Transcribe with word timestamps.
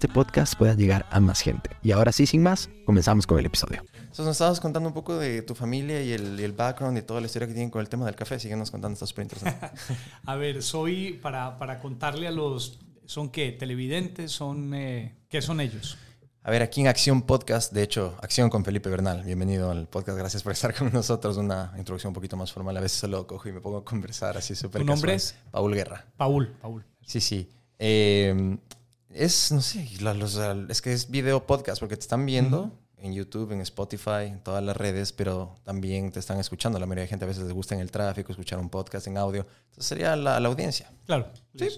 podcast 0.00 0.54
pueda 0.56 0.74
llegar 0.74 1.06
a 1.10 1.18
más 1.20 1.40
gente. 1.40 1.70
Y 1.82 1.92
ahora 1.92 2.12
sí, 2.12 2.26
sin 2.26 2.42
más, 2.42 2.68
comenzamos 2.84 3.26
con 3.26 3.38
el 3.38 3.46
episodio. 3.46 3.82
Entonces 3.94 4.26
nos 4.26 4.36
estabas 4.36 4.60
contando 4.60 4.88
un 4.88 4.94
poco 4.94 5.18
de 5.18 5.42
tu 5.42 5.54
familia 5.54 6.02
y 6.02 6.12
el, 6.12 6.38
el 6.38 6.52
background 6.52 6.98
y 6.98 7.02
toda 7.02 7.20
la 7.20 7.26
historia 7.26 7.48
que 7.48 7.54
tienen 7.54 7.70
con 7.70 7.80
el 7.80 7.88
tema 7.88 8.04
del 8.04 8.14
café. 8.14 8.38
Síguenos 8.38 8.70
contando, 8.70 8.92
está 8.92 9.06
súper 9.06 9.24
interesante. 9.24 9.70
a 10.24 10.36
ver, 10.36 10.62
soy, 10.62 11.14
para, 11.22 11.58
para 11.58 11.80
contarle 11.80 12.28
a 12.28 12.30
los, 12.30 12.78
¿son 13.06 13.30
qué? 13.30 13.52
¿Televidentes? 13.52 14.30
¿Son, 14.30 14.74
eh, 14.74 15.16
¿Qué 15.28 15.40
son 15.40 15.60
ellos? 15.60 15.96
A 16.42 16.50
ver, 16.50 16.62
aquí 16.62 16.80
en 16.80 16.86
Acción 16.86 17.22
Podcast, 17.22 17.72
de 17.72 17.82
hecho, 17.82 18.16
Acción 18.22 18.50
con 18.50 18.64
Felipe 18.64 18.88
Bernal. 18.88 19.24
Bienvenido 19.24 19.70
al 19.70 19.88
podcast, 19.88 20.16
gracias 20.16 20.42
por 20.42 20.52
estar 20.52 20.72
con 20.74 20.92
nosotros. 20.92 21.38
Una 21.38 21.72
introducción 21.76 22.10
un 22.10 22.14
poquito 22.14 22.36
más 22.36 22.52
formal. 22.52 22.76
A 22.76 22.80
veces 22.80 22.98
solo 22.98 23.26
cojo 23.26 23.48
y 23.48 23.52
me 23.52 23.60
pongo 23.60 23.78
a 23.78 23.84
conversar 23.84 24.36
así 24.36 24.54
súper 24.54 24.82
¿Tu 24.82 24.86
nombre 24.86 25.14
es? 25.14 25.34
Paul 25.50 25.74
Guerra. 25.74 26.06
Paul, 26.16 26.54
Paul. 26.60 26.84
Sí, 27.02 27.20
sí. 27.20 27.48
Eh, 27.78 28.58
es, 29.16 29.52
no 29.52 29.60
sé, 29.60 29.88
los, 30.00 30.36
es 30.68 30.82
que 30.82 30.92
es 30.92 31.10
video 31.10 31.46
podcast 31.46 31.80
porque 31.80 31.96
te 31.96 32.02
están 32.02 32.26
viendo 32.26 32.72
en 32.98 33.12
YouTube, 33.12 33.52
en 33.52 33.60
Spotify, 33.60 34.26
en 34.26 34.40
todas 34.40 34.62
las 34.62 34.76
redes, 34.76 35.12
pero 35.12 35.54
también 35.62 36.10
te 36.12 36.20
están 36.20 36.38
escuchando. 36.38 36.78
La 36.78 36.86
mayoría 36.86 37.02
de 37.02 37.08
gente 37.08 37.24
a 37.24 37.28
veces 37.28 37.44
les 37.44 37.52
gusta 37.52 37.74
en 37.74 37.80
el 37.80 37.90
tráfico 37.90 38.32
escuchar 38.32 38.58
un 38.58 38.68
podcast 38.68 39.06
en 39.06 39.18
audio. 39.18 39.46
Entonces 39.66 39.86
sería 39.86 40.16
la, 40.16 40.40
la 40.40 40.48
audiencia. 40.48 40.90
Claro. 41.06 41.28
Sí. 41.54 41.68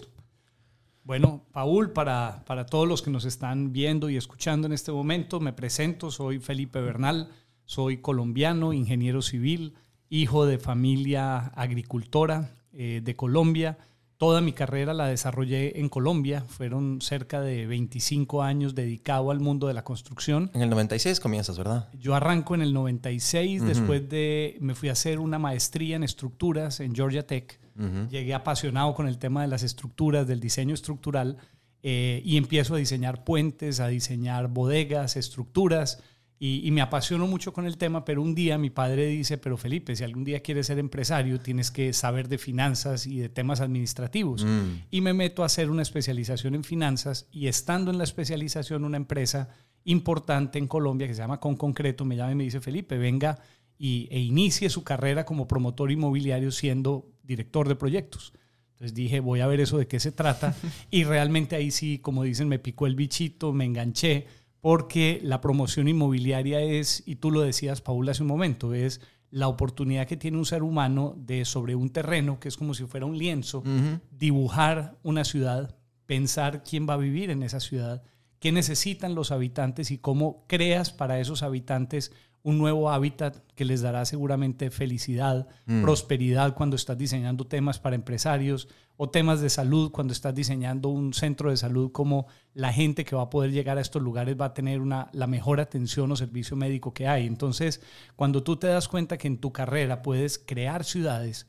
Bueno, 1.04 1.42
Paul, 1.52 1.92
para, 1.92 2.44
para 2.46 2.66
todos 2.66 2.86
los 2.86 3.00
que 3.00 3.10
nos 3.10 3.24
están 3.24 3.72
viendo 3.72 4.10
y 4.10 4.16
escuchando 4.16 4.66
en 4.66 4.72
este 4.72 4.92
momento, 4.92 5.40
me 5.40 5.52
presento, 5.52 6.10
soy 6.10 6.38
Felipe 6.38 6.80
Bernal, 6.80 7.30
soy 7.64 7.98
colombiano, 7.98 8.72
ingeniero 8.72 9.22
civil, 9.22 9.74
hijo 10.10 10.44
de 10.44 10.58
familia 10.58 11.38
agricultora 11.38 12.50
eh, 12.72 13.00
de 13.02 13.16
Colombia. 13.16 13.78
Toda 14.18 14.40
mi 14.40 14.52
carrera 14.52 14.94
la 14.94 15.06
desarrollé 15.06 15.78
en 15.78 15.88
Colombia, 15.88 16.44
fueron 16.48 17.00
cerca 17.00 17.40
de 17.40 17.68
25 17.68 18.42
años 18.42 18.74
dedicado 18.74 19.30
al 19.30 19.38
mundo 19.38 19.68
de 19.68 19.74
la 19.74 19.84
construcción. 19.84 20.50
En 20.54 20.62
el 20.62 20.70
96 20.70 21.20
comienzas, 21.20 21.56
¿verdad? 21.56 21.88
Yo 21.96 22.16
arranco 22.16 22.56
en 22.56 22.62
el 22.62 22.74
96, 22.74 23.60
uh 23.60 23.64
-huh. 23.64 23.68
después 23.68 24.08
de, 24.08 24.56
me 24.60 24.74
fui 24.74 24.88
a 24.88 24.92
hacer 24.92 25.20
una 25.20 25.38
maestría 25.38 25.94
en 25.94 26.02
estructuras 26.02 26.80
en 26.80 26.96
Georgia 26.96 27.28
Tech. 27.28 27.60
Uh 27.78 27.82
-huh. 27.82 28.08
Llegué 28.08 28.34
apasionado 28.34 28.92
con 28.92 29.06
el 29.06 29.18
tema 29.18 29.42
de 29.42 29.46
las 29.46 29.62
estructuras, 29.62 30.26
del 30.26 30.40
diseño 30.40 30.74
estructural, 30.74 31.36
eh, 31.84 32.20
y 32.24 32.38
empiezo 32.38 32.74
a 32.74 32.78
diseñar 32.78 33.22
puentes, 33.22 33.78
a 33.78 33.86
diseñar 33.86 34.48
bodegas, 34.48 35.16
estructuras. 35.16 36.02
Y, 36.40 36.66
y, 36.66 36.70
me 36.70 36.80
apasiono 36.80 37.26
mucho 37.26 37.52
con 37.52 37.66
el 37.66 37.78
tema, 37.78 38.04
pero 38.04 38.22
un 38.22 38.34
día 38.34 38.58
mi 38.58 38.70
padre 38.70 39.06
dice, 39.06 39.38
pero 39.38 39.56
Felipe, 39.56 39.96
si 39.96 40.04
algún 40.04 40.22
día 40.22 40.40
quieres 40.40 40.68
ser 40.68 40.78
empresario, 40.78 41.40
tienes 41.40 41.72
que 41.72 41.92
saber 41.92 42.28
de 42.28 42.38
finanzas 42.38 43.08
y 43.08 43.18
de 43.18 43.28
temas 43.28 43.60
administrativos. 43.60 44.44
Mm. 44.44 44.82
Y 44.92 45.00
me 45.00 45.14
meto 45.14 45.42
a 45.42 45.46
hacer 45.46 45.68
una 45.68 45.82
especialización 45.82 46.54
en 46.54 46.62
finanzas 46.62 47.26
y 47.32 47.48
estando 47.48 47.90
en 47.90 47.98
la 47.98 48.04
especialización, 48.04 48.84
una 48.84 48.96
empresa 48.96 49.48
importante 49.84 50.58
en 50.58 50.68
Colombia 50.68 51.06
que 51.06 51.14
se 51.14 51.22
llama 51.22 51.40
Con 51.40 51.56
Concreto 51.56 52.04
me 52.04 52.14
llama 52.16 52.32
y 52.32 52.36
me 52.36 52.44
dice, 52.44 52.60
Felipe, 52.60 52.98
venga 52.98 53.38
y, 53.78 54.08
e 54.10 54.20
inicie 54.20 54.68
su 54.68 54.84
carrera 54.84 55.24
como 55.24 55.48
promotor 55.48 55.90
inmobiliario 55.90 56.50
siendo 56.50 57.10
director 57.22 57.68
de 57.68 57.76
proyectos. 57.76 58.32
Entonces 58.72 58.94
dije, 58.94 59.20
voy 59.20 59.40
a 59.40 59.46
ver 59.46 59.60
eso 59.60 59.78
de 59.78 59.86
qué 59.86 59.98
se 59.98 60.12
trata. 60.12 60.54
y 60.90 61.04
realmente 61.04 61.56
ahí 61.56 61.70
sí, 61.70 61.98
como 61.98 62.22
dicen, 62.22 62.48
me 62.48 62.58
picó 62.58 62.86
el 62.86 62.96
bichito, 62.96 63.52
me 63.52 63.64
enganché 63.64 64.26
porque 64.60 65.20
la 65.22 65.40
promoción 65.40 65.88
inmobiliaria 65.88 66.60
es, 66.60 67.02
y 67.06 67.16
tú 67.16 67.30
lo 67.30 67.40
decías, 67.40 67.80
Paula, 67.80 68.12
hace 68.12 68.22
un 68.22 68.28
momento, 68.28 68.74
es 68.74 69.00
la 69.30 69.48
oportunidad 69.48 70.06
que 70.06 70.16
tiene 70.16 70.38
un 70.38 70.46
ser 70.46 70.62
humano 70.62 71.14
de 71.16 71.44
sobre 71.44 71.74
un 71.74 71.90
terreno, 71.90 72.40
que 72.40 72.48
es 72.48 72.56
como 72.56 72.74
si 72.74 72.86
fuera 72.86 73.06
un 73.06 73.18
lienzo, 73.18 73.58
uh 73.58 73.64
-huh. 73.64 74.00
dibujar 74.10 74.98
una 75.02 75.24
ciudad, 75.24 75.76
pensar 76.06 76.62
quién 76.64 76.88
va 76.88 76.94
a 76.94 76.98
vivir 76.98 77.30
en 77.30 77.42
esa 77.42 77.60
ciudad, 77.60 78.02
qué 78.40 78.52
necesitan 78.52 79.14
los 79.14 79.30
habitantes 79.30 79.90
y 79.90 79.98
cómo 79.98 80.44
creas 80.46 80.92
para 80.92 81.20
esos 81.20 81.42
habitantes 81.42 82.12
un 82.42 82.58
nuevo 82.58 82.90
hábitat 82.90 83.36
que 83.54 83.64
les 83.64 83.80
dará 83.80 84.04
seguramente 84.04 84.70
felicidad, 84.70 85.48
mm. 85.66 85.82
prosperidad 85.82 86.54
cuando 86.54 86.76
estás 86.76 86.96
diseñando 86.96 87.46
temas 87.46 87.78
para 87.78 87.96
empresarios 87.96 88.68
o 88.96 89.08
temas 89.08 89.40
de 89.40 89.48
salud 89.48 89.90
cuando 89.90 90.12
estás 90.12 90.34
diseñando 90.34 90.88
un 90.88 91.14
centro 91.14 91.50
de 91.50 91.56
salud 91.56 91.92
como 91.92 92.26
la 92.52 92.72
gente 92.72 93.04
que 93.04 93.16
va 93.16 93.22
a 93.22 93.30
poder 93.30 93.52
llegar 93.52 93.78
a 93.78 93.80
estos 93.80 94.02
lugares 94.02 94.36
va 94.38 94.46
a 94.46 94.54
tener 94.54 94.80
una, 94.80 95.08
la 95.12 95.26
mejor 95.26 95.60
atención 95.60 96.10
o 96.10 96.16
servicio 96.16 96.56
médico 96.56 96.92
que 96.92 97.06
hay. 97.06 97.26
Entonces, 97.26 97.80
cuando 98.16 98.42
tú 98.42 98.56
te 98.56 98.66
das 98.66 98.88
cuenta 98.88 99.16
que 99.16 99.28
en 99.28 99.38
tu 99.38 99.52
carrera 99.52 100.02
puedes 100.02 100.38
crear 100.38 100.84
ciudades 100.84 101.46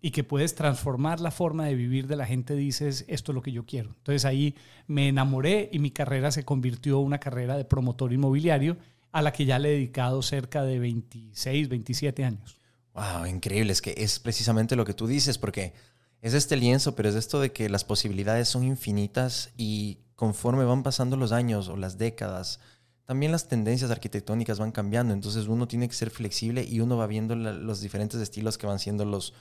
y 0.00 0.10
que 0.10 0.22
puedes 0.22 0.54
transformar 0.54 1.18
la 1.20 1.30
forma 1.30 1.64
de 1.64 1.74
vivir 1.74 2.06
de 2.06 2.16
la 2.16 2.26
gente, 2.26 2.54
dices, 2.54 3.04
esto 3.08 3.32
es 3.32 3.34
lo 3.34 3.42
que 3.42 3.52
yo 3.52 3.64
quiero. 3.64 3.94
Entonces 3.96 4.24
ahí 4.24 4.54
me 4.86 5.08
enamoré 5.08 5.70
y 5.72 5.78
mi 5.78 5.90
carrera 5.90 6.30
se 6.30 6.44
convirtió 6.44 7.00
en 7.00 7.06
una 7.06 7.18
carrera 7.18 7.56
de 7.56 7.64
promotor 7.64 8.12
inmobiliario 8.12 8.76
a 9.14 9.22
la 9.22 9.32
que 9.32 9.44
ya 9.44 9.60
le 9.60 9.68
he 9.68 9.72
dedicado 9.74 10.22
cerca 10.22 10.64
de 10.64 10.80
26, 10.80 11.68
27 11.68 12.24
años. 12.24 12.58
Wow, 12.94 13.26
increíble. 13.26 13.72
Es 13.72 13.80
que 13.80 13.94
es 13.96 14.18
precisamente 14.18 14.74
lo 14.74 14.84
que 14.84 14.92
tú 14.92 15.06
dices, 15.06 15.38
porque 15.38 15.72
es 16.20 16.34
este 16.34 16.56
lienzo, 16.56 16.96
pero 16.96 17.08
es 17.08 17.14
esto 17.14 17.40
de 17.40 17.52
que 17.52 17.68
las 17.68 17.84
posibilidades 17.84 18.48
son 18.48 18.64
infinitas 18.64 19.52
y 19.56 19.98
conforme 20.16 20.64
van 20.64 20.82
pasando 20.82 21.16
los 21.16 21.30
años 21.30 21.68
o 21.68 21.76
las 21.76 21.96
décadas, 21.96 22.58
también 23.04 23.30
las 23.30 23.46
tendencias 23.46 23.92
arquitectónicas 23.92 24.58
van 24.58 24.72
cambiando. 24.72 25.14
Entonces 25.14 25.46
uno 25.46 25.68
tiene 25.68 25.88
que 25.88 25.94
ser 25.94 26.10
flexible 26.10 26.64
y 26.64 26.80
uno 26.80 26.96
va 26.96 27.06
viendo 27.06 27.36
los 27.36 27.80
diferentes 27.80 28.20
estilos 28.20 28.58
que 28.58 28.66
van 28.66 28.80
siendo 28.80 29.04
los, 29.04 29.32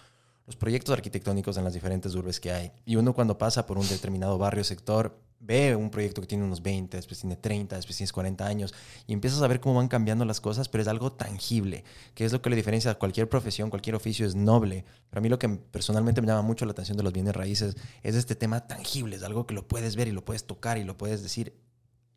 los 0.45 0.55
proyectos 0.55 0.93
arquitectónicos 0.93 1.57
en 1.57 1.63
las 1.63 1.73
diferentes 1.73 2.15
urbes 2.15 2.39
que 2.39 2.51
hay. 2.51 2.71
Y 2.85 2.95
uno 2.95 3.13
cuando 3.13 3.37
pasa 3.37 3.65
por 3.65 3.77
un 3.77 3.87
determinado 3.87 4.37
barrio 4.37 4.63
sector, 4.63 5.17
ve 5.39 5.75
un 5.75 5.89
proyecto 5.89 6.21
que 6.21 6.27
tiene 6.27 6.43
unos 6.45 6.63
20, 6.63 6.95
después 6.95 7.19
tiene 7.19 7.35
30, 7.35 7.75
después 7.75 7.97
tienes 7.97 8.13
40 8.13 8.45
años 8.45 8.73
y 9.07 9.13
empiezas 9.13 9.41
a 9.41 9.47
ver 9.47 9.59
cómo 9.59 9.75
van 9.75 9.89
cambiando 9.89 10.23
las 10.23 10.39
cosas, 10.39 10.69
pero 10.69 10.81
es 10.81 10.87
algo 10.87 11.11
tangible, 11.11 11.83
que 12.13 12.23
es 12.23 12.31
lo 12.31 12.41
que 12.41 12.49
le 12.49 12.55
diferencia 12.55 12.91
a 12.91 12.95
cualquier 12.95 13.27
profesión, 13.27 13.69
cualquier 13.69 13.95
oficio 13.95 14.25
es 14.25 14.35
noble. 14.35 14.85
Pero 15.09 15.19
a 15.19 15.21
mí 15.21 15.29
lo 15.29 15.39
que 15.39 15.49
personalmente 15.49 16.21
me 16.21 16.27
llama 16.27 16.41
mucho 16.41 16.65
la 16.65 16.71
atención 16.71 16.97
de 16.97 17.03
los 17.03 17.13
bienes 17.13 17.35
raíces 17.35 17.75
es 18.03 18.15
este 18.15 18.35
tema 18.35 18.67
tangible, 18.67 19.17
es 19.17 19.23
algo 19.23 19.45
que 19.45 19.53
lo 19.53 19.67
puedes 19.67 19.95
ver 19.95 20.07
y 20.07 20.11
lo 20.11 20.23
puedes 20.23 20.45
tocar 20.45 20.77
y 20.77 20.85
lo 20.85 20.97
puedes 20.97 21.21
decir, 21.21 21.53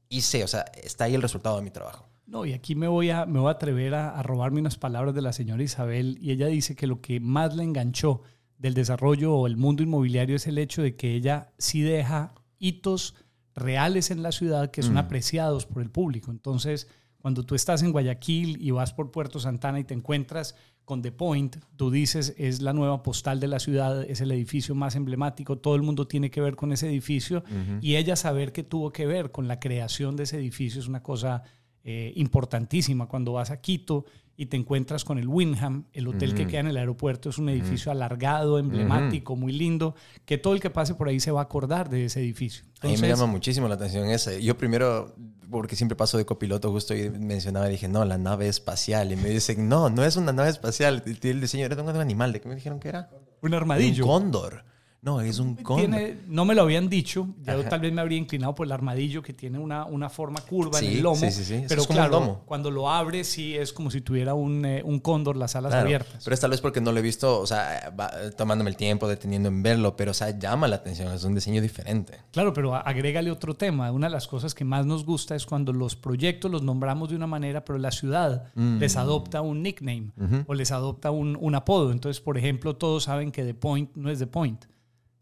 hice, 0.09 0.45
o 0.45 0.49
sea, 0.49 0.65
está 0.83 1.05
ahí 1.05 1.15
el 1.15 1.23
resultado 1.23 1.57
de 1.57 1.63
mi 1.63 1.71
trabajo. 1.71 2.09
No, 2.27 2.45
y 2.45 2.53
aquí 2.53 2.75
me 2.75 2.89
voy 2.89 3.11
a, 3.11 3.25
me 3.25 3.39
voy 3.39 3.49
a 3.49 3.53
atrever 3.53 3.95
a, 3.95 4.19
a 4.19 4.23
robarme 4.23 4.61
unas 4.61 4.77
palabras 4.77 5.15
de 5.15 5.23
la 5.23 5.33
señora 5.33 5.63
Isabel 5.63 6.19
y 6.21 6.33
ella 6.33 6.49
dice 6.49 6.75
que 6.75 6.87
lo 6.87 7.01
que 7.01 7.21
más 7.21 7.55
le 7.55 7.63
enganchó 7.63 8.23
del 8.59 8.75
desarrollo 8.75 9.35
o 9.35 9.47
el 9.47 9.57
mundo 9.57 9.83
inmobiliario 9.83 10.37
es 10.37 10.47
el 10.47 10.59
hecho 10.59 10.83
de 10.83 10.97
que 10.97 11.15
ella 11.15 11.53
sí 11.59 11.83
deja 11.83 12.35
hitos 12.59 13.15
reales 13.55 14.11
en 14.11 14.23
la 14.23 14.33
ciudad 14.33 14.71
que 14.71 14.83
son 14.83 14.95
mm. 14.95 14.99
apreciados 14.99 15.67
por 15.67 15.83
el 15.83 15.91
público. 15.91 16.31
Entonces, 16.31 16.89
cuando 17.19 17.43
tú 17.45 17.55
estás 17.55 17.83
en 17.83 17.93
Guayaquil 17.93 18.61
y 18.61 18.71
vas 18.71 18.93
por 18.93 19.11
Puerto 19.11 19.41
Santana 19.41 19.81
y 19.81 19.85
te 19.85 19.95
encuentras 19.95 20.55
con 20.85 21.03
The 21.03 21.11
Point, 21.11 21.57
tú 21.77 21.91
dices, 21.91 22.35
es 22.39 22.63
la 22.63 22.73
nueva 22.73 23.03
postal 23.03 23.41
de 23.41 23.49
la 23.49 23.59
ciudad, 23.59 24.05
es 24.05 24.21
el 24.21 24.31
edificio 24.31 24.77
más 24.77 24.95
emblemático, 24.95 25.59
todo 25.59 25.75
el 25.75 25.83
mundo 25.83 26.07
tiene 26.07 26.31
que 26.31 26.41
ver 26.41 26.55
con 26.55 26.71
ese 26.71 26.87
edificio 26.89 27.39
uh 27.39 27.51
-huh. 27.51 27.79
y 27.83 27.97
ella 27.97 28.15
saber 28.15 28.53
que 28.53 28.63
tuvo 28.63 28.93
que 28.93 29.07
ver 29.07 29.33
con 29.33 29.49
la 29.49 29.59
creación 29.59 30.15
de 30.15 30.23
ese 30.23 30.37
edificio 30.37 30.81
es 30.81 30.87
una 30.87 31.03
cosa 31.03 31.43
eh, 31.89 32.13
importantísima. 32.17 33.07
Cuando 33.07 33.33
vas 33.33 33.53
a 33.53 33.61
Quito 33.61 34.07
y 34.37 34.47
te 34.47 34.57
encuentras 34.57 35.05
con 35.05 35.19
el 35.19 35.29
Windham, 35.29 35.85
el 35.93 36.09
hotel 36.09 36.31
uh 36.31 36.33
-huh. 36.33 36.37
que 36.37 36.47
queda 36.49 36.61
en 36.61 36.67
el 36.67 36.77
aeropuerto, 36.77 37.31
es 37.31 37.39
un 37.39 37.49
edificio 37.49 37.93
uh 37.93 37.95
-huh. 37.95 37.99
alargado, 37.99 38.59
emblemático, 38.59 39.37
muy 39.37 39.53
lindo, 39.53 39.95
que 40.25 40.37
todo 40.37 40.55
el 40.55 40.61
que 40.61 40.69
pase 40.69 40.97
por 40.97 41.07
ahí 41.07 41.21
se 41.21 41.31
va 41.31 41.41
a 41.41 41.45
acordar 41.45 41.89
de 41.89 42.07
ese 42.07 42.19
edificio. 42.21 42.65
Entonces, 42.75 42.99
a 42.99 43.03
mí 43.03 43.09
me 43.09 43.15
llama 43.15 43.31
muchísimo 43.31 43.69
la 43.69 43.77
atención 43.77 44.11
ese. 44.11 44.43
Yo 44.43 44.59
primero, 44.59 45.15
porque 45.49 45.77
siempre 45.77 45.95
paso 45.95 46.19
de 46.19 46.27
copiloto, 46.27 46.73
justo 46.73 46.93
y 46.93 47.09
mencionaba, 47.09 47.69
dije, 47.69 47.87
no, 47.87 48.05
la 48.05 48.19
nave 48.19 48.49
espacial. 48.49 49.13
Y 49.13 49.17
me 49.17 49.29
dicen, 49.29 49.69
no, 49.69 49.89
no 49.89 50.05
es 50.05 50.17
una 50.17 50.33
nave 50.33 50.51
espacial. 50.51 51.05
El 51.07 51.41
diseño 51.41 51.67
era 51.67 51.81
un 51.81 51.89
animal. 51.91 52.33
¿De 52.33 52.41
qué 52.41 52.49
me 52.49 52.57
dijeron 52.57 52.81
que 52.81 52.89
era? 52.89 53.11
Un 53.43 53.55
armadillo. 53.55 54.07
Un 54.07 54.11
cóndor. 54.11 54.65
No, 55.07 55.21
es 55.21 55.39
un 55.39 55.55
cóndor. 55.55 56.01
no 56.27 56.45
me 56.45 56.53
lo 56.57 56.63
habían 56.63 56.89
dicho. 56.89 57.29
Yo 57.47 57.63
tal 57.67 57.79
vez 57.79 57.93
me 57.93 58.01
habría 58.01 58.19
inclinado 58.19 58.57
por 58.57 58.67
el 58.67 58.73
armadillo 58.73 59.23
que 59.23 59.33
tiene 59.33 59.57
una, 59.57 59.85
una 59.85 60.11
forma 60.11 60.41
curva 60.41 60.81
en 60.81 60.87
el 60.87 61.01
lomo. 61.01 61.15
Sí, 61.15 61.31
sí, 61.31 61.45
sí. 61.45 61.65
Pero 61.69 61.83
es 61.83 61.87
como 61.87 62.01
claro, 62.01 62.19
lomo. 62.19 62.43
cuando 62.45 62.73
lo 62.73 62.91
abre, 62.91 63.23
sí 63.23 63.57
es 63.57 63.73
como 63.73 63.89
si 63.93 64.01
tuviera 64.01 64.35
un, 64.35 64.65
eh, 64.65 64.83
un 64.85 64.99
cóndor, 64.99 65.37
las 65.37 65.55
alas 65.55 65.73
abiertas. 65.75 66.25
Pero 66.25 66.35
es 66.35 66.41
tal 66.41 66.51
vez 66.51 66.61
porque 66.61 66.81
no 66.81 66.91
lo 66.91 66.99
he 66.99 67.03
visto, 67.03 67.39
o 67.39 67.47
sea, 67.47 67.95
tomándome 68.37 68.69
el 68.69 68.77
tiempo, 68.77 69.07
deteniendo 69.07 69.49
en 69.49 69.63
verlo, 69.63 69.95
pero, 69.95 70.11
o 70.11 70.15
sea, 70.15 70.37
llama 70.37 70.67
la 70.67 70.75
atención. 70.75 71.13
Es 71.13 71.23
un 71.23 71.37
diseño 71.37 71.63
diferente. 71.63 72.15
Claro, 72.33 72.53
pero 72.53 72.75
agrégale 72.75 73.31
otro 73.31 73.55
tema. 73.55 73.93
Una 73.93 74.09
de 74.09 74.13
las 74.13 74.27
cosas 74.27 74.57
que 74.57 74.65
más 74.65 74.87
nos 74.87 75.05
gusta 75.05 75.37
es 75.37 75.47
cuando 75.47 75.73
los 75.73 75.95
proyectos 75.95 76.51
los 76.51 76.65
nombramos 76.65 77.11
de 77.11 77.15
una 77.15 77.29
manera, 77.29 77.65
pero 77.65 77.79
la 77.79 77.93
ciudad 77.93 78.51
mm. 78.57 78.79
les 78.79 78.97
adopta 78.97 79.41
un 79.41 79.63
nickname 79.63 80.11
o 80.49 80.55
les 80.55 80.73
adopta 80.73 81.13
un, 81.13 81.39
un 81.41 81.55
apodo. 81.55 81.93
Entonces, 81.93 82.21
por 82.21 82.37
ejemplo, 82.37 82.75
todos 82.75 83.05
saben 83.05 83.31
que 83.31 83.45
The 83.45 83.55
Point 83.55 83.95
no 83.95 84.11
es 84.11 84.19
The 84.19 84.27
Point. 84.27 84.65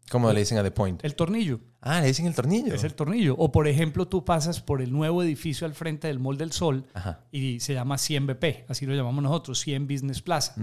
¿Cómo 0.09 0.31
le 0.31 0.39
dicen 0.39 0.57
a 0.57 0.63
The 0.63 0.71
Point? 0.71 1.03
El 1.03 1.15
tornillo. 1.15 1.59
Ah, 1.81 2.01
le 2.01 2.07
dicen 2.07 2.27
el 2.27 2.35
tornillo. 2.35 2.73
Es 2.73 2.83
el 2.83 2.93
tornillo. 2.93 3.35
O 3.37 3.51
por 3.51 3.67
ejemplo, 3.67 4.07
tú 4.07 4.23
pasas 4.23 4.61
por 4.61 4.81
el 4.81 4.91
nuevo 4.91 5.23
edificio 5.23 5.65
al 5.65 5.73
frente 5.73 6.07
del 6.07 6.19
Mall 6.19 6.37
del 6.37 6.51
Sol 6.51 6.85
y 7.31 7.59
se 7.59 7.73
llama 7.73 7.97
100 7.97 8.27
BP, 8.27 8.69
así 8.69 8.85
lo 8.85 8.95
llamamos 8.95 9.23
nosotros, 9.23 9.59
100 9.59 9.87
Business 9.87 10.21
Plaza. 10.21 10.55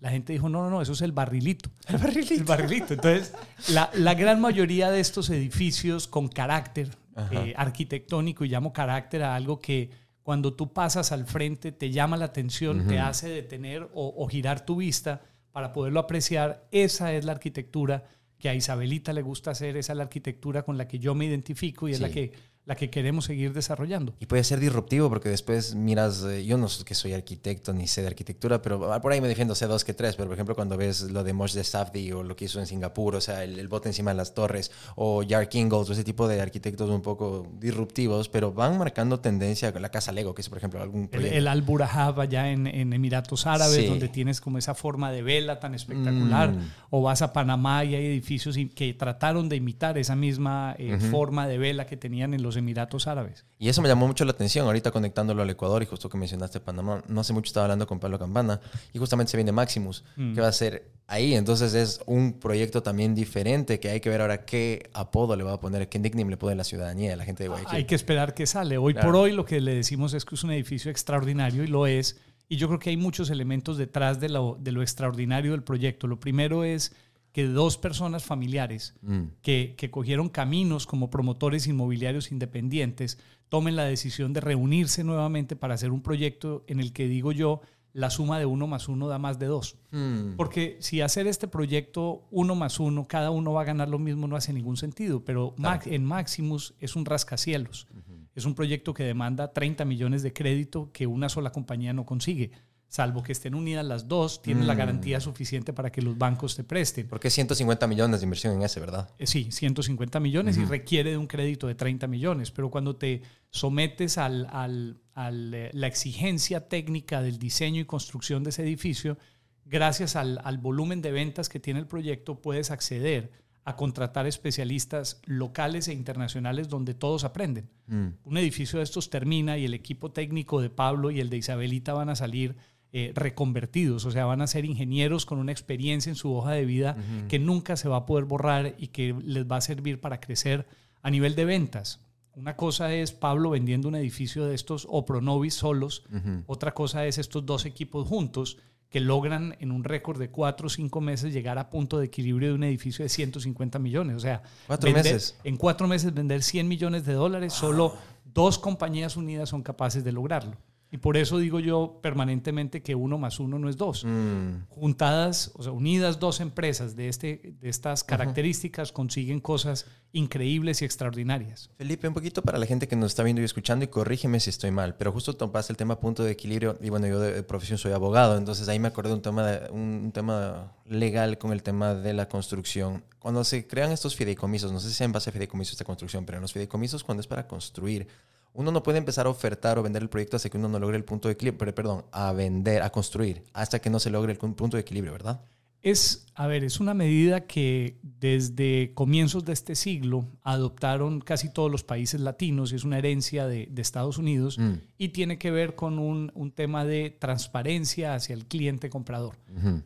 La 0.00 0.10
gente 0.10 0.32
dijo, 0.32 0.48
no, 0.48 0.62
no, 0.62 0.70
no, 0.70 0.82
eso 0.82 0.92
es 0.92 1.00
el 1.02 1.12
barrilito. 1.12 1.70
El 1.88 1.98
barrilito. 1.98 2.34
El 2.34 2.44
barrilito. 2.44 2.94
Entonces, 2.94 3.32
la, 3.68 3.90
la 3.94 4.14
gran 4.14 4.40
mayoría 4.40 4.90
de 4.90 5.00
estos 5.00 5.30
edificios 5.30 6.06
con 6.06 6.28
carácter 6.28 6.90
eh, 7.30 7.54
arquitectónico, 7.56 8.44
y 8.44 8.48
llamo 8.48 8.72
carácter 8.72 9.22
a 9.22 9.34
algo 9.34 9.60
que 9.60 9.90
cuando 10.22 10.54
tú 10.54 10.72
pasas 10.72 11.12
al 11.12 11.26
frente 11.26 11.72
te 11.72 11.90
llama 11.90 12.16
la 12.16 12.26
atención, 12.26 12.86
te 12.86 12.98
hace 12.98 13.28
detener 13.28 13.88
o, 13.94 14.14
o 14.16 14.28
girar 14.28 14.64
tu 14.64 14.76
vista 14.76 15.22
para 15.52 15.72
poderlo 15.72 16.00
apreciar, 16.00 16.66
esa 16.70 17.12
es 17.12 17.24
la 17.24 17.32
arquitectura 17.32 18.04
que 18.40 18.48
a 18.48 18.54
Isabelita 18.54 19.12
le 19.12 19.22
gusta 19.22 19.52
hacer, 19.52 19.76
esa 19.76 19.92
es 19.92 19.96
la 19.96 20.04
arquitectura 20.04 20.62
con 20.62 20.78
la 20.78 20.88
que 20.88 20.98
yo 20.98 21.14
me 21.14 21.26
identifico 21.26 21.88
y 21.88 21.92
es 21.92 22.00
la 22.00 22.10
que 22.10 22.32
la 22.66 22.76
que 22.76 22.90
queremos 22.90 23.24
seguir 23.24 23.52
desarrollando. 23.52 24.14
Y 24.20 24.26
puede 24.26 24.44
ser 24.44 24.60
disruptivo 24.60 25.08
porque 25.08 25.28
después 25.28 25.74
miras, 25.74 26.22
eh, 26.24 26.44
yo 26.44 26.58
no 26.58 26.68
sé 26.68 26.84
que 26.84 26.94
soy 26.94 27.14
arquitecto 27.14 27.72
ni 27.72 27.86
sé 27.86 28.02
de 28.02 28.08
arquitectura, 28.08 28.62
pero 28.62 28.78
por 29.00 29.12
ahí 29.12 29.20
me 29.20 29.28
defiendo, 29.28 29.54
sé 29.54 29.66
dos 29.66 29.84
que 29.84 29.94
tres, 29.94 30.14
pero 30.14 30.28
por 30.28 30.34
ejemplo 30.34 30.54
cuando 30.54 30.76
ves 30.76 31.10
lo 31.10 31.24
de 31.24 31.32
Moshe 31.32 31.64
Safdie 31.64 32.12
o 32.12 32.22
lo 32.22 32.36
que 32.36 32.44
hizo 32.44 32.60
en 32.60 32.66
Singapur, 32.66 33.16
o 33.16 33.20
sea, 33.20 33.42
el, 33.44 33.66
bote 33.68 33.88
encima 33.88 34.10
de 34.10 34.18
las 34.18 34.34
torres, 34.34 34.70
o 34.94 35.24
Jar 35.26 35.48
Ingalls, 35.50 35.88
o 35.88 35.92
ese 35.92 36.04
tipo 36.04 36.28
de 36.28 36.40
arquitectos 36.40 36.90
un 36.90 37.02
poco 37.02 37.46
disruptivos, 37.58 38.28
pero 38.28 38.52
van 38.52 38.78
marcando 38.78 39.20
tendencia, 39.20 39.72
la 39.72 39.88
Casa 39.88 40.12
Lego, 40.12 40.34
que 40.34 40.42
es 40.42 40.48
por 40.48 40.58
ejemplo 40.58 40.82
algún 40.82 41.08
proyecto. 41.08 41.36
El, 41.36 41.48
Al 41.48 41.62
Burahab 41.62 42.20
allá 42.20 42.50
en, 42.50 42.66
Emiratos 42.66 43.46
Árabes, 43.46 43.88
donde 43.88 44.08
tienes 44.08 44.40
como 44.40 44.58
esa 44.58 44.74
forma 44.74 45.10
de 45.10 45.22
vela 45.22 45.60
tan 45.60 45.74
espectacular, 45.74 46.52
mm. 46.52 46.72
o 46.90 47.02
vas 47.02 47.22
a 47.22 47.32
Panamá 47.32 47.84
y 47.84 47.94
hay 47.94 48.06
edificios 48.06 48.56
que 48.74 48.94
trataron 48.94 49.48
de 49.48 49.56
imitar 49.56 49.98
esa 49.98 50.14
misma 50.14 50.74
eh, 50.78 50.98
forma 51.10 51.48
de 51.48 51.58
vela 51.58 51.86
que 51.86 51.96
tenían 51.96 52.34
en 52.34 52.42
los 52.42 52.49
Emiratos 52.56 53.06
Árabes. 53.06 53.44
Y 53.58 53.68
eso 53.68 53.82
me 53.82 53.88
llamó 53.88 54.06
mucho 54.06 54.24
la 54.24 54.32
atención, 54.32 54.66
ahorita 54.66 54.90
conectándolo 54.90 55.42
al 55.42 55.50
Ecuador 55.50 55.82
y 55.82 55.86
justo 55.86 56.08
que 56.08 56.18
mencionaste 56.18 56.60
Panamá, 56.60 57.02
no 57.08 57.20
hace 57.20 57.32
mucho 57.32 57.48
estaba 57.48 57.64
hablando 57.64 57.86
con 57.86 58.00
Pablo 58.00 58.18
Campana 58.18 58.60
y 58.92 58.98
justamente 58.98 59.30
se 59.30 59.36
viene 59.36 59.52
Maximus, 59.52 60.04
mm. 60.16 60.34
que 60.34 60.40
va 60.40 60.48
a 60.48 60.52
ser 60.52 60.90
ahí, 61.06 61.34
entonces 61.34 61.74
es 61.74 62.00
un 62.06 62.34
proyecto 62.34 62.82
también 62.82 63.14
diferente 63.14 63.80
que 63.80 63.90
hay 63.90 64.00
que 64.00 64.08
ver 64.08 64.20
ahora 64.20 64.44
qué 64.44 64.88
apodo 64.92 65.36
le 65.36 65.42
va 65.42 65.54
a 65.54 65.60
poner, 65.60 65.88
qué 65.88 65.98
nickname 65.98 66.30
le 66.30 66.36
pone 66.36 66.54
la 66.54 66.64
ciudadanía, 66.64 67.16
la 67.16 67.24
gente 67.24 67.42
de 67.42 67.48
Guayaquil. 67.48 67.76
Hay 67.76 67.84
que 67.84 67.94
esperar 67.94 68.34
que 68.34 68.46
sale. 68.46 68.78
Hoy 68.78 68.94
por 68.94 69.16
hoy 69.16 69.32
lo 69.32 69.44
que 69.44 69.60
le 69.60 69.74
decimos 69.74 70.14
es 70.14 70.24
que 70.24 70.36
es 70.36 70.44
un 70.44 70.52
edificio 70.52 70.90
extraordinario 70.90 71.64
y 71.64 71.66
lo 71.66 71.86
es. 71.86 72.20
Y 72.48 72.56
yo 72.56 72.66
creo 72.66 72.80
que 72.80 72.90
hay 72.90 72.96
muchos 72.96 73.30
elementos 73.30 73.76
detrás 73.76 74.20
de 74.20 74.28
lo, 74.28 74.56
de 74.60 74.72
lo 74.72 74.82
extraordinario 74.82 75.52
del 75.52 75.62
proyecto. 75.62 76.06
Lo 76.06 76.18
primero 76.18 76.64
es 76.64 76.92
que 77.32 77.46
dos 77.46 77.78
personas 77.78 78.24
familiares 78.24 78.94
mm. 79.02 79.22
que, 79.42 79.74
que, 79.76 79.90
cogieron 79.90 80.28
caminos 80.28 80.86
como 80.86 81.10
promotores 81.10 81.66
inmobiliarios 81.66 82.32
independientes 82.32 83.18
tomen 83.48 83.76
la 83.76 83.84
decisión 83.84 84.32
de 84.32 84.40
reunirse 84.40 85.04
nuevamente 85.04 85.56
para 85.56 85.74
hacer 85.74 85.90
un 85.90 86.02
proyecto 86.02 86.64
en 86.66 86.80
el 86.80 86.92
que 86.92 87.08
digo 87.08 87.32
yo, 87.32 87.60
la 87.92 88.10
suma 88.10 88.38
de 88.38 88.46
uno 88.46 88.66
más 88.66 88.88
uno 88.88 89.08
da 89.08 89.18
más 89.18 89.38
de 89.38 89.46
dos. 89.46 89.76
Mm. 89.90 90.36
Porque 90.36 90.76
si 90.80 91.00
hacer 91.00 91.26
este 91.26 91.48
proyecto 91.48 92.26
uno 92.30 92.54
más 92.54 92.80
uno, 92.80 93.06
cada 93.08 93.30
uno 93.30 93.52
va 93.52 93.62
a 93.62 93.64
ganar 93.64 93.88
lo 93.88 93.98
mismo, 93.98 94.28
no 94.28 94.36
hace 94.36 94.52
ningún 94.52 94.76
sentido. 94.76 95.24
Pero 95.24 95.54
en 95.84 96.04
Maximus 96.04 96.74
es 96.78 96.96
un 96.96 97.04
rascacielos. 97.04 97.86
Es 98.34 98.44
un 98.44 98.54
proyecto 98.54 98.94
que 98.94 99.02
demanda 99.02 99.52
30 99.52 99.84
millones 99.84 100.22
de 100.22 100.32
crédito 100.32 100.90
que 100.92 101.06
una 101.06 101.28
sola 101.28 101.50
compañía 101.50 101.92
no 101.92 102.06
consigue 102.06 102.52
salvo 102.90 103.22
que 103.22 103.30
estén 103.30 103.54
unidas 103.54 103.86
las 103.86 104.08
dos, 104.08 104.42
tienen 104.42 104.66
la 104.66 104.74
mm. 104.74 104.78
garantía 104.78 105.20
suficiente 105.20 105.72
para 105.72 105.92
que 105.92 106.02
los 106.02 106.18
bancos 106.18 106.56
te 106.56 106.64
presten. 106.64 107.06
Porque 107.06 107.30
150 107.30 107.86
millones 107.86 108.20
de 108.20 108.24
inversión 108.24 108.52
en 108.54 108.62
ese, 108.62 108.80
¿verdad? 108.80 109.08
Eh, 109.16 109.28
sí, 109.28 109.52
150 109.52 110.18
millones 110.18 110.58
y 110.58 110.64
requiere 110.64 111.12
de 111.12 111.16
un 111.16 111.28
crédito 111.28 111.68
de 111.68 111.76
30 111.76 112.08
millones, 112.08 112.50
pero 112.50 112.68
cuando 112.68 112.96
te 112.96 113.22
sometes 113.48 114.18
a 114.18 114.26
al, 114.26 115.00
eh, 115.14 115.70
la 115.72 115.86
exigencia 115.86 116.68
técnica 116.68 117.22
del 117.22 117.38
diseño 117.38 117.80
y 117.80 117.84
construcción 117.84 118.42
de 118.42 118.50
ese 118.50 118.64
edificio, 118.64 119.18
gracias 119.64 120.16
al, 120.16 120.58
volumen 120.58 121.00
de 121.00 121.12
ventas 121.12 121.48
que 121.48 121.60
tiene 121.60 121.78
el 121.78 121.86
proyecto, 121.86 122.42
puedes 122.42 122.72
acceder 122.72 123.30
a 123.64 123.76
contratar 123.76 124.26
especialistas 124.26 125.22
locales 125.26 125.86
e 125.86 125.92
internacionales 125.92 126.68
donde 126.68 126.94
todos 126.94 127.22
aprenden. 127.22 127.70
Mm. 127.86 128.08
Un 128.24 128.36
edificio 128.36 128.78
de 128.78 128.82
estos 128.82 129.10
termina 129.10 129.58
y 129.58 129.64
el 129.64 129.74
equipo 129.74 130.10
técnico 130.10 130.60
de 130.60 130.70
Pablo 130.70 131.12
y 131.12 131.20
el 131.20 131.30
de 131.30 131.36
Isabelita 131.36 131.92
van 131.92 132.08
a 132.08 132.16
salir 132.16 132.56
eh, 132.92 133.12
reconvertidos, 133.14 134.04
o 134.04 134.10
sea, 134.10 134.24
van 134.24 134.42
a 134.42 134.46
ser 134.46 134.64
ingenieros 134.64 135.24
con 135.24 135.38
una 135.38 135.52
experiencia 135.52 136.10
en 136.10 136.16
su 136.16 136.34
hoja 136.34 136.52
de 136.52 136.64
vida 136.64 136.96
que 137.28 137.38
nunca 137.38 137.76
se 137.76 137.88
va 137.88 137.98
a 137.98 138.06
poder 138.06 138.24
borrar 138.24 138.74
y 138.78 138.88
que 138.88 139.14
les 139.24 139.46
va 139.46 139.56
a 139.56 139.60
servir 139.60 140.00
para 140.00 140.20
crecer 140.20 140.66
a 141.02 141.10
nivel 141.10 141.36
de 141.36 141.44
ventas. 141.44 142.00
Una 142.34 142.56
cosa 142.56 142.92
es 142.92 143.12
Pablo 143.12 143.50
vendiendo 143.50 143.88
un 143.88 143.94
edificio 143.94 144.46
de 144.46 144.54
estos 144.54 144.86
o 144.90 145.04
Pronovis 145.04 145.54
solos, 145.54 146.04
otra 146.46 146.74
cosa 146.74 147.06
es 147.06 147.18
estos 147.18 147.46
dos 147.46 147.64
equipos 147.64 148.08
juntos 148.08 148.58
que 148.88 148.98
logran 148.98 149.56
en 149.60 149.70
un 149.70 149.84
récord 149.84 150.18
de 150.18 150.30
cuatro 150.30 150.66
o 150.66 150.70
cinco 150.70 151.00
meses 151.00 151.32
llegar 151.32 151.58
a 151.58 151.70
punto 151.70 151.98
de 151.98 152.06
equilibrio 152.06 152.48
de 152.48 152.54
un 152.54 152.64
edificio 152.64 153.04
de 153.04 153.08
150 153.08 153.78
millones. 153.78 154.16
O 154.16 154.20
sea, 154.20 154.42
¿Cuatro 154.66 154.90
meses? 154.90 155.38
en 155.44 155.56
cuatro 155.56 155.86
meses 155.86 156.12
vender 156.12 156.42
100 156.42 156.66
millones 156.66 157.06
de 157.06 157.12
dólares, 157.12 157.52
solo 157.52 157.94
dos 158.24 158.58
compañías 158.58 159.16
unidas 159.16 159.48
son 159.48 159.62
capaces 159.62 160.02
de 160.02 160.10
lograrlo. 160.10 160.56
Y 160.92 160.98
por 160.98 161.16
eso 161.16 161.38
digo 161.38 161.60
yo 161.60 162.00
permanentemente 162.02 162.82
que 162.82 162.94
uno 162.94 163.16
más 163.16 163.38
uno 163.38 163.58
no 163.58 163.68
es 163.68 163.76
dos. 163.76 164.04
Mm. 164.04 164.66
Juntadas, 164.68 165.52
o 165.54 165.62
sea, 165.62 165.72
unidas 165.72 166.18
dos 166.18 166.40
empresas 166.40 166.96
de, 166.96 167.08
este, 167.08 167.54
de 167.60 167.68
estas 167.68 168.02
características 168.02 168.90
consiguen 168.90 169.40
cosas 169.40 169.86
increíbles 170.12 170.82
y 170.82 170.84
extraordinarias. 170.84 171.70
Felipe, 171.76 172.08
un 172.08 172.14
poquito 172.14 172.42
para 172.42 172.58
la 172.58 172.66
gente 172.66 172.88
que 172.88 172.96
nos 172.96 173.12
está 173.12 173.22
viendo 173.22 173.40
y 173.40 173.44
escuchando, 173.44 173.84
y 173.84 173.88
corrígeme 173.88 174.40
si 174.40 174.50
estoy 174.50 174.72
mal, 174.72 174.96
pero 174.96 175.12
justo 175.12 175.34
topaste 175.34 175.72
el 175.72 175.76
tema 175.76 176.00
punto 176.00 176.24
de 176.24 176.32
equilibrio, 176.32 176.76
y 176.80 176.90
bueno, 176.90 177.06
yo 177.06 177.20
de 177.20 177.42
profesión 177.42 177.78
soy 177.78 177.92
abogado, 177.92 178.36
entonces 178.36 178.68
ahí 178.68 178.78
me 178.78 178.88
acordé 178.88 179.10
de 179.10 179.14
un 179.14 179.22
tema, 179.22 179.46
de, 179.46 179.70
un 179.70 180.10
tema 180.12 180.72
legal 180.86 181.38
con 181.38 181.52
el 181.52 181.62
tema 181.62 181.94
de 181.94 182.12
la 182.12 182.28
construcción. 182.28 183.04
Cuando 183.20 183.44
se 183.44 183.66
crean 183.66 183.92
estos 183.92 184.16
fideicomisos, 184.16 184.72
no 184.72 184.80
sé 184.80 184.88
si 184.88 184.94
sea 184.94 185.04
en 185.04 185.12
base 185.12 185.30
a 185.30 185.32
fideicomisos 185.32 185.78
de 185.78 185.84
construcción, 185.84 186.24
pero 186.24 186.38
en 186.38 186.42
los 186.42 186.52
fideicomisos 186.52 187.04
cuando 187.04 187.20
es 187.20 187.26
para 187.26 187.46
construir, 187.46 188.08
uno 188.52 188.72
no 188.72 188.82
puede 188.82 188.98
empezar 188.98 189.26
a 189.26 189.30
ofertar 189.30 189.78
o 189.78 189.82
vender 189.82 190.02
el 190.02 190.08
proyecto 190.08 190.36
hasta 190.36 190.48
que 190.48 190.58
uno 190.58 190.68
no 190.68 190.78
logre 190.78 190.96
el 190.96 191.04
punto 191.04 191.28
de 191.28 191.34
equilibrio, 191.34 191.74
perdón, 191.74 192.04
a 192.12 192.32
vender, 192.32 192.82
a 192.82 192.90
construir, 192.90 193.44
hasta 193.52 193.78
que 193.78 193.90
no 193.90 194.00
se 194.00 194.10
logre 194.10 194.32
el 194.32 194.38
punto 194.38 194.76
de 194.76 194.80
equilibrio, 194.80 195.12
¿verdad? 195.12 195.40
Es, 195.82 196.26
a 196.34 196.46
ver, 196.46 196.62
es 196.62 196.78
una 196.78 196.92
medida 196.92 197.46
que 197.46 197.96
desde 198.02 198.92
comienzos 198.92 199.46
de 199.46 199.54
este 199.54 199.74
siglo 199.74 200.26
adoptaron 200.42 201.20
casi 201.20 201.50
todos 201.50 201.70
los 201.70 201.84
países 201.84 202.20
latinos 202.20 202.72
y 202.72 202.76
es 202.76 202.84
una 202.84 202.98
herencia 202.98 203.46
de, 203.46 203.70
Estados 203.76 204.18
Unidos 204.18 204.58
mm. 204.58 204.72
y 204.98 205.08
tiene 205.08 205.38
que 205.38 205.50
ver 205.50 205.74
con 205.74 205.98
un, 205.98 206.52
tema 206.54 206.84
de 206.84 207.08
transparencia 207.08 208.14
hacia 208.14 208.34
el 208.34 208.44
cliente 208.44 208.90
comprador. 208.90 209.36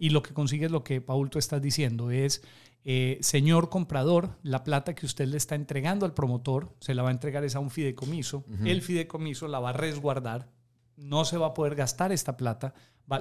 Y 0.00 0.10
lo 0.10 0.22
que 0.22 0.34
consigue 0.34 0.66
es 0.66 0.72
lo 0.72 0.82
que, 0.82 1.00
Paul, 1.00 1.30
tú 1.30 1.38
estás 1.38 1.62
diciendo, 1.62 2.10
es 2.10 2.42
eh, 2.84 3.18
señor 3.22 3.70
comprador, 3.70 4.38
la 4.42 4.62
plata 4.62 4.94
que 4.94 5.06
usted 5.06 5.26
le 5.26 5.38
está 5.38 5.54
entregando 5.54 6.04
al 6.04 6.12
promotor, 6.12 6.74
se 6.80 6.94
la 6.94 7.02
va 7.02 7.08
a 7.08 7.12
entregar 7.12 7.42
es 7.44 7.56
a 7.56 7.60
un 7.60 7.70
fideicomiso. 7.70 8.44
El 8.64 8.82
fideicomiso 8.82 9.48
la 9.48 9.58
va 9.58 9.70
a 9.70 9.72
resguardar. 9.72 10.50
No 10.96 11.24
se 11.24 11.38
va 11.38 11.48
a 11.48 11.54
poder 11.54 11.74
gastar 11.74 12.12
esta 12.12 12.36
plata. 12.36 12.74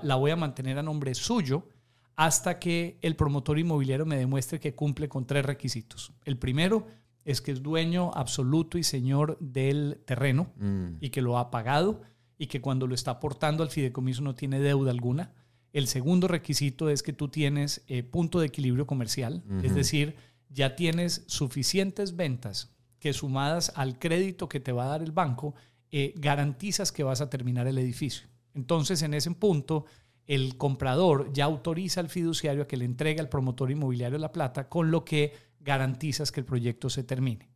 la 0.03 0.15
voy 0.15 0.31
a 0.31 0.35
mantener 0.35 0.77
a 0.77 0.83
nombre 0.83 1.15
suyo 1.15 1.69
hasta 2.15 2.59
que 2.59 2.99
el 3.01 3.15
promotor 3.15 3.57
inmobiliario 3.57 4.05
me 4.05 4.17
demuestre 4.17 4.59
que 4.59 4.75
cumple 4.75 5.07
con 5.07 5.25
tres 5.25 5.45
requisitos. 5.45 6.11
El 6.25 6.37
primero 6.37 6.85
es 7.25 7.41
que 7.41 7.51
es 7.51 7.63
dueño 7.63 8.11
absoluto 8.13 8.77
y 8.77 8.83
señor 8.83 9.37
del 9.39 10.01
terreno 10.05 10.51
mm. 10.57 10.97
y 10.99 11.09
que 11.09 11.21
lo 11.21 11.37
ha 11.37 11.51
pagado 11.51 12.01
y 12.37 12.47
que 12.47 12.61
cuando 12.61 12.85
lo 12.85 12.95
está 12.95 13.11
aportando 13.11 13.63
al 13.63 13.69
fideicomiso 13.69 14.21
no 14.21 14.35
tiene 14.35 14.59
deuda 14.59 14.91
alguna. 14.91 15.31
El 15.73 15.87
segundo 15.87 16.27
requisito 16.27 16.87
es 16.87 17.03
que 17.03 17.13
tú 17.13 17.27
tienes 17.27 17.83
eh, 17.87 18.03
punto 18.03 18.39
de 18.39 18.45
equilibrio 18.45 18.85
comercial, 18.87 19.43
es 19.63 19.73
decir, 19.73 20.15
ya 20.49 20.75
tienes 20.75 21.23
suficientes 21.27 22.15
ventas 22.15 22.75
que 22.99 23.11
sumadas 23.11 23.73
al 23.75 23.97
crédito 23.97 24.47
que 24.47 24.59
te 24.59 24.71
va 24.71 24.85
a 24.85 24.89
dar 24.89 25.01
el 25.01 25.11
banco, 25.11 25.55
eh, 25.91 26.13
garantizas 26.15 26.91
que 26.91 27.03
vas 27.03 27.21
a 27.21 27.29
terminar 27.29 27.67
el 27.67 27.79
edificio. 27.79 28.27
Entonces, 28.53 29.01
en 29.01 29.15
ese 29.15 29.31
punto, 29.31 29.85
el 30.27 30.57
comprador 30.57 31.33
ya 31.33 31.45
autoriza 31.45 31.99
al 31.99 32.09
fiduciario 32.09 32.63
a 32.63 32.67
que 32.67 32.77
le 32.77 32.85
entregue 32.85 33.19
al 33.19 33.29
promotor 33.29 33.71
inmobiliario 33.71 34.17
la 34.19 34.31
plata, 34.31 34.69
con 34.69 34.91
lo 34.91 35.03
que 35.03 35.33
garantizas 35.59 36.31
que 36.31 36.39
el 36.39 36.45
proyecto 36.45 36.89
se 36.89 37.03
termine. 37.03 37.49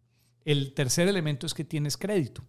El 0.43 0.74
tercer 0.74 1.07
elemento 1.07 1.45
es 1.45 1.53
que 1.53 1.63
tienes 1.63 1.97
crédito. 1.97 2.43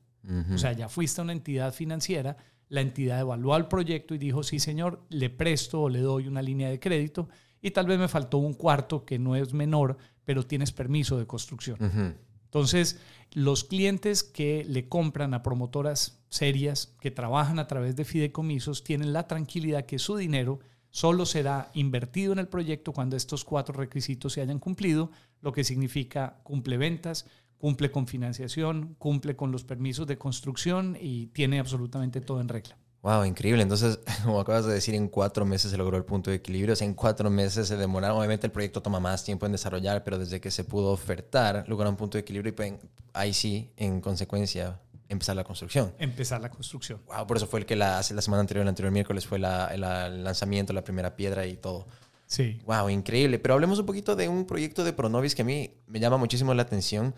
O 0.52 0.58
sea, 0.58 0.72
ya 0.72 0.90
fuiste 0.90 1.20
a 1.20 1.24
una 1.24 1.32
entidad 1.32 1.72
financiera, 1.72 2.36
la 2.68 2.80
entidad 2.80 3.20
evaluó 3.20 3.56
el 3.56 3.66
proyecto 3.66 4.14
y 4.14 4.18
dijo, 4.18 4.42
sí 4.42 4.58
señor, 4.58 5.02
le 5.08 5.30
presto 5.30 5.82
o 5.82 5.88
le 5.88 6.00
doy 6.00 6.28
una 6.28 6.42
línea 6.42 6.68
de 6.68 6.80
crédito 6.80 7.28
y 7.60 7.70
tal 7.70 7.86
vez 7.86 7.98
me 7.98 8.08
faltó 8.08 8.38
un 8.38 8.54
cuarto 8.54 9.04
que 9.04 9.18
no 9.18 9.36
es 9.36 9.52
menor, 9.52 9.96
pero 10.24 10.46
tienes 10.46 10.72
permiso 10.72 11.18
de 11.18 11.26
construcción. 11.26 12.16
Entonces, 12.44 12.98
los 13.32 13.64
clientes 13.64 14.22
que 14.22 14.64
le 14.64 14.88
compran 14.88 15.34
a 15.34 15.42
promotoras 15.42 16.22
serias, 16.28 16.94
que 17.00 17.10
trabajan 17.10 17.58
a 17.58 17.66
través 17.66 17.96
de 17.96 18.04
fideicomisos, 18.04 18.84
tienen 18.84 19.12
la 19.12 19.26
tranquilidad 19.26 19.86
que 19.86 19.98
su 19.98 20.16
dinero 20.16 20.60
solo 20.90 21.26
será 21.26 21.70
invertido 21.74 22.32
en 22.32 22.38
el 22.38 22.48
proyecto 22.48 22.92
cuando 22.92 23.16
estos 23.16 23.44
cuatro 23.44 23.74
requisitos 23.74 24.32
se 24.32 24.40
hayan 24.40 24.58
cumplido, 24.58 25.10
lo 25.42 25.52
que 25.52 25.64
significa 25.64 26.40
cumple 26.42 26.78
ventas, 26.78 27.26
cumple 27.58 27.90
con 27.90 28.06
financiación, 28.06 28.94
cumple 28.98 29.36
con 29.36 29.52
los 29.52 29.64
permisos 29.64 30.06
de 30.06 30.16
construcción 30.16 30.96
y 31.00 31.26
tiene 31.26 31.58
absolutamente 31.58 32.20
todo 32.20 32.40
en 32.40 32.48
regla. 32.48 32.76
Wow, 33.02 33.24
increíble. 33.24 33.62
Entonces, 33.62 34.00
como 34.24 34.40
acabas 34.40 34.66
de 34.66 34.72
decir, 34.72 34.94
en 34.94 35.08
cuatro 35.08 35.44
meses 35.44 35.70
se 35.70 35.76
logró 35.76 35.96
el 35.96 36.04
punto 36.04 36.30
de 36.30 36.36
equilibrio. 36.36 36.72
O 36.72 36.76
sea, 36.76 36.86
en 36.86 36.94
cuatro 36.94 37.30
meses 37.30 37.68
se 37.68 37.76
demoraron. 37.76 38.18
Obviamente 38.18 38.46
el 38.46 38.52
proyecto 38.52 38.82
toma 38.82 39.00
más 39.00 39.24
tiempo 39.24 39.46
en 39.46 39.52
desarrollar, 39.52 40.04
pero 40.04 40.18
desde 40.18 40.40
que 40.40 40.50
se 40.50 40.64
pudo 40.64 40.90
ofertar, 40.90 41.64
lograron 41.68 41.94
un 41.94 41.98
punto 41.98 42.18
de 42.18 42.22
equilibrio 42.22 42.50
y 42.50 42.52
pueden, 42.52 42.78
ahí 43.12 43.32
sí, 43.32 43.70
en 43.76 44.00
consecuencia, 44.00 44.80
empezar 45.08 45.36
la 45.36 45.44
construcción. 45.44 45.94
Empezar 45.98 46.40
la 46.40 46.50
construcción. 46.50 47.00
Wow, 47.06 47.26
por 47.26 47.36
eso 47.36 47.46
fue 47.46 47.60
el 47.60 47.66
que 47.66 47.76
la, 47.76 47.96
la 47.96 48.22
semana 48.22 48.40
anterior, 48.40 48.62
el 48.62 48.68
anterior 48.68 48.92
miércoles, 48.92 49.26
fue 49.26 49.38
la, 49.38 49.68
el 49.68 50.24
lanzamiento, 50.24 50.72
la 50.72 50.82
primera 50.82 51.14
piedra 51.16 51.46
y 51.46 51.56
todo. 51.56 51.86
Sí. 52.26 52.60
Wow, 52.66 52.90
increíble. 52.90 53.38
Pero 53.38 53.54
hablemos 53.54 53.78
un 53.78 53.86
poquito 53.86 54.14
de 54.14 54.28
un 54.28 54.44
proyecto 54.44 54.84
de 54.84 54.92
Pronovis 54.92 55.34
que 55.34 55.42
a 55.42 55.44
mí 55.46 55.72
me 55.86 55.98
llama 55.98 56.18
muchísimo 56.18 56.52
la 56.52 56.62
atención, 56.62 57.14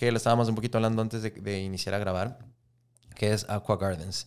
porque 0.00 0.12
lo 0.12 0.16
estábamos 0.16 0.48
un 0.48 0.54
poquito 0.54 0.78
hablando 0.78 1.02
antes 1.02 1.20
de, 1.20 1.30
de 1.30 1.60
iniciar 1.60 1.94
a 1.94 1.98
grabar, 1.98 2.38
que 3.14 3.34
es 3.34 3.44
Aqua 3.50 3.76
Gardens. 3.76 4.26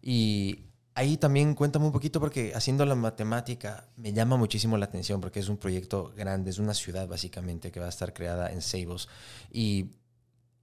Y 0.00 0.66
ahí 0.94 1.16
también 1.16 1.56
cuéntame 1.56 1.86
un 1.86 1.90
poquito 1.90 2.20
porque 2.20 2.52
haciendo 2.54 2.86
la 2.86 2.94
matemática 2.94 3.88
me 3.96 4.12
llama 4.12 4.36
muchísimo 4.36 4.78
la 4.78 4.84
atención 4.84 5.20
porque 5.20 5.40
es 5.40 5.48
un 5.48 5.56
proyecto 5.56 6.12
grande, 6.16 6.50
es 6.50 6.60
una 6.60 6.72
ciudad 6.72 7.08
básicamente 7.08 7.72
que 7.72 7.80
va 7.80 7.86
a 7.86 7.88
estar 7.88 8.12
creada 8.14 8.52
en 8.52 8.62
Seibos 8.62 9.08
y 9.50 9.86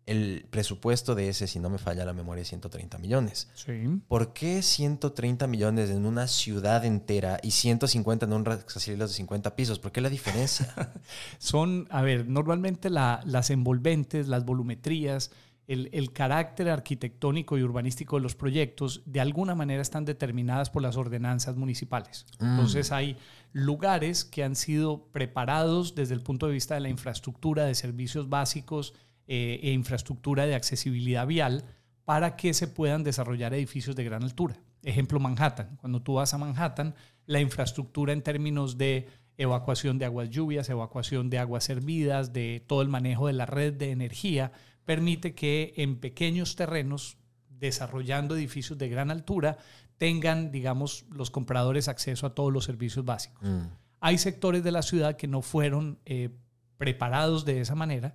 el 0.06 0.46
presupuesto 0.50 1.16
de 1.16 1.30
ese, 1.30 1.48
si 1.48 1.60
no 1.60 1.70
me 1.70 1.80
falla 1.80 2.06
la 2.06 2.14
memoria, 2.14 2.44
es 2.44 2.50
130 2.50 2.98
millones. 3.00 3.50
Sí. 3.56 4.02
¿Por 4.08 4.34
qué 4.34 4.62
130 4.62 5.48
millones 5.48 5.90
en 5.90 6.06
una 6.06 6.28
ciudad 6.28 6.86
entera 6.86 7.40
y 7.42 7.52
150 7.52 8.26
en 8.26 8.34
un 8.34 8.46
rascacielos 8.46 9.10
de 9.10 9.16
50 9.16 9.56
pisos? 9.56 9.80
¿Por 9.80 9.92
qué 9.92 10.02
la 10.02 10.10
diferencia? 10.10 10.74
Son, 11.40 11.88
a 11.90 12.04
ver, 12.04 12.28
normalmente 12.28 12.90
las 12.90 13.50
envolventes, 13.50 14.28
las 14.28 14.46
volumetrías, 14.46 15.32
el, 15.68 16.14
carácter 16.14 16.70
arquitectónico 16.70 17.58
y 17.58 17.64
urbanístico 17.64 18.18
de 18.18 18.22
los 18.22 18.36
proyectos 18.36 19.02
de 19.06 19.20
alguna 19.20 19.56
manera 19.56 19.82
están 19.82 20.06
determinadas 20.06 20.70
por 20.70 20.84
las 20.84 20.96
ordenanzas 20.96 21.56
municipales. 21.56 22.28
Mm. 22.40 22.46
Entonces 22.46 22.92
hay 22.92 23.18
lugares 23.52 24.26
que 24.26 24.44
han 24.44 24.56
sido 24.56 25.08
preparados 25.12 25.96
desde 25.96 26.14
el 26.14 26.22
punto 26.22 26.46
de 26.46 26.54
vista 26.54 26.76
de 26.76 26.82
la 26.82 26.90
infraestructura 26.90 27.66
de 27.66 27.74
servicios 27.74 28.30
básicos 28.30 28.94
eh, 29.27 29.60
e 29.63 29.72
infraestructura 29.72 30.46
de 30.46 30.55
accesibilidad 30.55 31.25
vial 31.25 31.65
para 32.05 32.36
que 32.36 32.53
se 32.53 32.67
puedan 32.67 33.03
desarrollar 33.03 33.53
edificios 33.53 33.96
de 33.96 34.03
gran 34.03 34.24
altura. 34.24 34.55
Ejemplo, 34.84 35.20
Manhattan. 35.20 35.77
Cuando 35.82 36.01
tú 36.01 36.13
vas 36.13 36.34
a 36.34 36.38
Manhattan, 36.38 36.94
la 37.25 37.41
infraestructura 37.41 38.13
en 38.13 38.22
términos 38.22 38.77
de 38.77 39.08
evacuación 39.38 39.98
de 39.98 40.05
aguas 40.05 40.29
lluvias, 40.29 40.70
evacuación 40.70 41.29
de 41.29 41.39
aguas 41.39 41.63
servidas, 41.63 42.34
de 42.34 42.63
todo 42.67 42.82
el 42.82 42.88
manejo 42.88 43.27
de 43.27 43.34
la 43.34 43.46
red 43.46 43.74
de 43.74 43.91
energía, 43.91 44.51
permite 44.86 45.34
que 45.34 45.74
en 45.77 46.00
pequeños 46.00 46.55
terrenos, 46.55 47.17
desarrollando 47.50 48.36
edificios 48.36 48.77
de 48.77 48.89
gran 48.89 49.12
altura, 49.12 49.58
tengan, 49.98 50.51
digamos, 50.51 51.05
los 51.10 51.32
compradores 51.32 51.88
acceso 51.88 52.27
a 52.27 52.36
todos 52.36 52.51
los 52.51 52.65
servicios 52.65 53.05
básicos. 53.05 53.41
Mm. 53.41 53.67
Hay 54.01 54.17
sectores 54.17 54.63
de 54.63 54.72
la 54.72 54.82
ciudad 54.82 55.15
que 55.15 55.27
no 55.27 55.41
fueron 55.41 56.00
eh, 56.05 56.29
preparados 56.77 57.46
de 57.46 57.62
esa 57.62 57.75
manera, 57.75 58.13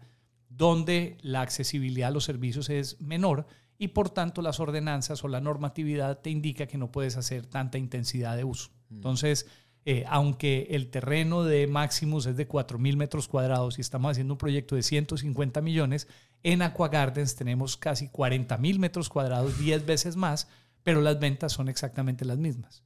donde 0.61 1.17
la 1.23 1.41
accesibilidad 1.41 2.09
a 2.09 2.13
los 2.13 2.25
servicios 2.25 2.69
es 2.69 3.01
menor 3.01 3.47
y 3.79 3.89
por 3.89 4.11
tanto 4.11 4.43
las 4.43 4.61
ordenanzas 4.61 5.25
o 5.25 5.29
la 5.29 5.41
normatividad 5.41 6.21
te 6.21 6.29
indica 6.29 6.67
que 6.67 6.77
no 6.77 6.93
puedes 6.93 7.17
hacer 7.17 7.47
tanta 7.47 7.79
intensidad 7.79 8.37
de 8.37 8.45
uso. 8.45 8.69
Mm. 8.91 8.97
Entonces, 8.97 9.47
eh, 9.87 10.05
aunque 10.07 10.69
el 10.73 10.91
terreno 10.91 11.45
de 11.45 11.67
Maximus 11.67 12.27
es 12.27 12.37
de 12.37 12.47
4.000 12.47 12.97
metros 12.97 13.27
cuadrados 13.27 13.79
y 13.79 13.81
estamos 13.81 14.11
haciendo 14.11 14.35
un 14.35 14.39
proyecto 14.39 14.77
de 14.77 14.83
150 14.83 15.63
millones, 15.63 16.09
en 16.43 16.61
Aqua 16.61 16.91
Gardens 16.91 17.37
tenemos 17.37 17.79
casi 17.79 18.09
40.000 18.09 18.79
metros 18.79 19.09
cuadrados, 19.09 19.59
10 19.59 19.87
veces 19.87 20.17
más, 20.17 20.47
pero 20.83 21.01
las 21.01 21.19
ventas 21.19 21.53
son 21.53 21.71
exactamente 21.71 22.27
las 22.27 22.37
mismas. 22.37 22.85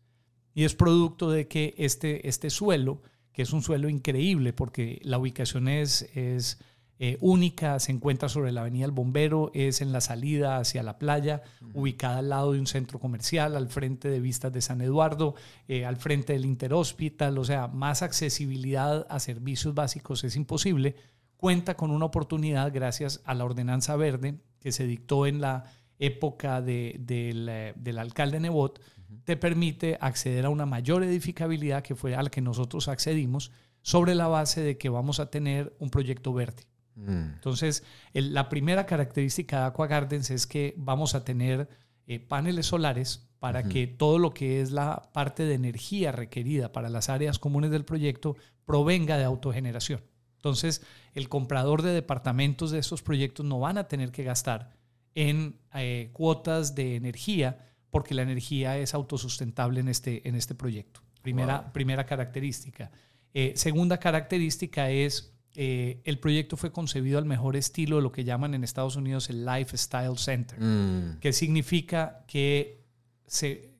Y 0.54 0.62
es 0.62 0.76
producto 0.76 1.28
de 1.28 1.48
que 1.48 1.74
este, 1.76 2.28
este 2.28 2.50
suelo, 2.50 3.02
que 3.32 3.42
es 3.42 3.52
un 3.52 3.62
suelo 3.62 3.88
increíble 3.88 4.52
porque 4.52 5.00
la 5.02 5.18
ubicación 5.18 5.66
es, 5.66 6.02
es 6.14 6.60
eh, 7.00 7.18
única, 7.20 7.80
se 7.80 7.90
encuentra 7.90 8.28
sobre 8.28 8.52
la 8.52 8.60
Avenida 8.60 8.84
El 8.84 8.92
Bombero, 8.92 9.50
es 9.52 9.80
en 9.80 9.92
la 9.92 10.00
salida 10.00 10.58
hacia 10.58 10.82
la 10.82 10.98
playa, 10.98 11.42
ubicada 11.72 12.18
al 12.18 12.28
lado 12.28 12.52
de 12.52 12.60
un 12.60 12.68
centro 12.68 13.00
comercial, 13.00 13.56
al 13.56 13.68
frente 13.68 14.08
de 14.08 14.20
Vistas 14.20 14.52
de 14.52 14.60
San 14.60 14.80
Eduardo, 14.80 15.34
eh, 15.66 15.84
al 15.84 15.96
frente 15.96 16.34
del 16.34 16.44
Interhospital, 16.44 17.36
o 17.38 17.44
sea, 17.44 17.66
más 17.66 18.02
accesibilidad 18.02 19.06
a 19.10 19.18
servicios 19.18 19.74
básicos 19.74 20.22
es 20.22 20.36
imposible. 20.36 20.94
Cuenta 21.36 21.76
con 21.76 21.90
una 21.90 22.04
oportunidad 22.04 22.72
gracias 22.72 23.20
a 23.24 23.34
la 23.34 23.44
ordenanza 23.44 23.96
verde 23.96 24.38
que 24.60 24.72
se 24.72 24.86
dictó 24.86 25.26
en 25.26 25.40
la 25.40 25.64
época 25.98 26.62
de, 26.62 27.74
del 27.76 27.98
alcalde 27.98 28.40
Nebot, 28.40 28.80
te 29.24 29.36
permite 29.36 29.98
acceder 30.00 30.44
a 30.44 30.50
una 30.50 30.66
mayor 30.66 31.02
edificabilidad 31.02 31.82
que 31.82 31.94
fue 31.94 32.14
a 32.14 32.22
la 32.22 32.30
que 32.30 32.40
nosotros 32.40 32.88
accedimos 32.88 33.52
sobre 33.82 34.14
la 34.14 34.28
base 34.28 34.60
de 34.60 34.78
que 34.78 34.88
vamos 34.88 35.20
a 35.20 35.30
tener 35.30 35.74
un 35.78 35.90
proyecto 35.90 36.32
verde. 36.32 36.64
Mm. 36.96 37.34
Entonces, 37.34 37.82
la 38.12 38.48
primera 38.48 38.86
característica 38.86 39.60
de 39.60 39.66
Aqua 39.66 39.86
Gardens 39.86 40.30
es 40.30 40.46
que 40.46 40.74
vamos 40.76 41.14
a 41.14 41.24
tener 41.24 41.68
eh, 42.06 42.20
paneles 42.20 42.66
solares 42.66 43.28
para 43.38 43.62
que 43.64 43.86
todo 43.86 44.18
lo 44.18 44.32
que 44.32 44.62
es 44.62 44.70
la 44.70 45.10
parte 45.12 45.44
de 45.44 45.54
energía 45.54 46.12
requerida 46.12 46.72
para 46.72 46.88
las 46.88 47.10
áreas 47.10 47.38
comunes 47.38 47.70
del 47.70 47.84
proyecto 47.84 48.36
provenga 48.64 49.18
de 49.18 49.24
autogeneración. 49.24 50.00
Entonces, 50.36 50.82
el 51.12 51.28
comprador 51.28 51.82
de 51.82 51.92
departamentos 51.92 52.70
de 52.70 52.78
estos 52.78 53.02
proyectos 53.02 53.44
no 53.44 53.60
van 53.60 53.76
a 53.76 53.86
tener 53.86 54.12
que 54.12 54.24
gastar 54.24 54.70
en 55.14 55.58
eh, 55.74 56.08
cuotas 56.14 56.74
de 56.74 56.96
energía 56.96 57.58
porque 57.90 58.14
la 58.14 58.22
energía 58.22 58.78
es 58.78 58.94
autosustentable 58.94 59.80
en 59.80 59.88
este, 59.88 60.26
en 60.26 60.34
este 60.34 60.54
proyecto. 60.54 61.00
Primera, 61.22 61.72
primera 61.72 62.06
característica. 62.06 62.90
Eh, 63.34 63.52
segunda 63.56 63.98
característica 63.98 64.90
es 64.90 65.33
eh, 65.56 66.00
el 66.04 66.18
proyecto 66.18 66.56
fue 66.56 66.72
concebido 66.72 67.18
al 67.18 67.26
mejor 67.26 67.54
estilo 67.54 67.96
de 67.96 68.02
lo 68.02 68.10
que 68.10 68.24
llaman 68.24 68.54
en 68.54 68.64
Estados 68.64 68.96
Unidos 68.96 69.30
el 69.30 69.44
Lifestyle 69.44 70.18
Center, 70.18 70.60
mm. 70.60 71.20
que 71.20 71.32
significa 71.32 72.24
que 72.26 72.84
se, 73.26 73.74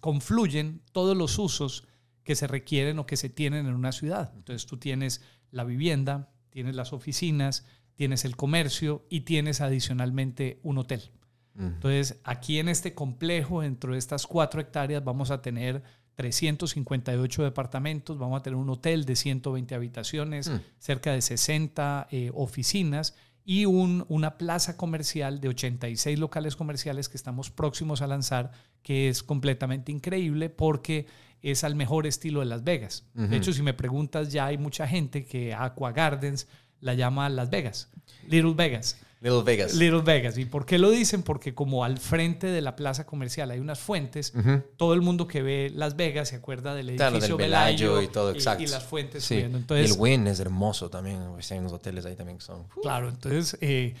confluyen 0.00 0.82
todos 0.92 1.16
los 1.16 1.38
usos 1.38 1.84
que 2.22 2.36
se 2.36 2.46
requieren 2.46 2.98
o 3.00 3.06
que 3.06 3.16
se 3.16 3.28
tienen 3.28 3.66
en 3.66 3.74
una 3.74 3.92
ciudad. 3.92 4.32
Entonces 4.36 4.66
tú 4.66 4.76
tienes 4.76 5.20
la 5.50 5.64
vivienda, 5.64 6.30
tienes 6.50 6.76
las 6.76 6.92
oficinas, 6.92 7.66
tienes 7.94 8.24
el 8.24 8.36
comercio 8.36 9.04
y 9.08 9.20
tienes 9.22 9.60
adicionalmente 9.60 10.60
un 10.62 10.78
hotel. 10.78 11.10
Entonces 11.58 12.20
aquí 12.22 12.58
en 12.58 12.68
este 12.68 12.92
complejo, 12.92 13.62
dentro 13.62 13.94
de 13.94 13.98
estas 13.98 14.26
cuatro 14.26 14.60
hectáreas, 14.60 15.02
vamos 15.02 15.30
a 15.30 15.40
tener 15.40 15.82
358 16.16 17.44
departamentos, 17.44 18.18
vamos 18.18 18.40
a 18.40 18.42
tener 18.42 18.56
un 18.56 18.70
hotel 18.70 19.04
de 19.04 19.16
120 19.16 19.74
habitaciones, 19.74 20.48
mm. 20.48 20.60
cerca 20.78 21.12
de 21.12 21.22
60 21.22 22.08
eh, 22.10 22.30
oficinas 22.34 23.14
y 23.44 23.66
un, 23.66 24.04
una 24.08 24.38
plaza 24.38 24.76
comercial 24.76 25.40
de 25.40 25.48
86 25.48 26.18
locales 26.18 26.56
comerciales 26.56 27.08
que 27.08 27.16
estamos 27.16 27.50
próximos 27.50 28.02
a 28.02 28.06
lanzar, 28.06 28.50
que 28.82 29.08
es 29.08 29.22
completamente 29.22 29.92
increíble 29.92 30.48
porque 30.50 31.06
es 31.42 31.62
al 31.62 31.76
mejor 31.76 32.06
estilo 32.06 32.40
de 32.40 32.46
Las 32.46 32.64
Vegas. 32.64 33.04
De 33.14 33.36
hecho, 33.36 33.52
si 33.52 33.62
me 33.62 33.74
preguntas, 33.74 34.32
ya 34.32 34.46
hay 34.46 34.58
mucha 34.58 34.88
gente 34.88 35.24
que 35.24 35.54
Aqua 35.54 35.92
Gardens 35.92 36.48
la 36.80 36.94
llama 36.94 37.28
Las 37.28 37.50
Vegas, 37.50 37.92
Little 38.26 38.54
Vegas. 38.54 38.98
Little 39.20 39.42
Vegas. 39.42 39.74
Little 39.74 40.02
Vegas. 40.02 40.36
¿Y 40.38 40.44
por 40.44 40.66
qué 40.66 40.78
lo 40.78 40.90
dicen? 40.90 41.22
Porque 41.22 41.54
como 41.54 41.84
al 41.84 41.98
frente 41.98 42.46
de 42.48 42.60
la 42.60 42.76
plaza 42.76 43.06
comercial 43.06 43.50
hay 43.50 43.60
unas 43.60 43.78
fuentes, 43.78 44.32
todo 44.76 44.94
el 44.94 45.00
mundo 45.00 45.26
que 45.26 45.42
ve 45.42 45.72
Las 45.74 45.96
Vegas 45.96 46.28
se 46.28 46.36
acuerda 46.36 46.74
del 46.74 46.90
edificio 46.90 47.36
Bellagio 47.36 48.02
y 48.02 48.08
todo, 48.08 48.32
exacto. 48.32 48.62
Y, 48.62 48.66
las 48.66 48.84
fuentes 48.84 49.24
sí. 49.24 49.36
Entonces, 49.38 49.90
y 49.90 49.92
el 49.94 49.98
Wynn 49.98 50.26
es 50.26 50.40
hermoso 50.40 50.90
también. 50.90 51.20
Hay 51.50 51.58
unos 51.58 51.72
hoteles 51.72 52.04
ahí 52.04 52.16
también 52.16 52.38
que 52.38 52.44
son... 52.44 52.64
Claro, 52.82 53.08
entonces... 53.08 53.56
Eh, 53.60 53.94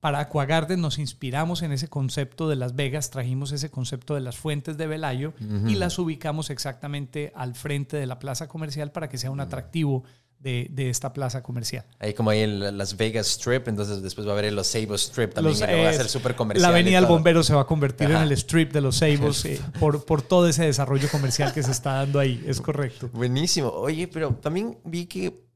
para 0.00 0.20
Aquagarden 0.20 0.80
nos 0.80 0.98
inspiramos 0.98 1.60
en 1.60 1.72
ese 1.72 1.88
concepto 1.88 2.48
de 2.48 2.56
Las 2.56 2.74
Vegas, 2.74 3.10
trajimos 3.10 3.52
ese 3.52 3.70
concepto 3.70 4.14
de 4.14 4.22
las 4.22 4.38
fuentes 4.38 4.78
de 4.78 4.86
Velayo 4.86 5.34
y 5.66 5.74
las 5.74 5.98
ubicamos 5.98 6.48
exactamente 6.48 7.32
al 7.36 7.54
frente 7.54 7.98
de 7.98 8.06
la 8.06 8.18
plaza 8.18 8.48
comercial 8.48 8.92
para 8.92 9.10
que 9.10 9.18
sea 9.18 9.30
un 9.30 9.40
atractivo 9.40 10.04
de, 10.40 10.90
esta 10.90 11.12
plaza 11.12 11.42
comercial. 11.42 11.84
Ahí 11.98 12.14
como 12.14 12.30
ahí 12.30 12.40
en 12.40 12.76
Las 12.78 12.96
Vegas 12.96 13.26
Strip, 13.26 13.68
entonces 13.68 14.02
después 14.02 14.26
va 14.26 14.30
a 14.30 14.34
haber 14.34 14.46
el 14.46 14.56
Los 14.56 14.66
Seibos 14.66 15.02
Strip 15.02 15.34
también, 15.34 15.56
va 15.60 15.88
a 15.88 15.92
ser 15.92 16.08
súper 16.08 16.34
comercial. 16.34 16.62
La 16.62 16.68
avenida 16.76 17.00
del 17.00 17.08
bombero 17.08 17.42
se 17.42 17.54
va 17.54 17.62
a 17.62 17.66
convertir 17.66 18.10
en 18.10 18.16
el 18.16 18.32
strip 18.32 18.72
de 18.72 18.80
Los 18.80 18.96
Seibos 18.96 19.44
eh, 19.44 19.60
por, 19.78 20.04
por 20.04 20.22
todo 20.22 20.48
ese 20.48 20.64
desarrollo 20.64 21.08
comercial 21.10 21.52
que 21.52 21.62
se 21.62 21.70
está 21.70 21.94
dando 21.94 22.18
ahí, 22.18 22.42
es 22.46 22.60
correcto. 22.60 23.10
Buenísimo. 23.12 23.68
Oye, 23.68 24.08
pero 24.08 24.34
también 24.34 24.78
vi 24.84 25.06
que 25.06 25.49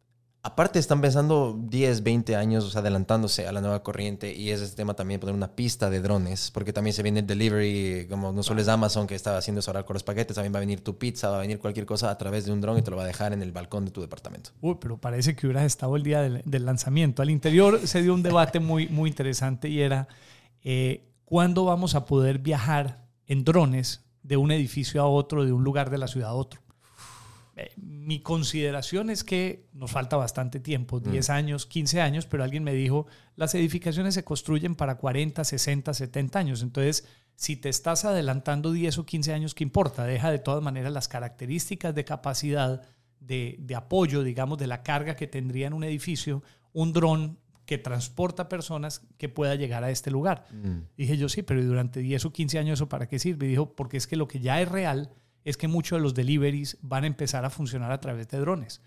Aparte 0.47 0.79
están 0.79 1.01
pensando 1.01 1.59
10, 1.59 2.03
20 2.03 2.37
años 2.37 2.77
adelantándose 2.77 3.47
a 3.47 3.53
la 3.53 3.63
nueva 3.63 3.83
corriente 3.83 4.31
y 4.35 4.51
es 4.51 4.61
este 4.61 4.77
tema 4.77 4.93
también 4.93 5.19
poner 5.19 5.35
una 5.35 5.57
pista 5.57 5.89
de 5.89 6.03
drones, 6.03 6.51
porque 6.51 6.71
también 6.71 6.93
se 6.93 7.03
viene 7.03 7.21
el 7.21 7.27
delivery, 7.27 8.07
como 8.11 8.31
no 8.31 8.43
solo 8.43 8.61
es 8.61 8.69
Amazon 8.69 9.07
que 9.07 9.15
está 9.15 9.39
haciendo 9.39 9.61
eso 9.61 9.71
ahora 9.71 9.87
con 9.87 9.95
los 9.95 10.03
paquetes, 10.03 10.35
también 10.35 10.53
va 10.53 10.59
a 10.59 10.61
venir 10.61 10.85
tu 10.85 10.99
pizza, 10.99 11.31
va 11.31 11.39
a 11.39 11.41
venir 11.41 11.59
cualquier 11.59 11.87
cosa 11.87 12.11
a 12.11 12.19
través 12.19 12.45
de 12.45 12.53
un 12.53 12.61
drone 12.61 12.81
y 12.81 12.83
te 12.83 12.91
lo 12.91 12.99
va 12.99 13.05
a 13.05 13.07
dejar 13.07 13.33
en 13.33 13.41
el 13.41 13.53
balcón 13.53 13.87
de 13.87 13.91
tu 13.91 14.03
departamento. 14.03 14.51
Uy, 14.61 14.77
pero 14.79 14.99
parece 14.99 15.35
que 15.35 15.47
hubieras 15.47 15.65
estado 15.65 15.97
el 15.97 16.03
día 16.03 16.21
del, 16.21 16.65
lanzamiento. 16.67 17.23
Al 17.23 17.31
interior 17.31 17.81
se 17.87 18.03
dio 18.03 18.13
un 18.13 18.23
debate 18.23 18.61
muy, 18.61 18.87
muy 18.89 19.09
interesante 19.09 19.71
y 19.71 19.81
era 19.81 20.09
eh, 20.63 21.09
cuándo 21.25 21.65
vamos 21.65 21.95
a 21.95 22.05
poder 22.05 22.39
viajar 22.39 23.07
en 23.27 23.45
drones 23.45 24.05
de 24.23 24.37
un 24.37 24.51
edificio 24.51 25.01
a 25.01 25.07
otro, 25.07 25.47
de 25.47 25.53
un 25.53 25.65
lugar 25.65 25.89
de 25.89 25.97
la 25.97 26.07
ciudad 26.07 26.29
a 26.29 26.35
otro. 26.35 26.64
Eh, 27.57 27.73
mi 27.77 28.21
consideración 28.21 29.11
es 29.11 29.23
que 29.23 29.69
nos 29.73 29.93
falta 29.93 30.17
bastante 30.17 30.59
tiempo, 30.59 30.99
10 30.99 31.29
mm. 31.29 31.33
años, 31.33 31.67
15 31.67 32.01
años, 32.01 32.27
pero 32.27 32.43
alguien 32.43 32.65
me 32.65 32.75
dijo, 32.75 33.07
las 33.37 33.55
edificaciones 33.55 34.15
se 34.15 34.25
construyen 34.25 34.75
para 34.75 34.97
40, 34.97 35.45
60, 35.45 35.95
70 35.95 36.39
años. 36.39 36.63
Entonces, 36.63 37.07
si 37.37 37.57
te 37.57 37.69
estás 37.69 38.05
adelantando 38.05 38.73
10 38.73 38.99
o 38.99 39.07
15 39.07 39.33
años, 39.33 39.55
¿qué 39.55 39.63
importa? 39.63 40.05
Deja 40.05 40.31
de 40.31 40.39
todas 40.39 40.63
maneras 40.63 40.93
las 40.93 41.07
características 41.07 41.95
de 41.95 42.05
capacidad, 42.05 42.83
de, 43.21 43.75
apoyo, 43.77 44.23
digamos, 44.23 44.59
de 44.59 44.67
la 44.67 44.83
carga 44.83 45.15
que 45.15 45.27
tendría 45.27 45.69
en 45.69 45.75
un 45.75 45.85
edificio, 45.85 46.43
un 46.73 46.93
dron 46.93 47.39
que 47.67 47.79
transporta 47.79 48.49
personas 48.49 49.07
que 49.17 49.29
pueda 49.29 49.55
llegar 49.55 49.85
a 49.85 49.91
este 49.91 50.11
lugar. 50.11 50.45
Mm. 50.53 50.81
Dije 50.97 51.17
yo, 51.17 51.29
sí, 51.29 51.43
pero 51.43 51.65
durante 51.65 52.01
10 52.01 52.27
o 52.27 52.33
15 52.33 52.59
años 52.59 52.79
eso 52.79 52.89
para 52.89 53.07
qué 53.09 53.19
sirve? 53.19 53.47
dijo, 53.47 53.75
porque 53.75 53.97
es 53.97 54.07
que 54.07 54.17
lo 54.17 54.29
que 54.29 54.41
ya 54.41 54.61
es 54.61 54.69
real 54.69 55.11
es 55.45 55.57
que 55.57 55.69
muchos 55.69 55.99
de 55.99 56.03
los 56.03 56.15
deliveries 56.15 56.79
van 56.83 57.05
a 57.05 57.07
empezar 57.07 57.45
a 57.45 57.51
funcionar 57.51 57.93
a 57.93 58.01
través 58.01 58.29
de 58.29 58.39
drones. 58.39 58.81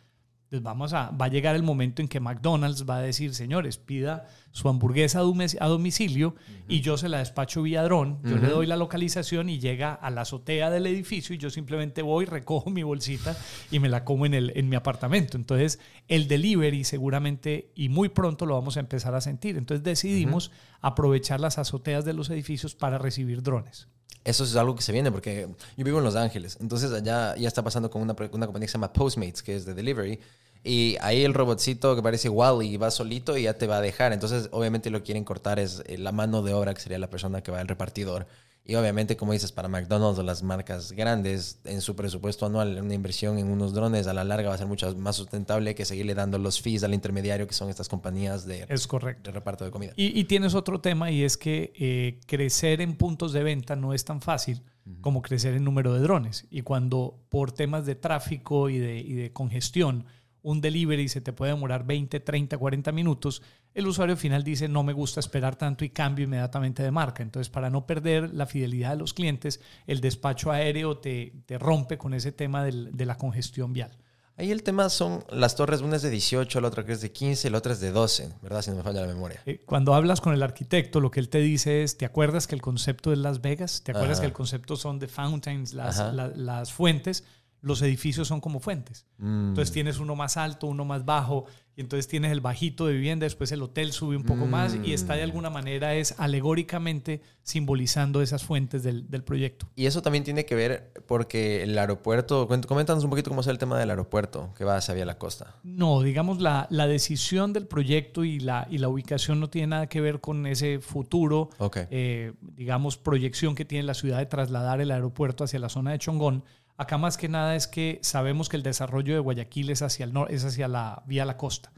Entonces 0.47 0.63
vamos 0.63 0.93
a, 0.93 1.11
va 1.11 1.25
a 1.25 1.27
llegar 1.27 1.57
el 1.57 1.63
momento 1.63 2.01
en 2.01 2.07
que 2.07 2.21
McDonald's 2.21 2.85
va 2.89 2.99
a 2.99 3.01
decir, 3.01 3.35
señores, 3.35 3.77
pida 3.77 4.27
su 4.51 4.69
hamburguesa 4.69 5.19
a 5.19 5.67
domicilio 5.67 6.35
y 6.69 6.79
yo 6.79 6.95
se 6.95 7.09
la 7.09 7.17
despacho 7.17 7.63
vía 7.63 7.83
dron, 7.83 8.21
yo 8.23 8.37
le 8.37 8.47
doy 8.47 8.65
la 8.65 8.77
localización 8.77 9.49
y 9.49 9.59
llega 9.59 9.93
a 9.93 10.09
la 10.09 10.21
azotea 10.21 10.69
del 10.69 10.87
edificio 10.87 11.35
y 11.35 11.37
yo 11.37 11.49
simplemente 11.49 12.01
voy, 12.01 12.23
recojo 12.23 12.69
mi 12.69 12.81
bolsita 12.81 13.35
y 13.71 13.79
me 13.79 13.89
la 13.89 14.05
como 14.05 14.25
en, 14.25 14.33
el, 14.33 14.53
en 14.55 14.69
mi 14.69 14.77
apartamento. 14.77 15.35
Entonces 15.35 15.81
el 16.07 16.29
delivery 16.29 16.85
seguramente 16.85 17.73
y 17.75 17.89
muy 17.89 18.07
pronto 18.07 18.45
lo 18.45 18.55
vamos 18.55 18.77
a 18.77 18.79
empezar 18.79 19.15
a 19.15 19.21
sentir. 19.21 19.57
Entonces 19.57 19.83
decidimos 19.83 20.51
aprovechar 20.79 21.41
las 21.41 21.57
azoteas 21.57 22.05
de 22.05 22.13
los 22.13 22.29
edificios 22.29 22.73
para 22.73 22.97
recibir 22.97 23.43
drones 23.43 23.89
eso 24.23 24.43
es 24.43 24.55
algo 24.55 24.75
que 24.75 24.81
se 24.81 24.91
viene 24.91 25.11
porque 25.11 25.47
yo 25.77 25.85
vivo 25.85 25.99
en 25.99 26.03
Los 26.03 26.15
Ángeles, 26.15 26.57
entonces 26.59 26.91
allá 26.91 27.35
ya 27.37 27.47
está 27.47 27.63
pasando 27.63 27.89
con 27.89 28.01
una, 28.01 28.13
una 28.13 28.45
compañía 28.45 28.65
que 28.65 28.71
se 28.71 28.73
llama 28.73 28.93
Postmates, 28.93 29.41
que 29.41 29.55
es 29.55 29.65
de 29.65 29.73
delivery, 29.73 30.19
y 30.63 30.97
ahí 30.99 31.23
el 31.23 31.33
robotcito 31.33 31.95
que 31.95 32.01
parece 32.01 32.27
igual 32.27 32.61
y 32.61 32.75
va 32.75 32.91
solito 32.91 33.37
y 33.37 33.43
ya 33.43 33.53
te 33.53 33.67
va 33.67 33.77
a 33.77 33.81
dejar. 33.81 34.11
Entonces, 34.11 34.49
obviamente 34.51 34.89
lo 34.89 35.01
quieren 35.01 35.23
cortar 35.23 35.59
es 35.59 35.81
eh, 35.85 35.97
la 35.97 36.11
mano 36.11 36.41
de 36.41 36.53
obra, 36.53 36.73
que 36.73 36.81
sería 36.81 36.99
la 36.99 37.09
persona 37.09 37.41
que 37.41 37.51
va 37.51 37.59
al 37.61 37.69
repartidor. 37.69 38.27
Y 38.69 38.75
obviamente, 38.75 39.15
como 39.15 39.31
dices, 39.31 39.53
para 39.53 39.69
McDonald's 39.69 40.19
o 40.19 40.24
las 40.24 40.43
marcas 40.43 40.91
grandes, 40.91 41.62
en 41.63 41.79
su 41.79 41.95
presupuesto 41.95 42.45
anual, 42.45 42.77
una 42.81 42.93
inversión 42.93 43.38
en 43.38 43.47
unos 43.47 43.74
drones 43.74 44.07
a 44.07 44.13
la 44.13 44.25
larga 44.25 44.50
va 44.50 44.55
a 44.55 44.57
ser 44.57 44.67
mucho 44.67 44.93
más 44.97 45.15
sustentable 45.15 45.74
que 45.74 45.86
seguirle 45.86 46.13
dando 46.13 46.38
los 46.38 46.62
fees 46.62 46.83
al 46.83 46.93
intermediario, 46.93 47.47
que 47.47 47.53
son 47.53 47.69
estas 47.69 47.88
compañías 47.88 48.45
de, 48.45 48.65
es 48.67 48.86
correcto. 48.86 49.31
de 49.31 49.31
reparto 49.31 49.63
de 49.63 49.71
comida. 49.71 49.93
Y, 49.95 50.21
tienes 50.25 50.53
otro 50.53 50.81
tema 50.81 51.09
y 51.12 51.24
es 51.24 51.38
que 51.38 51.71
eh, 51.77 52.19
crecer 52.27 52.81
en 52.81 52.97
puntos 52.97 53.31
de 53.31 53.41
venta 53.41 53.77
no 53.77 53.93
es 53.93 54.03
tan 54.03 54.19
fácil 54.19 54.62
como 55.00 55.21
crecer 55.21 55.53
en 55.53 55.63
número 55.63 55.93
de 55.93 56.01
drones. 56.01 56.45
Y 56.50 56.63
cuando 56.63 57.24
por 57.29 57.53
temas 57.53 57.86
de 57.86 57.95
tráfico 57.95 58.69
y 58.69 58.79
de, 58.79 59.00
y 59.00 59.13
de 59.13 59.31
congestión, 59.31 60.05
un 60.41 60.59
delivery 60.59 61.07
se 61.07 61.21
te 61.21 61.31
puede 61.31 61.53
demorar 61.53 61.86
20, 61.86 62.19
30, 62.19 62.57
40 62.57 62.91
minutos, 62.91 63.41
el 63.77 63.86
usuario 63.86 64.17
final 64.17 64.43
dice 64.43 64.67
no 64.67 64.81
me 64.81 64.91
gusta 64.91 65.19
esperar 65.19 65.55
tanto 65.55 65.86
y 65.86 65.89
cambio 65.89 66.25
inmediatamente 66.25 66.81
de 66.81 66.90
marca. 66.90 67.22
Entonces, 67.22 67.50
para 67.50 67.70
no 67.70 67.85
perder 67.85 68.33
la 68.33 68.48
fidelidad 68.48 68.92
de 68.92 68.98
los 68.98 69.13
clientes, 69.13 69.61
el 69.85 70.01
despacho 70.01 70.51
aéreo 70.51 70.98
te, 70.98 71.44
te 71.46 71.59
rompe 71.59 72.00
con 72.00 72.16
ese 72.16 72.31
tema 72.31 72.63
del, 72.63 72.90
de 72.98 73.05
la 73.05 73.18
congestión 73.18 73.74
vial. 73.74 73.92
Ahí 74.35 74.51
el 74.51 74.63
tema 74.63 74.90
son 74.90 75.24
las 75.29 75.55
torres, 75.55 75.81
una 75.81 75.96
es 75.96 76.01
de 76.01 76.09
18, 76.09 76.59
la 76.59 76.68
otra 76.68 76.85
que 76.85 76.92
es 76.92 77.01
de 77.01 77.11
15, 77.11 77.51
la 77.51 77.59
otra 77.59 77.74
es 77.74 77.79
de 77.79 77.92
12, 77.92 78.33
¿verdad? 78.42 78.63
Si 78.63 78.72
no 78.72 78.77
me 78.77 78.83
falla 78.83 79.01
la 79.01 79.07
memoria. 79.07 79.42
Eh, 79.46 79.63
cuando 79.63 79.94
hablas 79.94 80.22
con 80.22 80.33
el 80.33 80.42
arquitecto, 80.42 81.00
lo 81.00 81.11
que 81.11 81.20
él 81.20 81.29
te 81.29 81.40
dice 81.40 81.83
es, 81.83 81.98
¿te 81.98 82.05
acuerdas 82.05 82.48
que 82.48 82.55
el 82.55 82.61
concepto 82.61 83.11
es 83.11 83.20
Las 83.20 83.42
Vegas? 83.42 83.83
¿Te 83.83 83.92
acuerdas 83.92 84.20
que 84.20 84.25
el 84.25 84.33
concepto 84.33 84.75
son 84.75 84.98
de 84.98 85.07
fountains, 85.07 85.74
las, 85.74 86.00
las 86.13 86.74
fuentes? 86.74 87.24
los 87.61 87.81
edificios 87.81 88.27
son 88.27 88.40
como 88.40 88.59
fuentes. 88.59 89.05
Mm. 89.18 89.50
Entonces 89.50 89.74
tienes 89.74 89.98
uno 89.98 90.16
más 90.16 90.37
alto, 90.37 90.68
uno 90.68 90.85
más 90.85 91.05
bajo, 91.05 91.46
y 91.77 91.81
entonces 91.81 92.07
tienes 92.07 92.31
el 92.31 92.42
bajito 92.42 92.87
de 92.87 92.94
vivienda, 92.94 93.25
después 93.25 93.51
el 93.51 93.61
hotel 93.61 93.92
sube 93.92 94.18
un 94.18 94.24
poco 94.24 94.48
más 94.48 94.75
y 94.83 94.94
está 94.94 95.13
de 95.13 95.22
mm. 95.22 95.24
alguna 95.25 95.51
manera 95.51 95.94
es 95.94 96.16
alegóricamente 96.18 97.22
simbolizando 97.44 98.24
esas 98.24 98.44
fuentes 98.44 98.81
del, 98.81 99.05
proyecto. 99.24 99.68
Y 99.75 99.85
eso 99.85 100.01
también 100.01 100.24
tiene 100.24 100.44
que 100.46 100.55
ver 100.55 100.92
porque 101.05 101.61
el 101.61 101.77
aeropuerto, 101.77 102.48
coméntanos 102.48 103.03
un 103.03 103.11
poquito 103.11 103.29
cómo 103.29 103.42
es 103.42 103.48
el 103.48 103.59
tema 103.59 103.77
del 103.77 103.92
aeropuerto 103.92 104.53
que 104.57 104.63
va 104.63 104.77
hacia 104.77 105.05
la 105.05 105.20
costa. 105.20 105.55
No, 105.63 106.01
digamos 106.01 106.42
la, 106.42 106.66
la 106.72 106.87
decisión 106.87 107.53
del 107.53 107.68
proyecto 107.68 108.24
y 108.24 108.40
la, 108.40 108.68
y 108.72 108.79
la 108.79 108.90
ubicación 108.90 109.40
no 109.40 109.51
tiene 109.51 109.68
nada 109.68 109.87
que 109.87 110.01
ver 110.01 110.20
con 110.20 110.48
ese 110.48 110.79
futuro, 110.79 111.51
eh, 111.92 112.33
digamos, 112.42 112.98
proyección 112.98 113.53
que 113.53 113.66
tiene 113.66 113.83
la 113.83 113.94
ciudad 113.94 114.18
de 114.18 114.25
trasladar 114.25 114.81
el 114.81 114.90
aeropuerto 114.90 115.44
hacia 115.44 115.59
la 115.59 115.70
zona 115.70 115.92
de 115.92 116.00
Chongón 116.00 116.44
Acá 116.79 117.00
más 117.00 117.18
que 117.18 117.27
nada 117.27 117.55
es 117.55 117.68
que 117.68 118.00
sabemos 118.03 118.50
que 118.50 118.55
el 118.55 118.61
desarrollo 118.61 119.16
de 119.16 119.20
Guayaquil 119.20 119.72
es 119.72 119.81
hacia, 119.81 120.05
el 120.05 120.13
es 120.29 120.46
hacia 120.46 120.68
la 120.68 121.01
vía 121.07 121.25
la 121.25 121.35
costa, 121.35 121.72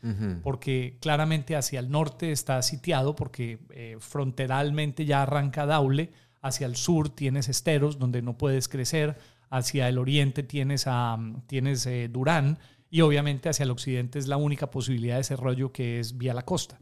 porque 0.43 0.97
claramente 0.99 1.55
hacia 1.55 1.79
el 1.79 1.89
norte 1.89 2.33
está 2.33 2.61
sitiado, 2.61 3.15
porque 3.15 3.59
eh, 3.69 3.95
fronteralmente 3.99 5.05
ya 5.05 5.23
arranca 5.23 5.65
Daule, 5.65 6.11
hacia 6.41 6.67
el 6.67 6.75
sur 6.75 7.07
tienes 7.07 7.47
esteros 7.47 7.97
donde 7.97 8.21
no 8.21 8.37
puedes 8.37 8.67
crecer, 8.67 9.17
hacia 9.49 9.87
el 9.87 9.97
oriente 9.97 10.43
tienes, 10.43 10.83
a, 10.85 11.17
tienes 11.47 11.85
eh, 11.85 12.09
Durán 12.09 12.59
y 12.89 12.99
obviamente 12.99 13.47
hacia 13.47 13.63
el 13.63 13.71
occidente 13.71 14.19
es 14.19 14.27
la 14.27 14.35
única 14.35 14.69
posibilidad 14.69 15.15
de 15.15 15.19
desarrollo 15.19 15.71
que 15.71 16.01
es 16.01 16.17
vía 16.17 16.33
la 16.33 16.43
costa. 16.43 16.77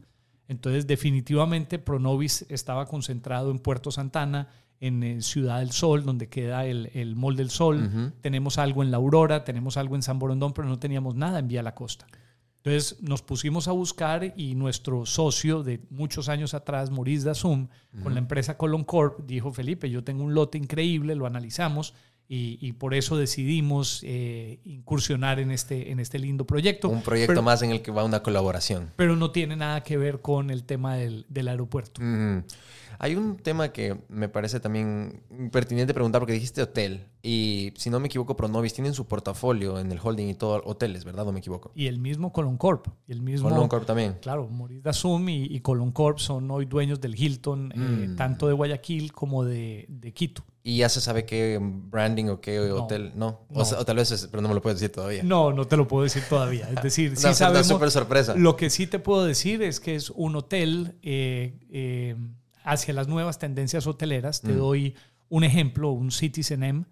Entonces 0.48 0.88
definitivamente 0.88 1.78
Pronovis 1.78 2.46
estaba 2.48 2.86
concentrado 2.86 3.52
en 3.52 3.58
Puerto 3.58 3.92
Santana, 3.92 4.48
en 4.80 5.02
eh, 5.02 5.22
Ciudad 5.22 5.58
del 5.58 5.72
Sol, 5.72 6.04
donde 6.04 6.28
queda 6.28 6.64
el, 6.66 6.90
el 6.94 7.16
Mall 7.16 7.36
del 7.36 7.50
Sol. 7.50 8.12
Tenemos 8.20 8.58
algo 8.58 8.82
en 8.82 8.90
La 8.90 8.96
Aurora, 8.98 9.44
tenemos 9.44 9.76
algo 9.76 9.96
en 9.96 10.02
San 10.02 10.18
Borondón, 10.18 10.52
pero 10.52 10.68
no 10.68 10.78
teníamos 10.78 11.14
nada 11.14 11.38
en 11.38 11.48
Vía 11.48 11.62
La 11.62 11.74
Costa. 11.74 12.06
Entonces 12.58 13.00
nos 13.02 13.22
pusimos 13.22 13.68
a 13.68 13.72
buscar 13.72 14.34
y 14.36 14.54
nuestro 14.54 15.06
socio 15.06 15.62
de 15.62 15.80
muchos 15.90 16.28
años 16.28 16.54
atrás, 16.54 16.90
Maurice 16.90 17.26
Dazum, 17.26 17.68
con 18.02 18.14
la 18.14 18.18
empresa 18.18 18.56
Colon 18.56 18.84
Corp, 18.84 19.20
dijo, 19.26 19.52
Felipe, 19.52 19.88
yo 19.88 20.04
tengo 20.04 20.24
un 20.24 20.34
lote 20.34 20.58
increíble, 20.58 21.14
lo 21.14 21.26
analizamos 21.26 21.94
y, 22.30 22.72
por 22.72 22.92
eso 22.92 23.16
decidimos 23.16 24.02
eh, 24.04 24.60
incursionar 24.64 25.40
en 25.40 25.50
este, 25.50 25.90
en 25.90 25.98
este 25.98 26.18
lindo 26.18 26.46
proyecto. 26.46 26.90
Un 26.90 27.02
proyecto 27.02 27.42
más 27.42 27.62
en 27.62 27.70
el 27.70 27.80
que 27.80 27.90
va 27.90 28.04
una 28.04 28.22
colaboración. 28.22 28.92
Pero 28.96 29.16
no 29.16 29.30
tiene 29.30 29.56
nada 29.56 29.82
que 29.82 29.96
ver 29.96 30.20
con 30.20 30.50
el 30.50 30.64
tema 30.64 30.96
del, 30.96 31.24
del 31.30 31.48
aeropuerto. 31.48 32.02
Hay 33.00 33.14
un 33.14 33.36
tema 33.36 33.68
que 33.68 33.96
me 34.08 34.28
parece 34.28 34.58
también 34.58 35.22
pertinente 35.52 35.94
preguntar 35.94 36.20
porque 36.20 36.32
dijiste 36.32 36.60
hotel 36.60 37.06
y 37.22 37.72
si 37.76 37.90
no 37.90 38.00
me 38.00 38.06
equivoco 38.06 38.36
Pronovis 38.36 38.74
tienen 38.74 38.92
su 38.92 39.06
portafolio 39.06 39.78
en 39.78 39.92
el 39.92 40.00
holding 40.02 40.28
y 40.28 40.34
todo 40.34 40.62
hoteles, 40.64 41.04
¿verdad? 41.04 41.26
¿O 41.28 41.32
me 41.32 41.38
equivoco? 41.38 41.70
Y 41.76 41.86
el 41.86 41.98
mismo 41.98 42.32
Colon 42.32 42.56
Corp. 42.56 42.88
Y 43.06 43.12
el 43.12 43.22
mismo, 43.22 43.48
Colon 43.48 43.68
Corp 43.68 43.86
también. 43.86 44.16
Claro, 44.20 44.48
Maurice 44.48 44.82
Dazum 44.82 45.28
y, 45.28 45.44
y 45.44 45.60
Colon 45.60 45.92
Corp 45.92 46.18
son 46.18 46.50
hoy 46.50 46.66
dueños 46.66 47.00
del 47.00 47.14
Hilton, 47.20 47.72
eh, 47.72 47.78
mm. 47.78 48.16
tanto 48.16 48.48
de 48.48 48.54
Guayaquil 48.54 49.12
como 49.12 49.44
de, 49.44 49.86
de, 49.88 50.12
Quito. 50.12 50.42
¿Y 50.68 50.76
ya 50.76 50.90
se 50.90 51.00
sabe 51.00 51.24
qué 51.24 51.58
branding 51.62 52.26
o 52.26 52.42
qué 52.42 52.60
hotel? 52.60 53.12
No. 53.14 53.40
O, 53.54 53.64
tal 53.86 53.96
vez, 53.96 54.28
pero 54.30 54.42
no 54.42 54.48
me 54.48 54.54
lo 54.54 54.60
puedes 54.60 54.78
decir 54.78 54.94
todavía. 54.94 55.22
No, 55.22 55.50
no 55.50 55.66
te 55.66 55.78
lo 55.78 55.88
puedo 55.88 56.04
decir 56.04 56.22
todavía. 56.28 56.68
Es 56.68 56.82
decir, 56.82 57.16
sí 57.16 57.32
sabemos. 57.32 57.70
Una 57.70 57.88
sorpresa. 57.88 58.34
Lo 58.34 58.54
que 58.54 58.68
sí 58.68 58.86
te 58.86 58.98
puedo 58.98 59.24
decir 59.24 59.62
es 59.62 59.80
que 59.80 59.94
es 59.94 60.10
un 60.10 60.36
hotel 60.36 60.98
eh, 61.02 61.58
eh, 61.70 62.16
hacia 62.64 62.92
las 62.92 63.08
nuevas 63.08 63.38
tendencias 63.38 63.86
hoteleras. 63.86 64.42
Te 64.42 64.52
mm. 64.52 64.58
doy 64.58 64.94
un 65.30 65.44
ejemplo, 65.44 65.90
un 65.90 66.10
Citizen 66.10 66.62
M, 66.62 66.84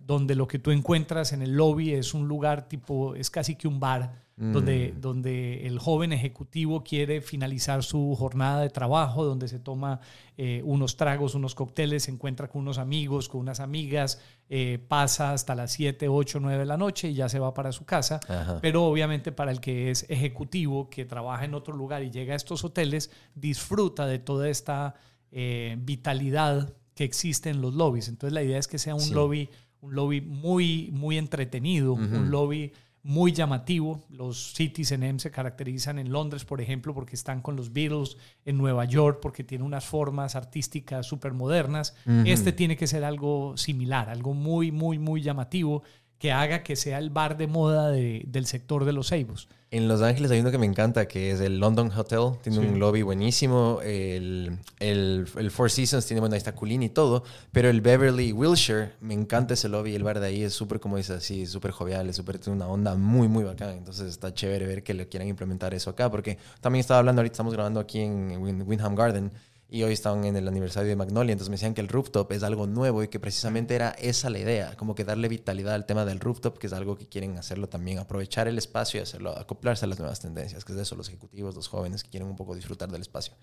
donde 0.00 0.34
lo 0.34 0.48
que 0.48 0.58
tú 0.58 0.70
encuentras 0.70 1.34
en 1.34 1.42
el 1.42 1.52
lobby 1.52 1.92
es 1.92 2.14
un 2.14 2.28
lugar 2.28 2.66
tipo, 2.66 3.14
es 3.14 3.28
casi 3.28 3.56
que 3.56 3.68
un 3.68 3.78
bar, 3.78 4.22
mm. 4.38 5.00
donde 5.00 5.66
el 5.66 5.78
joven 5.78 6.12
ejecutivo 6.12 6.84
quiere 6.84 7.20
finalizar 7.20 7.82
su 7.82 8.14
jornada 8.16 8.62
de 8.62 8.70
trabajo, 8.70 9.24
donde 9.24 9.48
se 9.48 9.58
toma 9.58 10.00
eh, 10.36 10.62
unos 10.64 10.96
tragos, 10.96 11.34
unos 11.34 11.56
cócteles, 11.56 12.04
se 12.04 12.12
encuentra 12.12 12.48
con 12.48 12.62
unos 12.62 12.78
amigos, 12.78 13.28
con 13.28 13.40
unas 13.40 13.58
amigas, 13.58 14.20
eh, 14.48 14.78
pasa 14.86 15.32
hasta 15.32 15.56
las 15.56 15.72
7, 15.72 16.08
8, 16.08 16.38
9 16.40 16.58
de 16.60 16.66
la 16.66 16.76
noche 16.76 17.10
y 17.10 17.14
ya 17.14 17.28
se 17.28 17.40
va 17.40 17.52
para 17.52 17.72
su 17.72 17.84
casa. 17.84 18.20
Pero 18.62 18.84
obviamente 18.84 19.32
para 19.32 19.50
el 19.50 19.60
que 19.60 19.90
es 19.90 20.06
ejecutivo, 20.08 20.88
que 20.88 21.04
trabaja 21.04 21.44
en 21.44 21.54
otro 21.54 21.74
lugar 21.74 22.04
y 22.04 22.10
llega 22.10 22.34
a 22.34 22.36
estos 22.36 22.62
hoteles, 22.64 23.10
disfruta 23.34 24.06
de 24.06 24.20
toda 24.20 24.48
esta 24.48 24.94
eh, 25.32 25.76
vitalidad 25.80 26.72
que 26.94 27.02
existe 27.04 27.50
en 27.50 27.60
los 27.60 27.74
lobbies. 27.74 28.08
Entonces 28.08 28.32
la 28.32 28.42
idea 28.42 28.58
es 28.58 28.68
que 28.68 28.78
sea 28.78 28.94
un 28.94 29.12
lobby, 29.12 29.50
un 29.80 29.94
lobby 29.94 30.20
muy, 30.20 30.90
muy 30.92 31.18
entretenido, 31.18 31.94
un 31.94 32.30
lobby 32.30 32.72
muy 33.08 33.32
llamativo. 33.32 34.02
Los 34.10 34.52
Cities 34.52 34.92
M 34.92 35.18
se 35.18 35.30
caracterizan 35.30 35.98
en 35.98 36.12
Londres, 36.12 36.44
por 36.44 36.60
ejemplo, 36.60 36.92
porque 36.92 37.16
están 37.16 37.40
con 37.40 37.56
los 37.56 37.72
Beatles, 37.72 38.18
en 38.44 38.58
Nueva 38.58 38.84
York, 38.84 39.20
porque 39.22 39.42
tiene 39.42 39.64
unas 39.64 39.86
formas 39.86 40.36
artísticas 40.36 41.06
súper 41.06 41.32
modernas. 41.32 41.96
Este 42.26 42.52
tiene 42.52 42.76
que 42.76 42.86
ser 42.86 43.04
algo 43.04 43.56
similar, 43.56 44.10
algo 44.10 44.34
muy, 44.34 44.70
muy, 44.72 44.98
muy 44.98 45.22
llamativo 45.22 45.84
que 46.18 46.32
haga 46.32 46.62
que 46.62 46.76
sea 46.76 46.98
el 46.98 47.10
bar 47.10 47.36
de 47.36 47.46
moda 47.46 47.90
del 47.90 48.46
sector 48.46 48.84
de 48.84 48.92
los 48.92 49.08
Seibos. 49.08 49.48
En 49.70 49.86
Los 49.86 50.00
Ángeles 50.00 50.30
hay 50.30 50.40
uno 50.40 50.50
que 50.50 50.56
me 50.56 50.64
encanta, 50.64 51.06
que 51.06 51.30
es 51.30 51.40
el 51.40 51.60
London 51.60 51.92
Hotel. 51.94 52.38
Tiene 52.42 52.58
un 52.58 52.78
lobby 52.78 53.02
buenísimo. 53.02 53.80
El, 53.84 54.58
el, 54.78 55.50
Four 55.50 55.70
Seasons 55.70 56.06
tiene, 56.06 56.20
bueno, 56.20 56.32
ahí 56.32 56.38
está 56.38 56.54
Culín 56.54 56.82
y 56.82 56.88
todo. 56.88 57.22
Pero 57.52 57.68
el 57.68 57.82
Beverly 57.82 58.32
Wilshire, 58.32 58.92
me 59.02 59.12
encanta 59.12 59.52
ese 59.52 59.68
lobby. 59.68 59.94
El 59.94 60.04
bar 60.04 60.20
de 60.20 60.26
ahí 60.26 60.42
es 60.42 60.54
súper, 60.54 60.80
como 60.80 60.96
dices 60.96 61.18
así, 61.18 61.46
súper 61.46 61.72
jovial, 61.72 62.08
es 62.08 62.16
súper, 62.16 62.38
tiene 62.38 62.56
una 62.56 62.66
onda 62.66 62.94
muy, 62.94 63.28
muy 63.28 63.44
bacán. 63.44 63.76
Entonces 63.76 64.08
está 64.08 64.32
chévere 64.32 64.66
ver 64.66 64.82
que 64.82 64.94
le 64.94 65.06
quieran 65.06 65.28
implementar 65.28 65.74
eso 65.74 65.90
acá. 65.90 66.10
Porque 66.10 66.38
también 66.62 66.80
estaba 66.80 67.00
hablando, 67.00 67.20
ahorita 67.20 67.34
estamos 67.34 67.52
grabando 67.52 67.78
aquí 67.78 68.00
en 68.00 68.38
Windham 68.40 68.94
Garden 68.94 69.30
y 69.70 69.82
hoy 69.82 69.92
estaban 69.92 70.24
en 70.24 70.34
el 70.34 70.48
aniversario 70.48 70.88
de 70.88 70.96
Magnolia, 70.96 71.32
entonces 71.32 71.50
me 71.50 71.54
decían 71.54 71.74
que 71.74 71.82
el 71.82 71.88
rooftop 71.88 72.32
es 72.32 72.42
algo 72.42 72.66
nuevo 72.66 73.02
y 73.02 73.08
que 73.08 73.20
precisamente 73.20 73.74
era 73.74 73.90
esa 73.90 74.30
la 74.30 74.38
idea, 74.38 74.74
como 74.76 74.94
que 74.94 75.04
darle 75.04 75.28
vitalidad 75.28 75.74
al 75.74 75.84
tema 75.84 76.06
del 76.06 76.20
rooftop, 76.20 76.56
que 76.56 76.68
es 76.68 76.72
algo 76.72 76.96
que 76.96 77.06
quieren 77.06 77.36
hacerlo 77.36 77.68
también, 77.68 77.98
aprovechar 77.98 78.48
el 78.48 78.56
espacio 78.56 78.98
y 78.98 79.02
hacerlo, 79.02 79.36
acoplarse 79.36 79.84
a 79.84 79.88
las 79.88 79.98
nuevas 79.98 80.20
tendencias, 80.20 80.64
que 80.64 80.72
es 80.72 80.76
de 80.76 80.82
eso, 80.84 80.96
los 80.96 81.08
ejecutivos, 81.08 81.54
los 81.54 81.68
jóvenes 81.68 82.02
que 82.02 82.08
quieren 82.08 82.28
un 82.28 82.36
poco 82.36 82.54
disfrutar 82.54 82.90
del 82.90 83.02
espacio. 83.02 83.34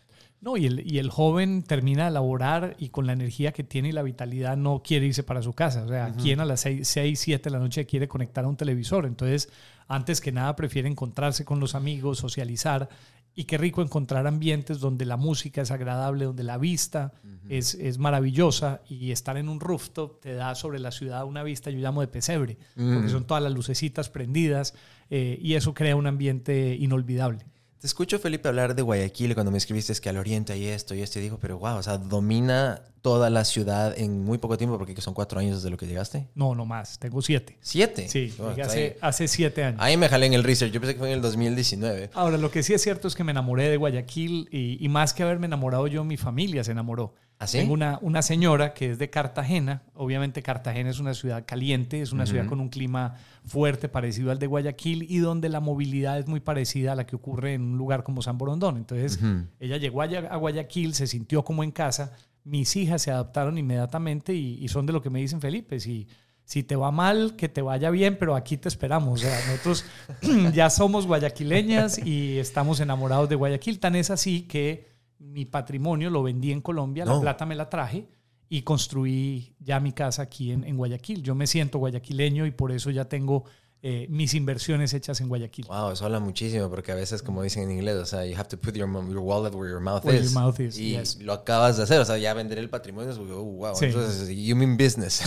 No, 0.41 0.57
y 0.57 0.65
el, 0.65 0.91
y 0.91 0.97
el 0.97 1.11
joven 1.11 1.61
termina 1.61 2.05
de 2.05 2.11
laborar 2.11 2.75
y 2.79 2.89
con 2.89 3.05
la 3.05 3.13
energía 3.13 3.51
que 3.51 3.63
tiene 3.63 3.89
y 3.89 3.91
la 3.91 4.01
vitalidad 4.01 4.57
no 4.57 4.81
quiere 4.83 5.05
irse 5.05 5.23
para 5.23 5.43
su 5.43 5.53
casa. 5.53 5.83
O 5.83 5.87
sea, 5.87 6.13
¿quién 6.19 6.39
a 6.39 6.45
las 6.45 6.61
6, 6.61 6.87
6, 6.87 7.19
7 7.19 7.43
de 7.43 7.49
la 7.51 7.59
noche 7.59 7.85
quiere 7.85 8.07
conectar 8.07 8.45
a 8.45 8.47
un 8.47 8.57
televisor? 8.57 9.05
Entonces, 9.05 9.49
antes 9.87 10.21
que 10.21 10.31
nada, 10.31 10.55
prefiere 10.55 10.89
encontrarse 10.89 11.45
con 11.45 11.59
los 11.59 11.75
amigos, 11.75 12.17
socializar 12.17 12.89
y 13.35 13.43
qué 13.43 13.57
rico 13.57 13.81
encontrar 13.81 14.27
ambientes 14.27 14.79
donde 14.79 15.05
la 15.05 15.17
música 15.17 15.61
es 15.61 15.69
agradable, 15.69 16.25
donde 16.25 16.43
la 16.43 16.57
vista 16.57 17.13
es, 17.49 17.75
es, 17.75 17.97
maravillosa 17.97 18.81
y 18.87 19.11
estar 19.11 19.35
en 19.37 19.49
un 19.49 19.59
rooftop 19.59 20.21
te 20.21 20.33
da 20.33 20.55
sobre 20.55 20.79
la 20.79 20.91
ciudad 20.91 21.25
una 21.25 21.43
vista, 21.43 21.69
yo 21.69 21.79
llamo 21.79 21.99
de 21.99 22.07
pesebre, 22.07 22.57
porque 22.75 23.09
son 23.09 23.25
todas 23.25 23.43
las 23.43 23.51
lucecitas 23.51 24.09
prendidas 24.09 24.73
eh, 25.09 25.37
y 25.41 25.55
eso 25.55 25.73
crea 25.73 25.97
un 25.97 26.07
ambiente 26.07 26.75
inolvidable. 26.79 27.45
Te 27.85 27.89
escucho, 27.89 28.17
Felipe, 28.17 28.47
hablar 28.47 28.73
de 28.73 28.81
Guayaquil 28.81 29.35
cuando 29.35 29.51
me 29.51 29.59
escribiste 29.59 29.91
es 29.91 30.01
que 30.01 30.09
al 30.09 30.17
oriente 30.17 30.53
hay 30.53 30.65
esto 30.65 30.95
y 30.95 31.03
esto. 31.03 31.19
Y 31.19 31.21
digo, 31.21 31.37
pero 31.39 31.59
wow, 31.59 31.77
o 31.77 31.83
sea, 31.83 31.99
domina 31.99 32.81
toda 33.03 33.29
la 33.29 33.45
ciudad 33.45 33.93
en 33.95 34.25
muy 34.25 34.39
poco 34.39 34.57
tiempo 34.57 34.79
porque 34.79 34.99
son 34.99 35.13
cuatro 35.13 35.39
años 35.39 35.57
desde 35.57 35.69
lo 35.69 35.77
que 35.77 35.85
llegaste. 35.85 36.27
No, 36.33 36.55
no 36.55 36.65
más. 36.65 36.97
Tengo 36.97 37.21
siete. 37.21 37.59
¿Siete? 37.61 38.09
Sí, 38.09 38.33
oh, 38.39 38.55
hace, 38.59 38.97
hace 39.01 39.27
siete 39.27 39.63
años. 39.63 39.79
Ahí 39.79 39.97
me 39.97 40.09
jalé 40.09 40.25
en 40.25 40.33
el 40.33 40.43
research. 40.43 40.73
Yo 40.73 40.81
pensé 40.81 40.95
que 40.95 40.99
fue 40.99 41.09
en 41.09 41.13
el 41.13 41.21
2019. 41.21 42.09
Ahora, 42.15 42.39
lo 42.39 42.49
que 42.49 42.63
sí 42.63 42.73
es 42.73 42.81
cierto 42.81 43.07
es 43.07 43.13
que 43.13 43.23
me 43.23 43.33
enamoré 43.33 43.69
de 43.69 43.77
Guayaquil 43.77 44.49
y, 44.51 44.83
y 44.83 44.89
más 44.89 45.13
que 45.13 45.21
haberme 45.21 45.45
enamorado 45.45 45.85
yo, 45.85 46.03
mi 46.03 46.17
familia 46.17 46.63
se 46.63 46.71
enamoró. 46.71 47.13
¿Ah, 47.37 47.47
Tengo 47.47 47.73
una, 47.73 47.99
una 48.01 48.21
señora 48.21 48.73
que 48.73 48.91
es 48.91 48.97
de 48.97 49.09
Cartagena. 49.09 49.83
Obviamente 49.93 50.41
Cartagena 50.41 50.89
es 50.89 50.99
una 50.99 51.13
ciudad 51.13 51.43
caliente, 51.45 52.01
es 52.01 52.13
una 52.13 52.25
ciudad 52.25 52.47
con 52.47 52.61
un 52.61 52.69
clima 52.69 53.15
fuerte 53.45 53.89
parecido 53.89 54.31
al 54.31 54.39
de 54.39 54.47
Guayaquil 54.47 55.05
y 55.09 55.17
donde 55.17 55.49
la 55.49 55.59
movilidad 55.59 56.17
es 56.17 56.27
muy 56.27 56.39
parecida 56.39 56.93
a 56.93 56.95
la 56.95 57.05
que 57.05 57.17
ocurre 57.17 57.53
en 57.53 57.61
un 57.61 57.77
lugar 57.77 58.03
como 58.03 58.21
San 58.21 58.37
Borondón. 58.37 58.77
Entonces 58.77 59.19
ella 59.59 59.75
llegó 59.75 60.01
a, 60.01 60.35
Guayaquil, 60.37 60.93
se 60.93 61.07
sintió 61.07 61.43
como 61.43 61.63
en 61.63 61.71
casa. 61.71 62.13
Mis 62.45 62.73
hijas 62.77 63.01
se 63.01 63.11
adaptaron 63.11 63.57
inmediatamente 63.57 64.33
y, 64.33 64.65
son 64.69 64.85
de 64.85 64.93
lo 64.93 65.01
que 65.01 65.09
me 65.09 65.19
dicen 65.19 65.41
Felipe. 65.41 65.81
Si, 65.81 66.07
si 66.45 66.63
te 66.63 66.77
va 66.77 66.91
mal, 66.91 67.35
que 67.35 67.49
te 67.49 67.61
vaya 67.61 67.89
bien, 67.89 68.17
pero 68.17 68.35
aquí 68.35 68.55
te 68.55 68.69
esperamos. 68.69 69.21
O 69.21 69.23
sea, 69.23 69.37
nosotros 69.47 69.83
ya 70.53 70.69
somos 70.69 71.05
guayaquileñas 71.05 71.97
y 71.97 72.37
estamos 72.37 72.79
enamorados 72.79 73.27
de 73.27 73.35
Guayaquil. 73.35 73.79
Tan 73.79 73.95
es 73.95 74.09
así 74.09 74.43
que 74.43 74.94
mi 75.25 75.45
patrimonio 75.45 76.09
lo 76.09 76.23
vendí 76.23 76.51
en 76.51 76.61
Colombia, 76.61 77.05
la 77.05 77.19
plata 77.19 77.45
me 77.45 77.55
la 77.55 77.69
traje 77.69 78.07
y 78.47 78.61
construí 78.61 79.55
ya 79.59 79.79
mi 79.79 79.91
casa 79.91 80.23
aquí 80.23 80.51
en, 80.51 80.77
Guayaquil. 80.77 81.23
Yo 81.23 81.35
me 81.35 81.47
siento 81.47 81.79
guayaquileño 81.79 82.45
y 82.45 82.51
por 82.51 82.71
eso 82.71 82.91
ya 82.91 83.05
tengo 83.05 83.43
eh, 83.81 84.07
mis 84.09 84.33
inversiones 84.33 84.93
hechas 84.93 85.19
en 85.21 85.29
Guayaquil. 85.29 85.65
Wow, 85.65 85.91
eso 85.91 86.05
habla 86.05 86.19
muchísimo 86.19 86.69
porque 86.69 86.91
a 86.91 86.95
veces, 86.95 87.21
como 87.21 87.41
dicen 87.41 87.63
en 87.63 87.71
inglés, 87.71 87.95
o 87.95 88.05
sea, 88.05 88.25
you 88.25 88.35
have 88.35 88.47
to 88.47 88.57
put 88.57 88.75
your, 88.75 88.89
wallet 88.89 89.53
where 89.53 89.69
your 89.69 89.81
mouth 89.81 90.05
is. 90.05 90.31
Your 90.31 90.41
mouth 90.41 90.59
is 90.59 90.77
y 90.77 90.97
lo 91.23 91.33
acabas 91.33 91.77
de 91.77 91.83
hacer, 91.83 91.99
o 91.99 92.05
sea, 92.05 92.17
ya 92.17 92.33
vender 92.33 92.59
el 92.59 92.69
patrimonio, 92.69 93.11
oh, 93.11 93.43
wow, 93.43 93.73
entonces, 93.81 94.29
you 94.29 94.55
mean 94.55 94.77
business. 94.77 95.21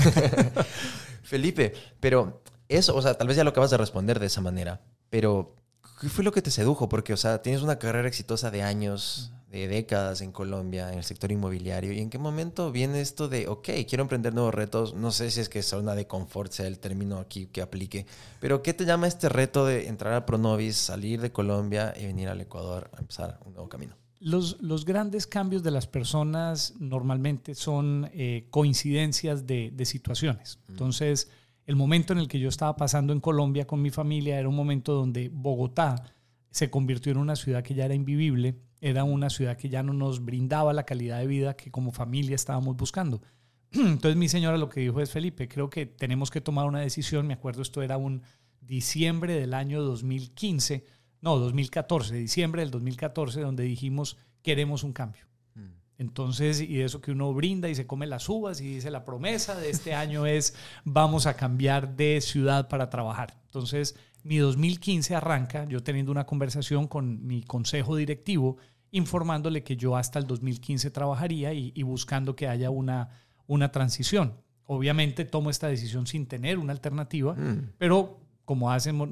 Felipe, 1.23 1.75
pero 2.01 2.43
eso, 2.69 2.97
o 2.97 3.03
sea, 3.03 3.15
tal 3.15 3.29
vez 3.29 3.37
ya 3.37 3.45
lo 3.45 3.51
acabas 3.51 3.71
de 3.71 3.77
responder 3.77 4.19
de 4.19 4.27
esa 4.27 4.41
manera, 4.41 4.81
pero 5.11 5.57
¿qué 6.01 6.09
fue 6.09 6.25
lo 6.25 6.33
que 6.33 6.43
te 6.43 6.51
sedujo? 6.51 6.89
Porque, 6.89 7.13
o 7.13 7.17
sea, 7.17 7.43
tienes 7.43 7.63
una 7.63 7.79
carrera 7.79 8.09
exitosa 8.09 8.51
de 8.51 8.63
años, 8.63 9.33
de 9.51 9.67
décadas 9.67 10.21
en 10.21 10.31
Colombia, 10.31 10.93
en 10.93 10.99
el 10.99 11.05
sector 11.05 11.33
inmobiliario. 11.33 11.93
¿Y 11.93 12.01
en 12.01 12.11
qué 12.11 12.19
momento 12.19 12.71
viene 12.71 13.01
esto 13.01 13.29
de, 13.29 13.49
ok, 13.49 13.69
quiero 13.89 14.03
emprender 14.03 14.35
nuevos 14.35 14.55
retos? 14.55 14.95
No 14.95 15.11
sé 15.11 15.31
si 15.31 15.41
es 15.41 15.49
que 15.49 15.63
zona 15.63 15.95
de 15.95 16.07
confort 16.07 16.53
sea 16.53 16.67
el 16.67 16.79
término 16.79 17.19
aquí 17.19 17.47
que 17.47 17.63
aplique, 17.63 18.07
pero 18.41 18.63
¿qué 18.63 18.75
te 18.75 18.85
llama 18.85 19.07
este 19.07 19.29
reto 19.29 19.65
de 19.65 19.89
entrar 19.89 20.13
a 20.13 20.27
Pronovis, 20.27 20.77
salir 20.77 21.21
de 21.21 21.33
Colombia 21.33 21.95
y 21.99 22.07
venir 22.07 22.29
al 22.29 22.41
Ecuador 22.41 22.91
a 22.95 23.01
empezar 23.01 23.41
un 23.47 23.55
nuevo 23.55 23.69
camino? 23.69 23.97
Los, 24.21 24.61
los 24.61 24.85
grandes 24.85 25.27
cambios 25.27 25.63
de 25.63 25.71
las 25.71 25.87
personas 25.87 26.75
normalmente 26.79 27.55
son 27.55 28.11
eh, 28.13 28.49
coincidencias 28.51 29.47
de, 29.47 29.71
de 29.73 29.85
situaciones. 29.87 30.59
Entonces, 30.69 31.31
el 31.67 31.77
momento 31.77 32.13
en 32.13 32.19
el 32.19 32.29
que 32.29 32.41
yo 32.41 32.49
estaba 32.49 32.77
pasando 32.77 33.13
en 33.13 33.21
Colombia 33.21 33.67
con 33.67 33.81
mi 33.81 33.91
familia 33.91 34.39
era 34.39 34.49
un 34.49 34.57
momento 34.57 34.93
donde 34.93 35.31
Bogotá 35.33 36.05
se 36.51 36.69
convirtió 36.69 37.13
en 37.13 37.19
una 37.19 37.37
ciudad 37.37 37.63
que 37.63 37.75
ya 37.75 37.85
era 37.85 37.95
invivible 37.95 38.57
era 38.81 39.05
una 39.05 39.31
ciudad 39.31 39.57
que 39.57 39.69
ya 39.69 39.83
no 39.83 39.93
nos 39.93 40.25
brindaba 40.25 40.73
la 40.73 40.85
calidad 40.85 41.19
de 41.19 41.27
vida 41.27 41.57
que 41.57 41.71
como 41.71 41.93
familia 41.93 42.37
estábamos 42.37 42.77
buscando. 42.77 43.23
Entonces 43.73 44.17
mi 44.17 44.29
señora 44.29 44.57
lo 44.57 44.69
que 44.69 44.81
dijo 44.81 45.01
es, 45.01 45.11
Felipe, 45.11 45.49
creo 45.49 45.69
que 45.69 45.87
tenemos 45.87 46.31
que 46.31 46.41
tomar 46.41 46.67
una 46.67 46.81
decisión. 46.81 47.27
Me 47.27 47.35
acuerdo, 47.35 47.63
esto 47.63 47.83
era 47.83 47.97
un 47.97 48.23
diciembre 48.61 49.35
del 49.35 49.55
año 49.55 49.83
2015, 49.83 50.85
no, 51.21 51.39
2014, 51.39 52.15
diciembre 52.15 52.63
del 52.63 52.71
2014, 52.71 53.41
donde 53.41 53.65
dijimos, 53.65 54.17
queremos 54.43 54.85
un 54.85 54.93
cambio. 54.93 55.25
Mm. 55.55 55.67
Entonces, 55.99 56.61
y 56.61 56.81
eso 56.81 57.01
que 57.01 57.11
uno 57.11 57.33
brinda 57.35 57.69
y 57.69 57.75
se 57.75 57.87
come 57.87 58.07
las 58.07 58.29
uvas 58.29 58.61
y 58.61 58.75
dice, 58.75 58.91
la 58.91 59.05
promesa 59.05 59.57
de 59.57 59.71
este 59.71 59.95
año 59.95 60.27
es, 60.27 60.55
vamos 60.85 61.27
a 61.27 61.35
cambiar 61.35 61.97
de 61.97 62.21
ciudad 62.21 62.69
para 62.69 62.91
trabajar. 62.91 63.37
Entonces, 63.47 63.97
mi 64.25 64.39
2015 64.39 65.15
arranca 65.15 65.67
yo 65.67 65.83
teniendo 65.83 66.13
una 66.13 66.27
conversación 66.27 66.87
con 66.87 67.27
mi 67.27 67.43
consejo 67.43 67.97
directivo 67.97 68.57
informándole 68.91 69.63
que 69.63 69.77
yo 69.77 69.97
hasta 69.97 70.19
el 70.19 70.27
2015 70.27 70.91
trabajaría 70.91 71.53
y, 71.53 71.83
buscando 71.83 72.35
que 72.35 72.49
haya 72.49 72.71
una, 72.71 73.11
una 73.47 73.71
transición. 73.71 74.35
Obviamente 74.65 75.25
tomo 75.25 75.51
esta 75.51 75.69
decisión 75.69 76.07
sin 76.07 76.27
tener 76.27 76.59
una 76.59 76.73
alternativa, 76.73 77.35
mm. 77.35 77.73
pero 77.79 78.21
como 78.49 78.73
hacemos, 78.73 79.11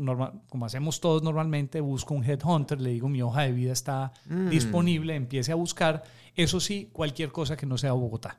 como 0.49 0.64
hacemos 0.64 0.99
todos 0.99 1.22
normalmente, 1.22 1.83
busco 1.83 2.14
un 2.14 2.25
headhunter, 2.25 2.81
le 2.81 2.88
digo 2.88 3.07
mi 3.11 3.20
hoja 3.20 3.42
de 3.42 3.53
vida 3.53 3.70
está 3.70 4.14
mm. 4.31 4.49
disponible, 4.49 5.14
empiece 5.14 5.53
a 5.53 5.57
buscar. 5.57 6.05
Eso 6.35 6.59
sí, 6.59 6.88
cualquier 6.90 7.33
cosa 7.33 7.55
que 7.55 7.66
no 7.66 7.77
sea 7.77 7.92
Bogotá. 7.92 8.38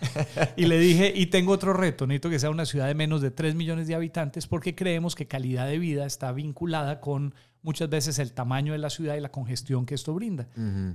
y 0.56 0.64
le 0.64 0.78
dije, 0.78 1.12
y 1.14 1.26
tengo 1.26 1.52
otro 1.52 1.74
reto, 1.74 2.06
necesito 2.06 2.30
que 2.30 2.38
sea 2.38 2.48
una 2.48 2.64
ciudad 2.64 2.86
de 2.86 2.94
menos 2.94 3.20
de 3.20 3.30
3 3.30 3.54
millones 3.54 3.88
de 3.88 3.94
habitantes 3.94 4.46
porque 4.46 4.74
creemos 4.74 5.14
que 5.14 5.26
calidad 5.26 5.66
de 5.66 5.78
vida 5.78 6.06
está 6.06 6.32
vinculada 6.32 7.02
con 7.02 7.34
muchas 7.60 7.90
veces 7.90 8.18
el 8.18 8.32
tamaño 8.32 8.72
de 8.72 8.78
la 8.78 8.88
ciudad 8.88 9.16
y 9.16 9.20
la 9.20 9.30
congestión 9.30 9.84
que 9.84 9.94
esto 9.94 10.14
brinda. 10.14 10.48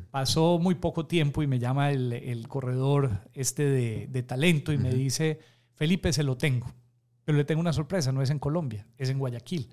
Pasó 0.09 0.57
muy 0.57 0.73
poco 0.73 1.05
tiempo 1.05 1.43
y 1.43 1.47
me 1.47 1.59
llama 1.59 1.91
el, 1.91 2.47
corredor 2.47 3.21
este 3.35 3.65
de, 4.07 4.23
talento 4.23 4.73
y 4.73 4.79
me 4.79 4.91
dice, 4.91 5.41
Felipe, 5.75 6.11
se 6.11 6.23
lo 6.23 6.37
tengo 6.37 6.73
pero 7.27 7.39
le 7.39 7.43
tengo 7.43 7.59
una 7.59 7.73
sorpresa, 7.73 8.13
no 8.13 8.21
es 8.21 8.29
en 8.29 8.39
Colombia, 8.39 8.87
es 8.97 9.09
en 9.09 9.19
Guayaquil. 9.19 9.67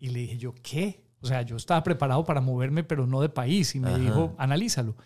Y 0.00 0.08
le 0.08 0.18
dije 0.18 0.38
yo, 0.38 0.56
¿qué? 0.60 1.04
O 1.20 1.26
sea, 1.28 1.42
yo 1.42 1.54
estaba 1.54 1.84
preparado 1.84 2.24
para 2.24 2.40
moverme, 2.40 2.82
pero 2.82 3.06
no 3.06 3.20
de 3.20 3.28
país. 3.28 3.76
Y 3.76 3.78
me 3.78 3.96
dijo, 3.96 4.34
analízalo. 4.38 4.96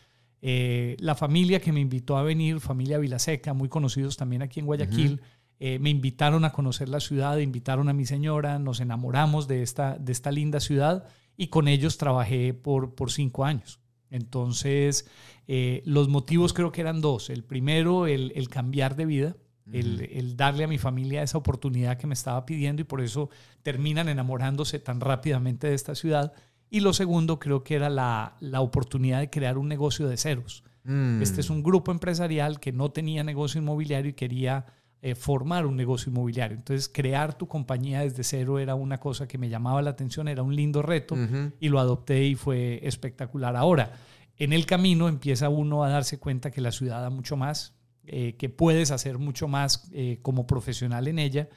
Eh, 0.41 0.97
la 0.99 1.15
familia 1.15 1.61
que 1.61 1.73
me 1.73 1.81
invitó 1.81 2.17
a 2.17 2.23
venir, 2.23 2.61
familia 2.61 2.97
Vilaseca, 2.97 3.53
muy 3.53 3.69
conocidos 3.69 4.17
también 4.17 4.41
aquí 4.41 4.61
en 4.61 4.67
Guayaquil, 4.67 5.21
eh, 5.61 5.79
me 5.79 5.91
invitaron 5.91 6.47
a 6.47 6.53
conocer 6.53 6.89
la 6.89 7.01
ciudad, 7.01 7.37
invitaron 7.37 7.91
a 7.91 7.93
mi 7.93 8.07
señora, 8.07 8.59
nos 8.59 8.81
enamoramos 8.81 9.47
de 9.47 9.63
esta, 9.63 9.99
de 9.99 10.13
esta 10.13 10.33
linda 10.33 10.61
ciudad 10.61 11.07
y 11.37 11.49
con 11.49 11.69
ellos 11.69 11.99
trabajé 11.99 12.55
por, 12.55 12.95
por 12.95 13.13
cinco 13.13 13.45
años. 13.45 13.79
Entonces, 14.09 15.07
eh, 15.49 15.83
los 15.85 16.09
motivos 16.09 16.55
creo 16.55 16.73
que 16.73 16.81
eran 16.81 17.03
dos. 17.03 17.29
El 17.29 17.45
primero, 17.45 18.07
el, 18.07 18.33
el 18.37 18.49
cambiar 18.49 18.97
de 18.97 19.05
vida, 19.05 19.37
el, 19.73 20.03
el, 20.13 20.37
darle 20.37 20.65
a 20.65 20.69
mi 20.69 20.79
familia 20.79 21.23
esa 21.23 21.39
oportunidad 21.39 21.97
que 21.97 22.07
me 22.07 22.15
estaba 22.15 22.45
pidiendo 22.45 22.83
y 22.83 22.85
por 22.85 23.01
eso 23.01 23.31
terminan 23.63 24.09
enamorándose 24.09 24.79
tan 24.79 25.01
rápidamente 25.01 25.69
de 25.69 25.75
esta 25.75 25.95
ciudad. 25.95 26.33
Y 26.71 26.81
lo 26.81 26.93
segundo, 26.93 27.39
creo 27.39 27.65
que 27.65 27.77
era 27.77 27.89
la, 27.89 28.37
la 28.41 28.61
oportunidad 28.61 29.21
de 29.21 29.31
crear 29.31 29.59
un 29.59 29.69
negocio 29.69 30.09
de 30.09 30.17
ceros. 30.17 30.65
Mm. 30.85 31.23
Este 31.23 31.41
es 31.41 31.51
un 31.51 31.63
grupo 31.63 31.93
empresarial 31.93 32.61
que 32.61 32.73
no 32.73 32.91
tenía 32.91 33.25
negocio 33.25 33.61
inmobiliario 33.61 34.11
y 34.11 34.15
quería 34.15 34.67
eh, 35.07 35.15
formar 35.15 35.67
un 35.67 35.77
negocio 35.77 36.11
inmobiliario. 36.11 36.57
Entonces, 36.57 36.89
crear 36.89 37.37
tu 37.37 37.47
compañía 37.47 38.01
desde 38.01 38.25
cero 38.25 38.59
era 38.59 38.75
una 38.75 38.99
cosa 38.99 39.29
que 39.29 39.37
me 39.37 39.51
llamaba 39.51 39.83
la 39.83 39.91
atención, 39.91 40.29
era 40.29 40.43
un 40.43 40.57
lindo 40.57 40.81
reto 40.81 41.15
y 41.61 41.69
lo 41.69 41.79
adopté 41.79 42.25
y 42.25 42.37
fue 42.37 42.81
espectacular. 42.83 43.55
Ahora, 43.55 43.93
en 44.39 44.53
el 44.55 44.65
camino 44.65 45.09
empieza 45.09 45.49
uno 45.49 45.85
a 45.85 45.91
darse 45.91 46.19
cuenta 46.19 46.51
que 46.51 46.61
la 46.61 46.73
ciudad 46.73 47.03
da 47.03 47.11
mucho 47.11 47.37
más, 47.37 47.75
eh, 48.07 48.37
que 48.37 48.49
puedes 48.49 48.91
hacer 48.91 49.19
mucho 49.19 49.49
más 49.49 49.89
eh, 49.93 50.19
como 50.23 50.47
profesional 50.47 51.09
en 51.09 51.19
ella. 51.19 51.49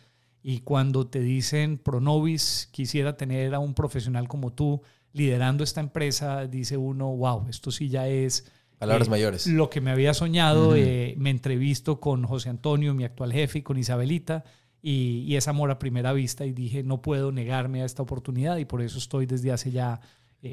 Y 0.42 0.60
cuando 0.60 1.08
te 1.08 1.20
dicen, 1.20 1.78
Pronovis, 1.78 2.70
quisiera 2.72 3.18
tener 3.18 3.54
a 3.54 3.60
un 3.60 3.74
profesional 3.74 4.28
como 4.28 4.54
tú 4.54 4.82
liderando 5.14 5.64
esta 5.64 5.82
empresa, 5.82 6.48
dice 6.48 6.78
uno, 6.78 7.16
wow, 7.16 7.48
esto 7.50 7.72
sí 7.72 7.90
ya 7.90 8.08
es 8.08 8.52
Palabras 8.78 9.08
eh, 9.08 9.12
mayores. 9.12 9.48
Lo 9.48 9.70
que 9.70 9.82
me 9.82 9.92
había 9.92 10.14
soñado, 10.14 10.76
eh, 10.76 11.16
me 11.18 11.32
entrevisto 11.32 12.00
con 12.00 12.24
José 12.26 12.50
Antonio, 12.50 12.94
mi 12.94 13.04
actual 13.04 13.34
jefe, 13.34 13.60
y 13.60 13.62
con 13.64 13.78
Isabelita, 13.78 14.44
y, 14.82 15.26
y, 15.28 15.36
es 15.36 15.48
amor 15.48 15.72
a 15.72 15.80
primera 15.80 16.14
vista, 16.14 16.46
y 16.46 16.54
dije, 16.54 16.84
no 16.84 17.02
puedo 17.02 17.32
negarme 17.32 17.82
a 17.82 17.86
esta 17.86 18.04
oportunidad, 18.04 18.58
y 18.58 18.66
por 18.66 18.82
eso 18.82 19.00
estoy 19.00 19.26
desde 19.26 19.52
hace 19.52 19.72
ya 19.72 20.00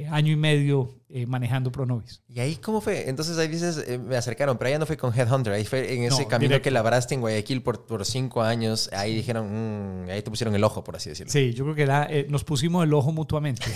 eh, 0.02 0.08
año 0.10 0.32
y 0.32 0.36
medio 0.36 0.94
manejando 1.28 1.70
Pronovis. 1.70 2.22
¿Y 2.28 2.40
ahí 2.40 2.56
cómo 2.56 2.80
fue? 2.80 3.08
Entonces 3.08 3.38
ahí 3.38 3.46
dices, 3.46 4.00
me 4.00 4.16
acercaron, 4.16 4.58
pero 4.58 4.70
ahí 4.72 4.78
no 4.80 4.84
fue 4.84 4.96
con 4.96 5.16
Headhunter, 5.16 5.52
ahí 5.52 5.64
fue 5.64 5.94
en 5.94 6.02
ese 6.02 6.26
camino 6.26 6.60
que 6.60 6.72
labraste 6.72 7.14
en 7.14 7.20
Guayaquil 7.20 7.62
por, 7.62 7.86
por 7.86 8.04
cinco 8.04 8.42
años, 8.42 8.90
ahí 8.92 9.14
dijeron, 9.14 10.06
mm", 10.06 10.10
ahí 10.10 10.22
te 10.22 10.30
pusieron 10.30 10.56
el 10.56 10.64
ojo, 10.64 10.82
por 10.82 10.96
así 10.96 11.10
decirlo. 11.10 11.30
Sí, 11.30 11.54
yo 11.54 11.62
creo 11.64 11.76
que 11.76 11.82
era, 11.82 12.08
nos 12.28 12.42
pusimos 12.42 12.82
el 12.82 12.92
ojo 12.94 13.12
mutuamente. 13.12 13.62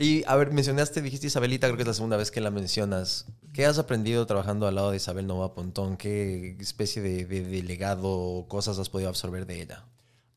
Y 0.00 0.22
a 0.28 0.36
ver, 0.36 0.52
mencionaste, 0.52 1.02
dijiste 1.02 1.26
Isabelita, 1.26 1.66
creo 1.66 1.76
que 1.76 1.82
es 1.82 1.88
la 1.88 1.94
segunda 1.94 2.16
vez 2.16 2.30
que 2.30 2.40
la 2.40 2.52
mencionas. 2.52 3.26
¿Qué 3.52 3.66
has 3.66 3.80
aprendido 3.80 4.24
trabajando 4.26 4.68
al 4.68 4.76
lado 4.76 4.92
de 4.92 4.98
Isabel 4.98 5.26
Nova 5.26 5.54
Pontón? 5.54 5.96
¿Qué 5.96 6.56
especie 6.60 7.02
de, 7.02 7.24
delegado 7.24 8.08
o 8.08 8.46
cosas 8.46 8.78
has 8.78 8.88
podido 8.88 9.08
absorber 9.08 9.44
de 9.44 9.60
ella? 9.60 9.84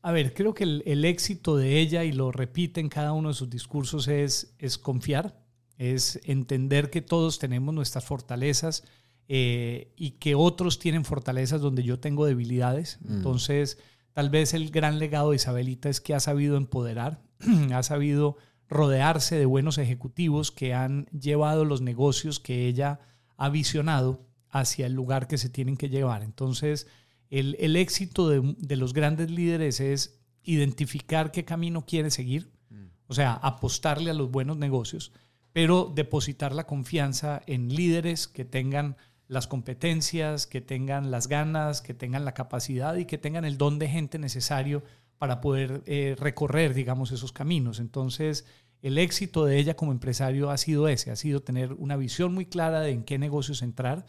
A 0.02 0.10
ver, 0.10 0.34
creo 0.34 0.52
que 0.52 0.64
el, 0.64 1.04
éxito 1.04 1.56
de 1.56 1.78
ella, 1.78 2.02
y 2.02 2.10
lo 2.10 2.32
repite 2.32 2.80
en 2.80 2.88
cada 2.88 3.12
uno 3.12 3.28
de 3.28 3.34
sus 3.34 3.48
discursos, 3.48 4.08
es, 4.08 4.54
es 4.58 4.76
confiar, 4.76 5.40
es 5.78 6.20
entender 6.24 6.90
que 6.90 7.02
todos 7.02 7.38
tenemos 7.38 7.72
nuestras 7.72 8.04
fortalezas 8.04 8.82
eh, 9.28 9.92
y 9.96 10.12
que 10.12 10.34
otros 10.34 10.80
tienen 10.80 11.04
fortalezas 11.04 11.60
donde 11.60 11.84
yo 11.84 12.00
tengo 12.00 12.26
debilidades. 12.26 12.98
Mm. 13.02 13.14
Entonces, 13.14 13.78
tal 14.12 14.28
vez 14.28 14.54
el 14.54 14.70
gran 14.70 14.98
legado 14.98 15.30
de 15.30 15.36
Isabelita 15.36 15.88
es 15.88 16.00
que 16.00 16.14
ha 16.14 16.20
sabido 16.20 16.56
empoderar, 16.56 17.22
ha 17.72 17.82
sabido 17.84 18.36
rodearse 18.68 19.36
de 19.36 19.46
buenos 19.46 19.78
ejecutivos 19.78 20.50
que 20.50 20.74
han 20.74 21.06
llevado 21.06 21.64
los 21.64 21.80
negocios 21.80 22.40
que 22.40 22.66
ella 22.66 22.98
ha 23.36 23.50
visionado 23.50 24.26
hacia 24.48 24.86
el 24.86 24.94
lugar 24.94 25.28
que 25.28 25.38
se 25.38 25.48
tienen 25.48 25.76
que 25.76 25.88
llevar. 25.88 26.22
Entonces, 26.22 26.88
el, 27.32 27.76
éxito 27.76 28.28
de, 28.28 28.76
los 28.76 28.92
grandes 28.92 29.30
líderes 29.30 29.80
es 29.80 30.20
identificar 30.42 31.32
qué 31.32 31.46
camino 31.46 31.86
quiere 31.86 32.10
seguir, 32.10 32.50
mm. 32.68 32.84
o 33.06 33.14
sea, 33.14 33.32
apostarle 33.32 34.10
a 34.10 34.14
los 34.14 34.30
buenos 34.30 34.58
negocios, 34.58 35.12
pero 35.54 35.90
depositar 35.94 36.54
la 36.54 36.66
confianza 36.66 37.40
en 37.46 37.74
líderes 37.74 38.28
que 38.28 38.44
tengan 38.44 38.96
las 39.28 39.46
competencias, 39.46 40.46
que 40.46 40.60
tengan 40.60 41.10
las 41.10 41.26
ganas, 41.26 41.80
que 41.80 41.94
tengan 41.94 42.26
la 42.26 42.34
capacidad 42.34 42.96
y 42.96 43.06
que 43.06 43.16
tengan 43.16 43.46
el 43.46 43.56
don 43.56 43.78
de 43.78 43.88
gente 43.88 44.18
necesario 44.18 44.82
para 45.16 45.40
poder 45.40 45.82
eh, 45.86 46.16
recorrer, 46.18 46.74
digamos, 46.74 47.12
esos 47.12 47.32
caminos. 47.32 47.80
Entonces, 47.80 48.44
el 48.82 48.98
éxito 48.98 49.46
de 49.46 49.58
ella 49.58 49.74
como 49.74 49.92
empresario 49.92 50.50
ha 50.50 50.58
sido 50.58 50.86
ese, 50.86 51.10
ha 51.10 51.16
sido 51.16 51.40
tener 51.40 51.72
una 51.72 51.96
visión 51.96 52.34
muy 52.34 52.44
clara 52.44 52.80
de 52.80 52.90
en 52.90 53.04
qué 53.04 53.18
negocios 53.18 53.62
entrar, 53.62 54.04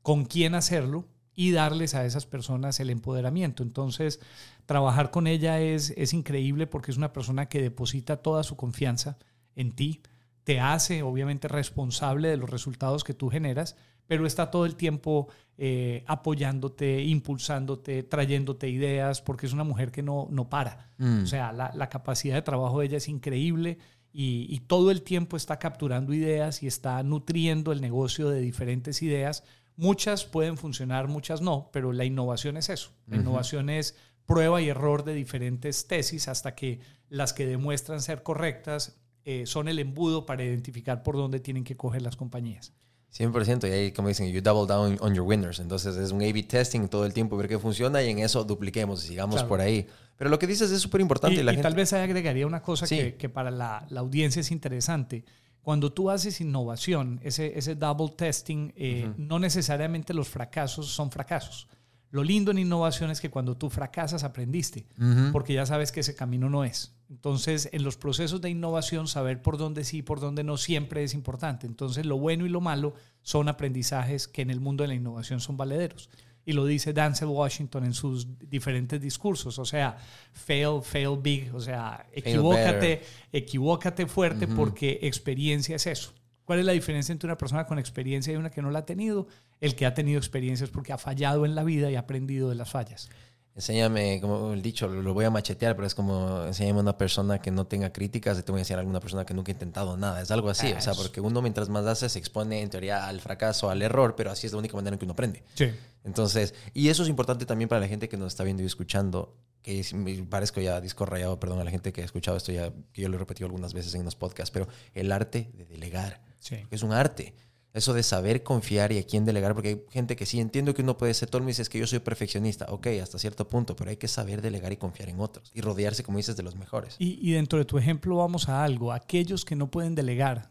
con 0.00 0.24
quién 0.24 0.54
hacerlo 0.54 1.06
y 1.34 1.52
darles 1.52 1.94
a 1.94 2.04
esas 2.04 2.26
personas 2.26 2.80
el 2.80 2.90
empoderamiento. 2.90 3.62
Entonces, 3.62 4.20
trabajar 4.66 5.10
con 5.10 5.26
ella 5.26 5.60
es, 5.60 5.94
es 5.96 6.12
increíble 6.12 6.66
porque 6.66 6.90
es 6.90 6.96
una 6.96 7.12
persona 7.12 7.48
que 7.48 7.62
deposita 7.62 8.18
toda 8.18 8.42
su 8.42 8.56
confianza 8.56 9.18
en 9.56 9.72
ti, 9.72 10.02
te 10.44 10.60
hace 10.60 11.02
obviamente 11.02 11.48
responsable 11.48 12.28
de 12.28 12.36
los 12.36 12.50
resultados 12.50 13.04
que 13.04 13.14
tú 13.14 13.28
generas, 13.28 13.76
pero 14.06 14.26
está 14.26 14.50
todo 14.50 14.66
el 14.66 14.74
tiempo 14.74 15.28
eh, 15.56 16.04
apoyándote, 16.06 17.02
impulsándote, 17.04 18.02
trayéndote 18.02 18.68
ideas, 18.68 19.22
porque 19.22 19.46
es 19.46 19.52
una 19.52 19.64
mujer 19.64 19.92
que 19.92 20.02
no, 20.02 20.26
no 20.30 20.48
para. 20.48 20.90
Mm. 20.98 21.22
O 21.22 21.26
sea, 21.26 21.52
la, 21.52 21.88
capacidad 21.88 22.34
de 22.34 22.42
trabajo 22.42 22.80
de 22.80 22.86
ella 22.86 22.96
es 22.96 23.08
increíble 23.08 23.78
y, 24.12 24.60
todo 24.66 24.90
el 24.90 25.02
tiempo 25.02 25.36
está 25.36 25.58
capturando 25.58 26.12
ideas 26.12 26.62
y 26.62 26.66
está 26.66 27.02
nutriendo 27.02 27.72
el 27.72 27.80
negocio 27.80 28.28
de 28.28 28.40
diferentes 28.40 29.02
ideas. 29.02 29.44
Muchas 29.82 30.24
pueden 30.24 30.56
funcionar, 30.56 31.08
muchas 31.08 31.40
no, 31.40 31.68
pero 31.72 31.92
la 31.92 32.04
innovación 32.04 32.56
es 32.56 32.68
eso. 32.68 32.90
La 33.08 33.16
innovación 33.16 33.68
es 33.68 33.96
prueba 34.26 34.62
y 34.62 34.68
error 34.68 35.02
de 35.02 35.12
diferentes 35.12 35.88
tesis 35.88 36.28
hasta 36.28 36.54
que 36.54 36.78
las 37.08 37.32
que 37.32 37.46
demuestran 37.46 38.00
ser 38.00 38.22
correctas 38.22 38.96
eh, 39.24 39.44
son 39.44 39.66
el 39.66 39.80
embudo 39.80 40.24
para 40.24 40.44
identificar 40.44 41.02
por 41.02 41.16
dónde 41.16 41.40
tienen 41.40 41.64
que 41.64 41.76
coger 41.76 42.02
las 42.02 42.14
compañías. 42.14 42.72
100%, 43.12 43.68
y 43.68 43.72
ahí 43.72 43.92
como 43.92 44.06
dicen, 44.06 44.30
you 44.30 44.40
double 44.40 44.72
down 44.72 44.96
on 45.00 45.16
your 45.16 45.26
winners. 45.26 45.58
Entonces 45.58 45.96
es 45.96 46.12
un 46.12 46.22
A-B 46.22 46.44
testing 46.44 46.86
todo 46.86 47.04
el 47.04 47.12
tiempo, 47.12 47.36
ver 47.36 47.48
qué 47.48 47.58
funciona 47.58 48.04
y 48.04 48.10
en 48.10 48.20
eso 48.20 48.44
dupliquemos 48.44 49.04
y 49.04 49.08
sigamos 49.08 49.42
por 49.42 49.60
ahí. 49.60 49.88
Pero 50.16 50.30
lo 50.30 50.38
que 50.38 50.46
dices 50.46 50.70
es 50.70 50.80
súper 50.80 51.00
importante. 51.00 51.42
Y, 51.42 51.56
tal 51.60 51.74
vez 51.74 51.92
agregaría 51.92 52.46
una 52.46 52.62
cosa 52.62 52.86
que, 52.86 53.16
que, 53.16 53.28
para 53.28 53.50
la, 53.50 53.84
la, 53.90 53.98
audiencia 53.98 54.38
es 54.38 54.52
interesante. 54.52 55.24
Cuando 55.62 55.92
tú 55.92 56.10
haces 56.10 56.40
innovación, 56.40 57.20
ese, 57.22 57.56
ese 57.56 57.74
double 57.76 58.14
testing, 58.16 58.72
eh, 58.76 59.12
no 59.16 59.38
necesariamente 59.38 60.12
los 60.12 60.28
fracasos 60.28 60.88
son 60.88 61.10
fracasos. 61.10 61.68
Lo 62.10 62.22
lindo 62.22 62.50
en 62.50 62.58
innovación 62.58 63.10
es 63.10 63.22
que 63.22 63.30
cuando 63.30 63.56
tú 63.56 63.70
fracasas 63.70 64.22
aprendiste, 64.22 64.86
porque 65.32 65.54
ya 65.54 65.64
sabes 65.64 65.92
que 65.92 66.00
ese 66.00 66.14
camino 66.14 66.50
no 66.50 66.62
es. 66.62 66.94
Entonces, 67.08 67.70
en 67.72 67.84
los 67.84 67.96
procesos 67.96 68.42
de 68.42 68.50
innovación, 68.50 69.08
saber 69.08 69.40
por 69.40 69.56
dónde 69.56 69.84
sí 69.84 69.98
y 69.98 70.02
por 70.02 70.20
dónde 70.20 70.44
no 70.44 70.58
siempre 70.58 71.04
es 71.04 71.14
importante. 71.14 71.66
Entonces, 71.66 72.04
lo 72.04 72.18
bueno 72.18 72.44
y 72.44 72.50
lo 72.50 72.60
malo 72.60 72.92
son 73.22 73.48
aprendizajes 73.48 74.28
que 74.28 74.42
en 74.42 74.50
el 74.50 74.60
mundo 74.60 74.84
de 74.84 74.88
la 74.88 74.94
innovación 74.94 75.40
son 75.40 75.56
valederos. 75.56 76.10
Y 76.44 76.52
lo 76.52 76.64
dice 76.64 76.92
Denzel 76.92 77.28
Washington 77.28 77.84
en 77.84 77.94
sus 77.94 78.26
diferentes 78.48 79.00
discursos. 79.00 79.58
O 79.58 79.64
sea, 79.64 79.96
fail, 80.32 80.82
fail 80.82 81.18
big. 81.20 81.54
O 81.54 81.60
sea, 81.60 82.06
equivócate, 82.12 83.02
equivócate 83.32 84.06
fuerte 84.06 84.48
porque 84.48 84.98
experiencia 85.02 85.76
es 85.76 85.86
eso. 85.86 86.12
¿Cuál 86.44 86.58
es 86.58 86.64
la 86.64 86.72
diferencia 86.72 87.12
entre 87.12 87.28
una 87.28 87.38
persona 87.38 87.66
con 87.66 87.78
experiencia 87.78 88.32
y 88.32 88.36
una 88.36 88.50
que 88.50 88.62
no 88.62 88.70
la 88.70 88.80
ha 88.80 88.84
tenido? 88.84 89.28
El 89.60 89.76
que 89.76 89.86
ha 89.86 89.94
tenido 89.94 90.18
experiencia 90.18 90.64
es 90.64 90.70
porque 90.70 90.92
ha 90.92 90.98
fallado 90.98 91.46
en 91.46 91.54
la 91.54 91.62
vida 91.62 91.90
y 91.90 91.94
ha 91.94 92.00
aprendido 92.00 92.48
de 92.48 92.56
las 92.56 92.70
fallas. 92.70 93.08
Enséñame, 93.54 94.18
como 94.22 94.54
el 94.54 94.62
dicho, 94.62 94.88
lo 94.88 95.12
voy 95.12 95.26
a 95.26 95.30
machetear, 95.30 95.76
pero 95.76 95.86
es 95.86 95.94
como 95.94 96.44
enséñame 96.46 96.78
a 96.78 96.82
una 96.82 96.96
persona 96.96 97.38
que 97.38 97.50
no 97.50 97.66
tenga 97.66 97.92
críticas 97.92 98.38
y 98.38 98.42
te 98.42 98.50
voy 98.50 98.60
a 98.60 98.62
enseñar 98.62 98.78
a 98.78 98.80
alguna 98.80 99.00
persona 99.00 99.26
que 99.26 99.34
nunca 99.34 99.52
ha 99.52 99.54
intentado 99.54 99.96
nada. 99.98 100.22
Es 100.22 100.30
algo 100.30 100.48
así, 100.48 100.72
o 100.72 100.80
sea, 100.80 100.94
porque 100.94 101.20
uno 101.20 101.42
mientras 101.42 101.68
más 101.68 101.84
hace 101.84 102.08
se 102.08 102.18
expone 102.18 102.62
en 102.62 102.70
teoría 102.70 103.06
al 103.06 103.20
fracaso, 103.20 103.68
al 103.68 103.82
error, 103.82 104.14
pero 104.16 104.30
así 104.30 104.46
es 104.46 104.52
la 104.54 104.58
única 104.58 104.74
manera 104.74 104.94
en 104.94 104.98
que 104.98 105.04
uno 105.04 105.12
aprende. 105.12 105.42
Sí. 105.54 105.70
Entonces, 106.04 106.54
y 106.72 106.88
eso 106.88 107.02
es 107.02 107.10
importante 107.10 107.44
también 107.44 107.68
para 107.68 107.80
la 107.80 107.88
gente 107.88 108.08
que 108.08 108.16
nos 108.16 108.28
está 108.28 108.42
viendo 108.42 108.62
y 108.62 108.66
escuchando, 108.66 109.36
que 109.60 109.84
me 109.94 110.22
parezco 110.24 110.60
ya 110.62 110.80
disco 110.80 111.04
rayado, 111.04 111.38
perdón 111.38 111.60
a 111.60 111.64
la 111.64 111.70
gente 111.70 111.92
que 111.92 112.00
ha 112.00 112.04
escuchado 112.04 112.38
esto 112.38 112.52
ya, 112.52 112.72
que 112.92 113.02
yo 113.02 113.08
lo 113.08 113.16
he 113.16 113.18
repetido 113.18 113.46
algunas 113.46 113.74
veces 113.74 113.94
en 113.94 114.04
los 114.04 114.16
podcasts, 114.16 114.50
pero 114.50 114.66
el 114.94 115.12
arte 115.12 115.50
de 115.54 115.66
delegar 115.66 116.22
es 116.70 116.82
un 116.82 116.92
arte. 116.92 117.34
Eso 117.74 117.94
de 117.94 118.02
saber 118.02 118.42
confiar 118.42 118.92
y 118.92 118.98
a 118.98 119.06
quién 119.06 119.24
delegar, 119.24 119.54
porque 119.54 119.68
hay 119.68 119.82
gente 119.90 120.14
que 120.14 120.26
sí 120.26 120.40
entiendo 120.40 120.74
que 120.74 120.82
uno 120.82 120.98
puede 120.98 121.14
ser, 121.14 121.30
todo 121.30 121.40
mundo 121.40 121.48
dice 121.48 121.62
es 121.62 121.70
que 121.70 121.78
yo 121.78 121.86
soy 121.86 122.00
perfeccionista, 122.00 122.66
ok, 122.68 122.88
hasta 123.02 123.18
cierto 123.18 123.48
punto, 123.48 123.74
pero 123.76 123.88
hay 123.88 123.96
que 123.96 124.08
saber 124.08 124.42
delegar 124.42 124.72
y 124.72 124.76
confiar 124.76 125.08
en 125.08 125.20
otros 125.20 125.50
y 125.54 125.62
rodearse, 125.62 126.02
como 126.02 126.18
dices, 126.18 126.36
de 126.36 126.42
los 126.42 126.54
mejores. 126.54 126.96
Y, 126.98 127.32
dentro 127.32 127.58
de 127.58 127.64
tu 127.64 127.78
ejemplo 127.78 128.16
vamos 128.16 128.50
a 128.50 128.62
algo, 128.62 128.92
aquellos 128.92 129.46
que 129.46 129.56
no 129.56 129.70
pueden 129.70 129.94
delegar, 129.94 130.50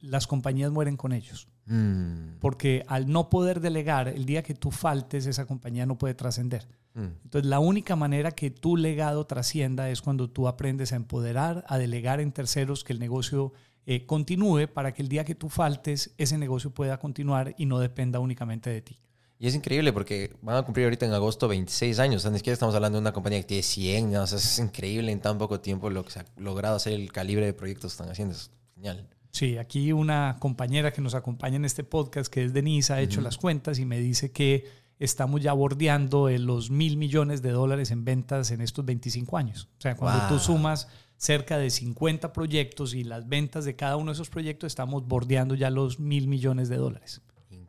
las 0.00 0.26
compañías 0.26 0.70
mueren 0.70 0.96
con 0.96 1.12
ellos. 1.12 1.48
Mm. 1.64 2.38
Porque 2.40 2.84
al 2.88 3.08
no 3.10 3.30
poder 3.30 3.60
delegar, 3.60 4.08
el 4.08 4.26
día 4.26 4.42
que 4.42 4.54
tú 4.54 4.70
faltes, 4.70 5.26
esa 5.26 5.46
compañía 5.46 5.86
no 5.86 5.96
puede 5.96 6.14
trascender. 6.14 6.68
Mm. 6.94 7.06
Entonces, 7.24 7.48
la 7.48 7.58
única 7.58 7.96
manera 7.96 8.32
que 8.32 8.50
tu 8.50 8.76
legado 8.76 9.24
trascienda 9.24 9.88
es 9.88 10.02
cuando 10.02 10.28
tú 10.28 10.48
aprendes 10.48 10.92
a 10.92 10.96
empoderar, 10.96 11.64
a 11.68 11.78
delegar 11.78 12.20
en 12.20 12.32
terceros 12.32 12.84
que 12.84 12.92
el 12.92 12.98
negocio 12.98 13.52
eh, 13.86 14.06
continúe 14.06 14.66
para 14.72 14.92
que 14.92 15.02
el 15.02 15.08
día 15.08 15.24
que 15.24 15.34
tú 15.34 15.48
faltes, 15.48 16.14
ese 16.18 16.38
negocio 16.38 16.70
pueda 16.70 16.98
continuar 16.98 17.54
y 17.58 17.66
no 17.66 17.78
dependa 17.78 18.18
únicamente 18.18 18.70
de 18.70 18.82
ti. 18.82 19.00
Y 19.38 19.46
es 19.46 19.54
increíble 19.54 19.94
porque 19.94 20.36
van 20.42 20.56
a 20.56 20.62
cumplir 20.62 20.84
ahorita 20.84 21.06
en 21.06 21.14
agosto 21.14 21.48
26 21.48 21.98
años. 21.98 22.16
O 22.16 22.20
sea, 22.20 22.30
ni 22.30 22.36
siquiera 22.36 22.52
estamos 22.52 22.74
hablando 22.74 22.98
de 22.98 23.00
una 23.00 23.12
compañía 23.12 23.40
que 23.40 23.46
tiene 23.46 23.62
100. 23.62 24.12
¿no? 24.12 24.22
O 24.22 24.26
sea, 24.26 24.36
es 24.36 24.58
increíble 24.58 25.10
en 25.10 25.20
tan 25.20 25.38
poco 25.38 25.60
tiempo 25.60 25.88
lo 25.88 26.04
que 26.04 26.10
se 26.10 26.20
ha 26.20 26.26
logrado 26.36 26.76
hacer, 26.76 26.92
el 26.92 27.10
calibre 27.10 27.46
de 27.46 27.54
proyectos 27.54 27.92
que 27.92 27.94
están 27.94 28.10
haciendo. 28.10 28.34
Es 28.34 28.50
genial. 28.74 29.08
Sí, 29.30 29.56
aquí 29.56 29.92
una 29.92 30.36
compañera 30.40 30.92
que 30.92 31.00
nos 31.00 31.14
acompaña 31.14 31.56
en 31.56 31.64
este 31.64 31.84
podcast, 31.84 32.30
que 32.30 32.44
es 32.44 32.52
Denise, 32.52 32.92
ha 32.92 33.00
hecho 33.00 33.22
las 33.22 33.38
cuentas 33.38 33.78
y 33.78 33.86
me 33.86 33.98
dice 33.98 34.30
que 34.30 34.68
estamos 34.98 35.40
ya 35.40 35.52
bordeando 35.52 36.28
los 36.28 36.70
mil 36.70 36.96
millones 36.96 37.40
de 37.40 37.52
dólares 37.52 37.90
en 37.92 38.04
ventas 38.04 38.50
en 38.50 38.60
estos 38.60 38.84
25 38.84 39.38
años. 39.38 39.68
O 39.78 39.80
sea, 39.80 39.96
cuando 39.96 40.28
tú 40.28 40.38
sumas 40.38 40.88
cerca 41.20 41.58
de 41.58 41.68
50 41.68 42.32
proyectos 42.32 42.94
y 42.94 43.04
las 43.04 43.28
ventas 43.28 43.66
de 43.66 43.76
cada 43.76 43.96
uno 43.96 44.10
de 44.10 44.14
esos 44.14 44.30
proyectos, 44.30 44.68
estamos 44.68 45.06
bordeando 45.06 45.54
ya 45.54 45.68
los 45.68 46.00
mil 46.00 46.28
millones 46.28 46.70
de 46.70 46.78
dólares 46.78 47.20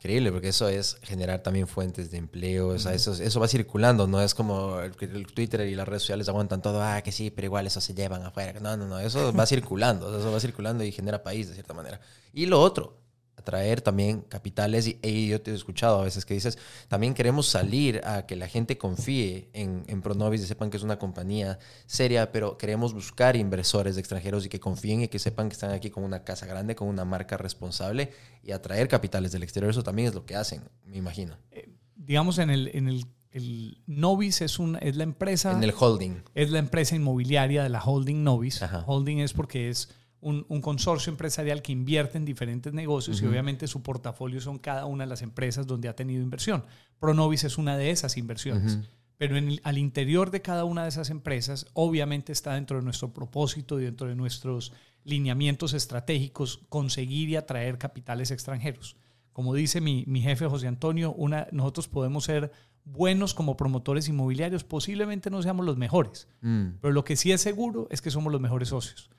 increíble, 0.02 0.32
porque 0.32 0.48
eso 0.48 0.68
es 0.68 0.98
generar 1.04 1.44
también 1.44 1.68
fuentes 1.68 2.10
de 2.10 2.18
empleo, 2.18 2.70
o 2.70 2.80
sea, 2.80 2.96
eso, 2.96 3.14
eso 3.14 3.40
va 3.40 3.48
circulando, 3.48 4.08
no 4.08 4.20
es 4.20 4.34
como 4.34 4.80
el, 4.80 4.94
el, 5.00 5.28
Twitter 5.28 5.62
y 5.68 5.76
las 5.76 5.88
redes 5.88 6.02
sociales 6.02 6.28
aguantan 6.28 6.60
todo, 6.60 6.82
ah, 6.82 7.02
que 7.04 7.12
sí, 7.12 7.30
pero 7.30 7.46
igual 7.46 7.68
eso 7.68 7.82
se 7.82 7.94
llevan 7.94 8.24
afuera. 8.24 8.60
No, 8.60 8.76
no, 8.78 8.88
no, 8.88 9.00
eso 9.00 9.32
va 9.32 9.46
circulando, 9.48 10.18
eso 10.18 10.32
va 10.32 10.40
circulando 10.40 10.84
y 10.84 10.92
genera 10.92 11.22
país 11.22 11.50
de 11.50 11.54
cierta 11.54 11.76
manera. 11.76 12.02
Y 12.34 12.48
lo 12.48 12.60
otro, 12.62 13.01
atraer 13.36 13.82
también 13.82 14.22
capitales. 14.22 14.88
Y, 14.88 15.28
yo 15.28 15.42
te 15.42 15.52
he 15.52 15.54
escuchado 15.54 16.00
a 16.00 16.04
veces 16.04 16.26
que 16.26 16.34
dices, 16.34 16.58
también 16.88 17.14
queremos 17.14 17.48
salir 17.48 18.02
a 18.06 18.26
que 18.26 18.36
la 18.36 18.48
gente 18.48 18.78
confíe 18.78 19.50
en, 19.54 19.84
en 19.88 20.02
Pronovis 20.02 20.42
y 20.42 20.46
sepan 20.46 20.70
que 20.70 20.78
es 20.78 20.84
una 20.84 21.00
compañía 21.00 21.60
seria, 21.86 22.32
pero 22.32 22.58
queremos 22.58 22.94
buscar 22.94 23.36
inversores 23.36 23.98
extranjeros 23.98 24.46
y 24.46 24.50
que 24.50 24.60
confíen 24.60 25.02
y 25.02 25.08
que 25.08 25.20
sepan 25.20 25.50
que 25.50 25.54
están 25.54 25.72
aquí 25.72 25.90
con 25.90 26.04
una 26.04 26.24
casa 26.24 26.46
grande, 26.46 26.76
con 26.76 26.88
una 26.88 27.06
marca 27.06 27.38
responsable 27.38 28.12
y 28.44 28.52
atraer 28.52 28.88
capitales 28.88 29.32
del 29.32 29.44
exterior. 29.44 29.72
Eso 29.72 29.84
también 29.84 30.10
es 30.10 30.14
lo 30.14 30.26
que 30.26 30.36
hacen, 30.36 30.64
me 30.86 30.98
imagino. 30.98 31.38
Eh, 31.52 31.70
digamos, 31.96 32.38
en 32.38 32.50
el, 32.50 32.70
en 32.74 32.88
el 32.88 33.06
el 33.32 33.82
Novis 33.88 34.42
es, 34.42 34.60
un, 34.60 34.78
es 34.82 34.98
la 34.98 35.04
empresa. 35.04 35.54
En 35.54 35.64
el 35.64 35.74
holding. 35.78 36.24
Es 36.36 36.52
la 36.52 36.60
empresa 36.60 36.96
inmobiliaria 36.96 37.64
de 37.64 37.70
la 37.70 37.82
holding 37.82 38.24
Novis. 38.24 38.62
Holding 38.86 39.20
es 39.20 39.34
porque 39.34 39.70
es 39.70 39.90
un, 40.22 40.62
consorcio 40.62 41.12
empresarial 41.12 41.62
que 41.62 41.72
invierte 41.72 42.18
en 42.18 42.26
diferentes 42.26 42.74
negocios 42.74 43.22
y 43.22 43.26
obviamente 43.26 43.68
su 43.68 43.82
portafolio 43.82 44.40
son 44.40 44.60
cada 44.60 44.86
una 44.86 45.04
de 45.04 45.10
las 45.10 45.22
empresas 45.22 45.68
donde 45.68 45.90
ha 45.90 45.96
tenido 45.96 46.22
inversión. 46.22 46.64
Pronovis 47.00 47.44
es 47.44 47.58
una 47.58 47.78
de 47.78 47.90
esas 47.90 48.18
inversiones. 48.18 48.80
Pero 49.18 49.38
en 49.38 49.60
al 49.64 49.78
interior 49.78 50.32
de 50.32 50.42
cada 50.42 50.64
una 50.66 50.84
de 50.84 50.90
esas 50.90 51.10
empresas, 51.10 51.68
obviamente 51.74 52.32
está 52.32 52.56
dentro 52.56 52.78
de 52.78 52.84
nuestro 52.84 53.14
propósito 53.14 53.80
y 53.80 53.84
dentro 53.84 54.08
de 54.08 54.16
nuestros 54.16 54.74
lineamientos 55.04 55.74
estratégicos 55.74 56.62
conseguir 56.70 57.30
y 57.30 57.36
atraer 57.36 57.78
capitales 57.78 58.32
extranjeros. 58.32 58.98
Como 59.34 59.54
dice 59.54 59.82
mi, 59.82 60.04
mi 60.08 60.22
jefe 60.22 60.48
José 60.48 60.68
Antonio, 60.68 61.14
una, 61.14 61.48
nosotros 61.52 61.88
podemos 61.88 62.26
ser 62.26 62.52
buenos 62.86 63.34
como 63.34 63.58
promotores 63.58 64.08
inmobiliarios, 64.08 64.64
posiblemente 64.64 65.30
no 65.30 65.42
seamos 65.42 65.66
los 65.66 65.78
mejores, 65.78 66.28
mm. 66.42 66.80
pero 66.82 66.94
lo 66.94 67.04
que 67.04 67.16
sí 67.16 67.32
es 67.32 67.42
seguro 67.42 67.88
es 67.92 68.02
que 68.02 68.12
somos 68.12 68.32
los 68.32 68.42
mejores 68.42 68.70
socios. 68.70 69.10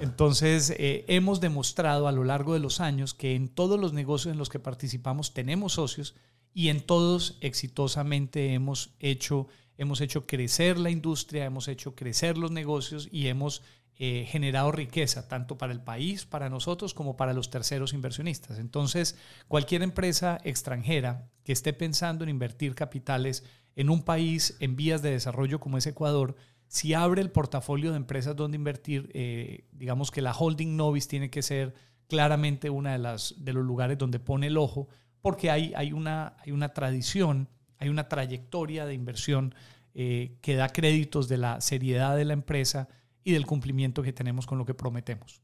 Entonces, 0.00 0.74
eh, 0.78 1.04
hemos 1.08 1.40
demostrado 1.40 2.08
a 2.08 2.12
lo 2.12 2.24
largo 2.24 2.54
de 2.54 2.60
los 2.60 2.80
años 2.80 3.14
que 3.14 3.34
en 3.34 3.48
todos 3.48 3.78
los 3.78 3.92
negocios 3.92 4.32
en 4.32 4.38
los 4.38 4.48
que 4.48 4.58
participamos 4.58 5.34
tenemos 5.34 5.74
socios 5.74 6.14
y 6.54 6.68
en 6.68 6.80
todos 6.80 7.36
exitosamente 7.40 8.54
hemos 8.54 8.94
hecho, 9.00 9.48
hemos 9.76 10.00
hecho 10.00 10.26
crecer 10.26 10.78
la 10.78 10.90
industria, 10.90 11.44
hemos 11.44 11.68
hecho 11.68 11.94
crecer 11.94 12.38
los 12.38 12.50
negocios 12.52 13.08
y 13.10 13.26
hemos 13.26 13.62
eh, 13.96 14.26
generado 14.28 14.72
riqueza, 14.72 15.28
tanto 15.28 15.56
para 15.56 15.72
el 15.72 15.80
país, 15.80 16.26
para 16.26 16.50
nosotros, 16.50 16.94
como 16.94 17.16
para 17.16 17.32
los 17.32 17.50
terceros 17.50 17.92
inversionistas. 17.92 18.58
Entonces, 18.58 19.16
cualquier 19.46 19.82
empresa 19.82 20.38
extranjera 20.42 21.28
que 21.44 21.52
esté 21.52 21.72
pensando 21.72 22.24
en 22.24 22.30
invertir 22.30 22.74
capitales 22.74 23.44
en 23.76 23.90
un 23.90 24.02
país 24.02 24.56
en 24.60 24.76
vías 24.76 25.00
de 25.02 25.10
desarrollo 25.10 25.60
como 25.60 25.78
es 25.78 25.86
Ecuador, 25.86 26.34
si 26.66 26.92
abre 26.92 27.22
el 27.22 27.30
portafolio 27.30 27.90
de 27.90 27.96
empresas 27.96 28.34
donde 28.34 28.56
invertir, 28.56 29.10
eh, 29.14 29.68
digamos 29.70 30.10
que 30.10 30.22
la 30.22 30.32
holding 30.32 30.76
Novis 30.76 31.06
tiene 31.06 31.30
que 31.30 31.42
ser 31.42 31.74
claramente 32.08 32.70
una 32.70 32.92
de, 32.92 32.98
las, 32.98 33.34
de 33.38 33.52
los 33.52 33.64
lugares 33.64 33.96
donde 33.96 34.18
pone 34.18 34.48
el 34.48 34.56
ojo, 34.56 34.88
porque 35.20 35.50
hay, 35.50 35.72
hay, 35.76 35.92
una, 35.92 36.36
hay 36.44 36.50
una 36.50 36.70
tradición, 36.74 37.48
hay 37.78 37.90
una 37.90 38.08
trayectoria 38.08 38.86
de 38.86 38.94
inversión 38.94 39.54
eh, 39.94 40.36
que 40.40 40.56
da 40.56 40.68
créditos 40.68 41.28
de 41.28 41.38
la 41.38 41.60
seriedad 41.60 42.16
de 42.16 42.24
la 42.24 42.32
empresa 42.32 42.88
y 43.24 43.32
del 43.32 43.46
cumplimiento 43.46 44.02
que 44.02 44.12
tenemos 44.12 44.46
con 44.46 44.58
lo 44.58 44.66
que 44.66 44.74
prometemos. 44.74 45.42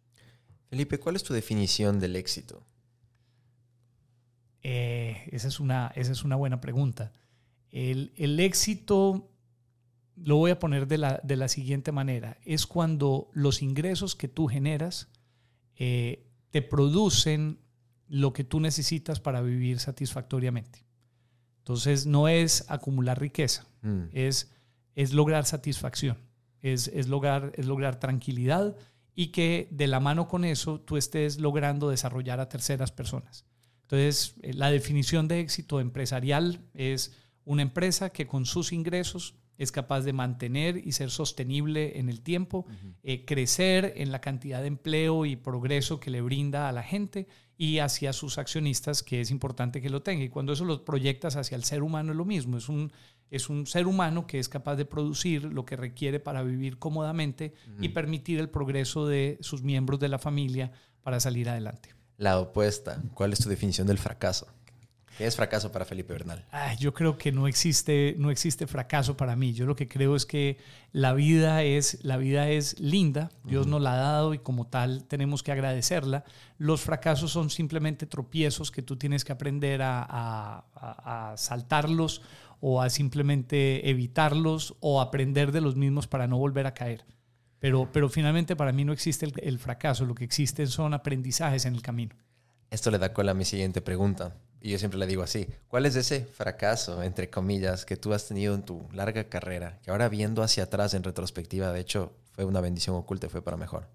Felipe, 0.69 1.01
¿cuál 1.01 1.16
es 1.16 1.25
tu 1.25 1.35
definición 1.35 1.99
del 1.99 2.14
éxito? 2.14 2.64
Eh, 4.62 5.29
esa, 5.33 5.49
es 5.49 5.59
una, 5.59 5.90
esa 5.97 6.12
es 6.12 6.23
una 6.23 6.37
buena 6.37 6.61
pregunta. 6.61 7.12
El, 7.71 8.38
éxito 8.38 9.31
lo 10.14 10.37
voy 10.37 10.51
a 10.51 10.59
poner 10.59 10.87
de 10.87 10.99
la, 10.99 11.21
de 11.25 11.37
la, 11.37 11.49
siguiente 11.49 11.90
manera. 11.90 12.38
Es 12.45 12.66
cuando 12.66 13.31
los 13.33 13.62
ingresos 13.62 14.14
que 14.14 14.29
tú 14.29 14.47
generas 14.47 15.09
eh, 15.77 16.27
te 16.51 16.61
producen 16.61 17.59
lo 18.07 18.33
que 18.33 18.45
tú 18.45 18.61
necesitas 18.61 19.19
para 19.19 19.40
vivir 19.40 19.81
satisfactoriamente. 19.81 20.85
Entonces 21.59 22.07
no 22.07 22.29
es 22.29 22.64
acumular 22.69 23.19
riqueza, 23.21 23.66
mm. 23.83 24.05
es, 24.12 24.53
es 24.95 25.12
lograr 25.12 25.47
satisfacción 25.47 26.30
es, 26.62 27.09
lograr, 27.09 27.53
es 27.57 27.66
lograr 27.66 27.99
tranquilidad 27.99 28.77
y 29.14 29.29
que 29.29 29.68
de 29.70 29.87
la 29.87 30.01
mano 30.01 30.29
con 30.29 30.44
eso 30.44 30.81
tú 30.81 30.96
estés 30.96 31.38
logrando 31.38 31.90
desarrollar 31.90 32.40
a 32.40 32.49
terceras 32.49 32.92
personas. 32.92 33.44
Entonces, 33.83 34.35
eh, 34.42 34.55
la 34.55 34.70
definición 34.70 35.29
de 35.29 35.40
éxito 35.40 35.81
empresarial 35.81 36.61
es 36.75 37.16
una 37.44 37.62
empresa 37.62 38.11
que 38.11 38.27
con 38.27 38.46
sus 38.46 38.73
ingresos 38.73 39.35
es 39.59 39.73
capaz 39.73 40.03
de 40.03 40.14
mantener 40.14 40.79
y 40.79 40.92
ser 40.92 41.11
sostenible 41.11 41.99
en 41.99 42.09
el 42.09 42.23
tiempo, 42.23 42.64
eh, 43.03 43.27
crecer 43.27 43.92
en 43.96 44.11
la 44.11 44.23
cantidad 44.23 44.62
de 44.62 44.68
empleo 44.68 45.27
y 45.27 45.37
progreso 45.37 46.01
que 46.01 46.11
le 46.11 46.23
brinda 46.23 46.66
a 46.66 46.73
la 46.73 46.83
gente 46.83 47.29
y 47.59 47.81
hacia 47.81 48.14
sus 48.14 48.38
accionistas, 48.38 49.03
que 49.03 49.20
es 49.20 49.31
importante 49.31 49.83
que 49.83 49.90
lo 49.90 50.03
tenga. 50.03 50.25
Y 50.25 50.31
cuando 50.31 50.55
eso 50.55 50.64
lo 50.64 50.83
proyectas 50.83 51.37
hacia 51.37 51.57
el 51.57 51.64
ser 51.64 51.83
humano 51.83 52.12
es 52.12 52.16
lo 52.16 52.25
mismo, 52.25 52.57
es 52.57 52.70
un, 52.70 52.90
es 53.31 53.49
un 53.49 53.66
ser 53.66 53.87
humano 53.87 54.27
que 54.27 54.38
es 54.38 54.49
capaz 54.49 54.77
de 54.77 54.85
producir 54.85 55.45
lo 55.45 55.64
que 55.64 55.77
requiere 55.77 56.21
para 56.21 56.43
vivir 56.43 56.79
cómodamente 56.79 57.55
y 57.81 57.90
permitir 57.90 58.40
el 58.40 58.51
progreso 58.51 59.07
de 59.07 59.38
sus 59.40 59.62
miembros 59.62 60.01
de 60.01 60.09
la 60.09 60.19
familia 60.19 60.73
para 61.03 61.21
salir 61.21 61.49
adelante. 61.49 61.95
La 62.16 62.38
opuesta, 62.38 63.01
¿cuál 63.14 63.33
es 63.33 63.38
tu 63.38 63.49
definición 63.49 63.87
del 63.87 63.99
fracaso? 63.99 64.47
¿Qué 65.16 65.27
es 65.27 65.37
fracaso 65.37 65.71
para 65.71 65.85
Felipe 65.85 66.14
Bernal? 66.14 66.47
yo 66.79 66.95
creo 66.95 67.19
que 67.19 67.31
no 67.31 67.47
existe, 67.47 68.14
no 68.16 68.31
existe 68.31 68.66
fracaso 68.66 69.16
para 69.19 69.37
mí. 69.37 69.53
Yo 69.53 69.66
lo 69.66 69.77
que 69.77 69.87
creo 69.87 70.16
es 70.16 70.25
que 70.25 70.57
la 70.93 71.12
vida 71.12 71.62
es, 71.62 72.03
la 72.03 72.16
vida 72.16 72.49
es 72.49 72.81
linda, 72.81 73.31
Dios 73.45 73.66
nos 73.66 73.83
la 73.83 73.95
ha 73.95 73.97
dado 73.97 74.33
y 74.33 74.38
como 74.38 74.66
tal 74.66 75.05
tenemos 75.05 75.43
que 75.43 75.53
agradecerla. 75.53 76.25
Los 76.57 76.81
fracasos 76.81 77.33
son 77.33 77.51
simplemente 77.51 78.07
tropiezos 78.07 78.71
que 78.71 78.81
tú 78.81 78.97
tienes 78.97 79.25
que 79.25 79.33
aprender 79.33 79.83
a, 79.83 80.64
a 80.75 81.35
saltarlos 81.37 82.23
o 82.61 82.83
a 82.83 82.90
simplemente 82.90 83.88
evitarlos 83.90 84.77
o 84.81 85.01
aprender 85.01 85.51
de 85.53 85.61
los 85.61 85.77
mismos 85.77 86.07
para 86.07 86.27
no 86.27 86.38
volver 86.38 86.66
a 86.66 86.75
caer. 86.75 87.05
Pero, 87.59 87.88
pero 87.92 88.09
finalmente 88.09 88.57
para 88.57 88.73
mí 88.73 88.85
no 88.85 88.92
existe 88.92 89.31
el, 89.42 89.59
fracaso, 89.59 90.07
lo 90.07 90.14
que 90.14 90.25
existen 90.25 90.66
son 90.66 90.94
aprendizajes 90.94 91.66
en 91.66 91.75
el 91.75 91.83
camino. 91.83 92.14
Esto 92.70 92.90
le 92.90 92.99
da 92.99 93.12
cola 93.12 93.33
a 93.33 93.35
mi 93.35 93.44
siguiente 93.44 93.83
pregunta. 93.83 94.37
Y 94.62 94.70
yo 94.70 94.79
siempre 94.79 94.99
le 94.99 95.07
digo 95.07 95.23
así, 95.23 95.46
¿cuál 95.68 95.87
es 95.87 95.96
ese 95.96 96.25
fracaso, 96.25 97.03
entre 97.03 97.31
comillas, 97.31 97.87
que 97.87 97.96
tú 97.96 98.12
has 98.12 98.29
tenido 98.29 98.55
en 98.55 98.62
tu 98.62 98.87
larga 98.92 99.25
carrera, 99.25 99.79
que 99.83 99.90
ahora 99.90 100.09
viendo 100.11 100.42
hacia 100.42 100.64
atrás 100.64 100.92
en 100.92 101.03
retrospectiva, 101.03 101.73
de 101.73 101.81
hecho, 101.81 102.12
fue 102.33 102.44
una 102.44 102.61
bendición 102.61 102.94
oculta 102.96 103.27
y 103.27 103.31
fue 103.31 103.42
para 103.42 103.57
mejor? 103.57 103.88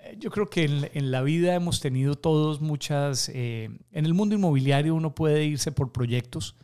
Eh, 0.00 0.16
yo 0.18 0.30
creo 0.30 0.50
que 0.50 0.64
en, 0.64 1.10
la 1.10 1.22
vida 1.22 1.54
hemos 1.54 1.80
tenido 1.80 2.14
todos 2.14 2.60
muchas... 2.60 3.30
Eh, 3.30 3.70
en 3.92 4.04
el 4.04 4.12
mundo 4.12 4.34
inmobiliario 4.34 4.94
uno 4.94 5.14
puede 5.14 5.44
irse 5.44 5.72
por 5.72 5.92
proyectos, 5.92 6.56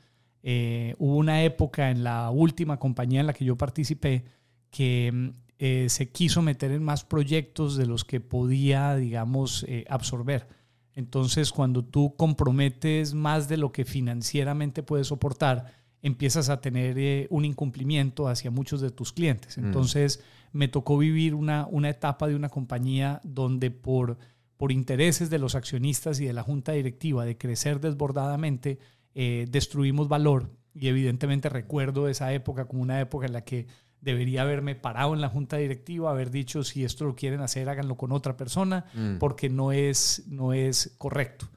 eh, 0.48 0.94
hubo 0.98 1.16
una 1.16 1.42
época 1.42 1.90
en 1.90 2.04
la 2.04 2.30
última 2.30 2.78
compañía 2.78 3.18
en 3.18 3.26
la 3.26 3.32
que 3.32 3.44
yo 3.44 3.56
participé 3.56 4.22
que 4.70 5.10
mm, 5.12 5.28
eh, 5.58 5.86
se 5.88 6.12
quiso 6.12 6.40
meter 6.40 6.70
en 6.70 6.84
más 6.84 7.02
proyectos 7.02 7.76
de 7.76 7.86
los 7.86 8.04
que 8.04 8.20
podía, 8.20 8.94
digamos, 8.94 9.64
eh, 9.66 9.84
absorber. 9.88 10.46
Entonces, 10.94 11.50
cuando 11.50 11.84
tú 11.84 12.14
comprometes 12.14 13.12
más 13.12 13.48
de 13.48 13.56
lo 13.56 13.72
que 13.72 13.84
financieramente 13.84 14.84
puedes 14.84 15.08
soportar, 15.08 15.72
empiezas 16.00 16.48
a 16.48 16.60
tener 16.60 17.26
un 17.30 17.44
incumplimiento 17.44 18.28
hacia 18.28 18.52
muchos 18.52 18.80
de 18.80 18.92
tus 18.92 19.12
clientes. 19.12 19.58
Mm. 19.58 19.64
Entonces, 19.64 20.22
me 20.52 20.68
tocó 20.68 20.96
vivir 20.96 21.34
una, 21.34 21.66
una 21.68 21.90
etapa 21.90 22.28
de 22.28 22.36
una 22.36 22.50
compañía 22.50 23.20
donde 23.24 23.72
por, 23.72 24.16
por 24.56 24.70
intereses 24.70 25.28
de 25.28 25.40
los 25.40 25.56
accionistas 25.56 26.20
y 26.20 26.26
de 26.26 26.32
la 26.32 26.44
junta 26.44 26.70
directiva 26.70 27.24
de 27.24 27.36
crecer 27.36 27.80
desbordadamente, 27.80 28.78
eh, 29.18 29.46
destruimos 29.48 30.08
valor 30.08 30.50
y 30.74 30.88
evidentemente 30.88 31.48
recuerdo 31.48 32.06
esa 32.06 32.34
época 32.34 32.66
como 32.66 32.82
una 32.82 33.00
época 33.00 33.24
en 33.24 33.32
la 33.32 33.44
que 33.44 33.66
debería 34.02 34.42
haberme 34.42 34.74
parado 34.74 35.14
en 35.14 35.22
la 35.22 35.30
junta 35.30 35.56
directiva, 35.56 36.10
haber 36.10 36.30
dicho 36.30 36.62
si 36.64 36.84
esto 36.84 37.06
lo 37.06 37.16
quieren 37.16 37.40
hacer, 37.40 37.66
háganlo 37.70 37.96
con 37.96 38.12
otra 38.12 38.36
persona, 38.36 38.84
mm. 38.92 39.16
porque 39.16 39.48
no 39.48 39.72
es, 39.72 40.24
no 40.28 40.52
es 40.52 40.94
correcto. 40.98 41.48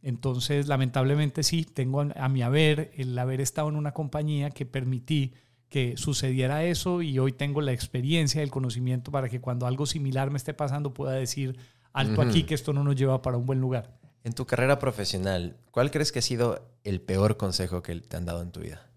Entonces, 0.00 0.68
lamentablemente 0.68 1.42
sí, 1.42 1.64
tengo 1.64 2.02
a, 2.14 2.28
mi 2.28 2.42
haber 2.42 2.92
el 2.96 3.18
haber 3.18 3.40
estado 3.40 3.68
en 3.68 3.74
una 3.74 3.90
compañía 3.90 4.50
que 4.50 4.64
permití 4.64 5.34
que 5.68 5.96
sucediera 5.96 6.62
eso 6.62 7.02
y 7.02 7.18
hoy 7.18 7.32
tengo 7.32 7.60
la 7.62 7.72
experiencia, 7.72 8.44
el 8.44 8.50
conocimiento 8.52 9.10
para 9.10 9.28
que 9.28 9.40
cuando 9.40 9.66
algo 9.66 9.86
similar 9.86 10.30
me 10.30 10.36
esté 10.36 10.54
pasando 10.54 10.94
pueda 10.94 11.14
decir 11.14 11.58
alto 11.92 12.22
aquí 12.22 12.44
que 12.44 12.54
esto 12.54 12.72
no 12.72 12.84
nos 12.84 12.94
lleva 12.94 13.22
para 13.22 13.38
un 13.38 13.46
buen 13.46 13.60
lugar. 13.60 13.98
En 14.24 14.32
tu 14.34 14.46
carrera 14.46 14.78
profesional, 14.78 15.56
¿cuál 15.70 15.90
crees 15.90 16.12
que 16.12 16.20
ha 16.20 16.22
sido 16.22 16.76
el 16.84 17.00
peor 17.00 17.36
consejo 17.36 17.82
que 17.82 17.94
te 18.00 18.16
han 18.16 18.24
dado 18.24 18.42
en 18.42 18.52
tu 18.52 18.60
vida? 18.60 18.88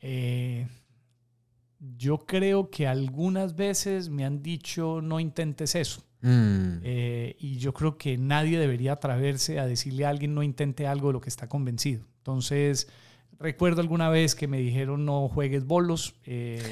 Eh, 0.00 0.66
yo 1.96 2.18
creo 2.18 2.70
que 2.70 2.86
algunas 2.86 3.56
veces 3.56 4.08
me 4.08 4.24
han 4.24 4.42
dicho 4.42 5.00
no 5.00 5.20
intentes 5.20 5.74
eso. 5.74 6.02
Mm. 6.20 6.80
Eh, 6.82 7.36
y 7.38 7.58
yo 7.58 7.74
creo 7.74 7.96
que 7.96 8.16
nadie 8.16 8.58
debería 8.58 8.92
atreverse 8.92 9.60
a 9.60 9.66
decirle 9.66 10.06
a 10.06 10.08
alguien 10.08 10.34
no 10.34 10.42
intente 10.42 10.86
algo 10.86 11.08
de 11.08 11.14
lo 11.14 11.20
que 11.20 11.28
está 11.28 11.48
convencido. 11.48 12.04
Entonces, 12.18 12.88
recuerdo 13.44 13.82
alguna 13.82 14.08
vez 14.08 14.34
que 14.34 14.48
me 14.48 14.58
dijeron 14.58 15.04
no 15.04 15.28
juegues 15.28 15.66
bolos 15.66 16.14
eh, 16.24 16.62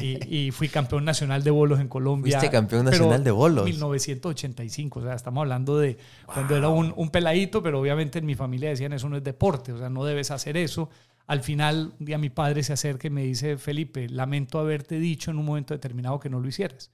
y, 0.00 0.50
fui 0.50 0.68
campeón 0.68 1.04
nacional 1.04 1.44
de 1.44 1.50
bolos 1.50 1.78
en 1.80 1.88
Colombia. 1.88 2.38
¿Fuiste 2.38 2.52
campeón 2.52 2.84
nacional 2.84 3.22
de 3.22 3.30
bolos? 3.30 3.64
1985, 3.64 4.98
o 4.98 5.02
sea, 5.04 5.14
estamos 5.14 5.42
hablando 5.42 5.78
de 5.78 5.96
cuando 6.26 6.56
era 6.56 6.68
un, 6.68 6.92
un, 6.96 7.10
peladito, 7.10 7.62
pero 7.62 7.80
obviamente 7.80 8.18
en 8.18 8.26
mi 8.26 8.34
familia 8.34 8.70
decían 8.70 8.92
eso 8.92 9.08
no 9.08 9.16
es 9.16 9.24
deporte, 9.24 9.72
o 9.72 9.78
sea, 9.78 9.88
no 9.88 10.04
debes 10.04 10.30
hacer 10.32 10.56
eso. 10.56 10.90
Al 11.28 11.42
final, 11.42 11.94
un 12.00 12.06
día 12.06 12.18
mi 12.18 12.30
padre 12.30 12.62
se 12.62 12.72
acerca 12.72 13.06
y 13.06 13.10
me 13.10 13.22
dice, 13.22 13.56
Felipe, 13.56 14.08
lamento 14.08 14.58
haberte 14.58 14.98
dicho 14.98 15.30
en 15.30 15.38
un 15.38 15.44
momento 15.44 15.74
determinado 15.74 16.18
que 16.18 16.28
no 16.28 16.40
lo 16.40 16.48
hicieras. 16.48 16.90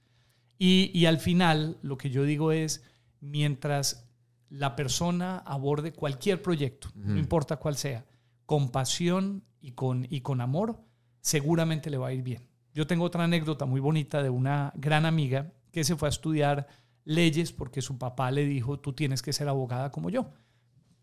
Y, 0.59 1.05
al 1.05 1.19
final 1.19 1.77
lo 1.81 1.97
que 1.97 2.09
yo 2.09 2.23
digo 2.23 2.51
es, 2.51 2.83
mientras 3.19 4.07
la 4.49 4.75
persona 4.75 5.39
aborde 5.39 5.91
cualquier 5.91 6.41
proyecto, 6.41 6.89
no 6.93 7.17
importa 7.17 7.57
cuál 7.57 7.75
sea, 7.75 8.05
con 8.45 8.69
pasión 8.69 9.43
y 9.61 9.71
con, 9.71 10.07
y 10.09 10.21
con 10.21 10.41
amor, 10.41 10.79
seguramente 11.21 11.89
le 11.89 11.97
va 11.97 12.07
a 12.07 12.13
ir 12.13 12.23
bien. 12.23 12.47
Yo 12.73 12.87
tengo 12.87 13.05
otra 13.05 13.23
anécdota 13.23 13.65
muy 13.65 13.79
bonita 13.79 14.21
de 14.21 14.29
una 14.29 14.73
gran 14.75 15.05
amiga 15.05 15.53
que 15.71 15.83
se 15.83 15.95
fue 15.95 16.07
a 16.07 16.09
estudiar 16.09 16.67
leyes 17.03 17.51
porque 17.51 17.81
su 17.81 17.97
papá 17.97 18.31
le 18.31 18.45
dijo, 18.45 18.79
tú 18.79 18.93
tienes 18.93 19.21
que 19.21 19.33
ser 19.33 19.47
abogada 19.47 19.91
como 19.91 20.09
yo. 20.09 20.33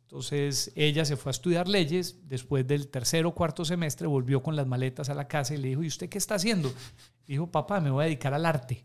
Entonces 0.02 0.72
ella 0.76 1.06
se 1.06 1.16
fue 1.16 1.30
a 1.30 1.32
estudiar 1.32 1.68
leyes, 1.68 2.28
después 2.28 2.66
del 2.66 2.88
tercer 2.88 3.24
o 3.24 3.34
cuarto 3.34 3.64
semestre 3.64 4.06
volvió 4.06 4.42
con 4.42 4.56
las 4.56 4.66
maletas 4.66 5.08
a 5.08 5.14
la 5.14 5.26
casa 5.26 5.54
y 5.54 5.56
le 5.56 5.68
dijo, 5.68 5.82
¿y 5.82 5.86
usted 5.86 6.10
qué 6.10 6.18
está 6.18 6.34
haciendo? 6.34 6.70
Dijo, 7.26 7.50
papá, 7.50 7.80
me 7.80 7.90
voy 7.90 8.02
a 8.02 8.04
dedicar 8.04 8.34
al 8.34 8.44
arte. 8.44 8.84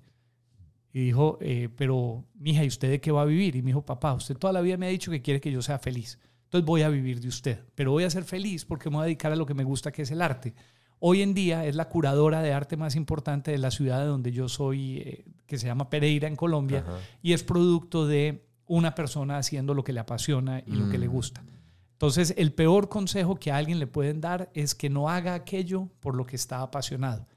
Y 0.94 1.02
dijo, 1.02 1.38
eh, 1.42 1.68
pero 1.76 2.24
mija, 2.34 2.64
¿y 2.64 2.68
usted 2.68 2.90
de 2.90 3.02
qué 3.02 3.12
va 3.12 3.24
a 3.24 3.26
vivir? 3.26 3.58
Y 3.58 3.62
me 3.62 3.68
dijo, 3.68 3.86
papá, 3.86 4.14
usted 4.14 4.38
toda 4.38 4.54
la 4.54 4.62
vida 4.62 4.78
me 4.78 4.88
ha 4.88 4.90
dicho 4.90 5.12
que 5.12 5.22
quiere 5.22 5.42
que 5.42 5.52
yo 5.52 5.62
sea 5.62 5.80
feliz. 5.80 6.18
Entonces 6.48 6.66
voy 6.66 6.82
a 6.82 6.90
vivir 6.90 7.20
de 7.20 7.28
usted, 7.28 7.60
pero 7.76 7.92
voy 7.92 8.06
a 8.06 8.10
ser 8.10 8.24
feliz 8.24 8.64
porque 8.64 8.90
me 8.90 8.96
voy 8.96 9.04
a 9.04 9.06
dedicar 9.08 9.34
a 9.34 9.36
lo 9.36 9.46
que 9.46 9.54
me 9.54 9.66
gusta, 9.66 9.92
que 9.92 10.04
es 10.04 10.12
el 10.12 10.22
arte. 10.22 10.54
Hoy 11.00 11.22
en 11.22 11.34
día 11.34 11.66
es 11.66 11.76
la 11.76 11.90
curadora 11.90 12.42
de 12.42 12.54
arte 12.54 12.78
más 12.78 12.96
importante 12.96 13.52
de 13.52 13.58
la 13.58 13.70
ciudad 13.70 14.00
de 14.00 14.06
donde 14.06 14.32
yo 14.32 14.48
soy, 14.48 14.98
eh, 15.00 15.26
que 15.46 15.58
se 15.58 15.68
llama 15.68 15.90
Pereira, 15.90 16.28
en 16.28 16.38
Colombia, 16.38 16.86
y 17.22 17.34
es 17.34 17.44
producto 17.44 18.08
de 18.08 18.48
una 18.66 18.96
persona 18.96 19.38
haciendo 19.38 19.74
lo 19.74 19.84
que 19.84 19.92
le 19.92 20.00
apasiona 20.00 20.64
y 20.66 20.72
lo 20.72 20.90
que 20.90 20.98
le 20.98 21.10
mm. 21.10 21.12
gusta. 21.12 21.44
Entonces, 21.92 22.34
el 22.38 22.54
peor 22.54 22.90
consejo 22.90 23.36
que 23.36 23.52
a 23.52 23.58
alguien 23.58 23.80
le 23.80 23.88
pueden 23.88 24.22
dar 24.22 24.50
es 24.54 24.74
que 24.74 24.90
no 24.90 25.10
haga 25.10 25.34
aquello 25.34 25.90
por 26.00 26.16
lo 26.16 26.26
que 26.26 26.38
está 26.38 26.62
apasionado 26.62 27.28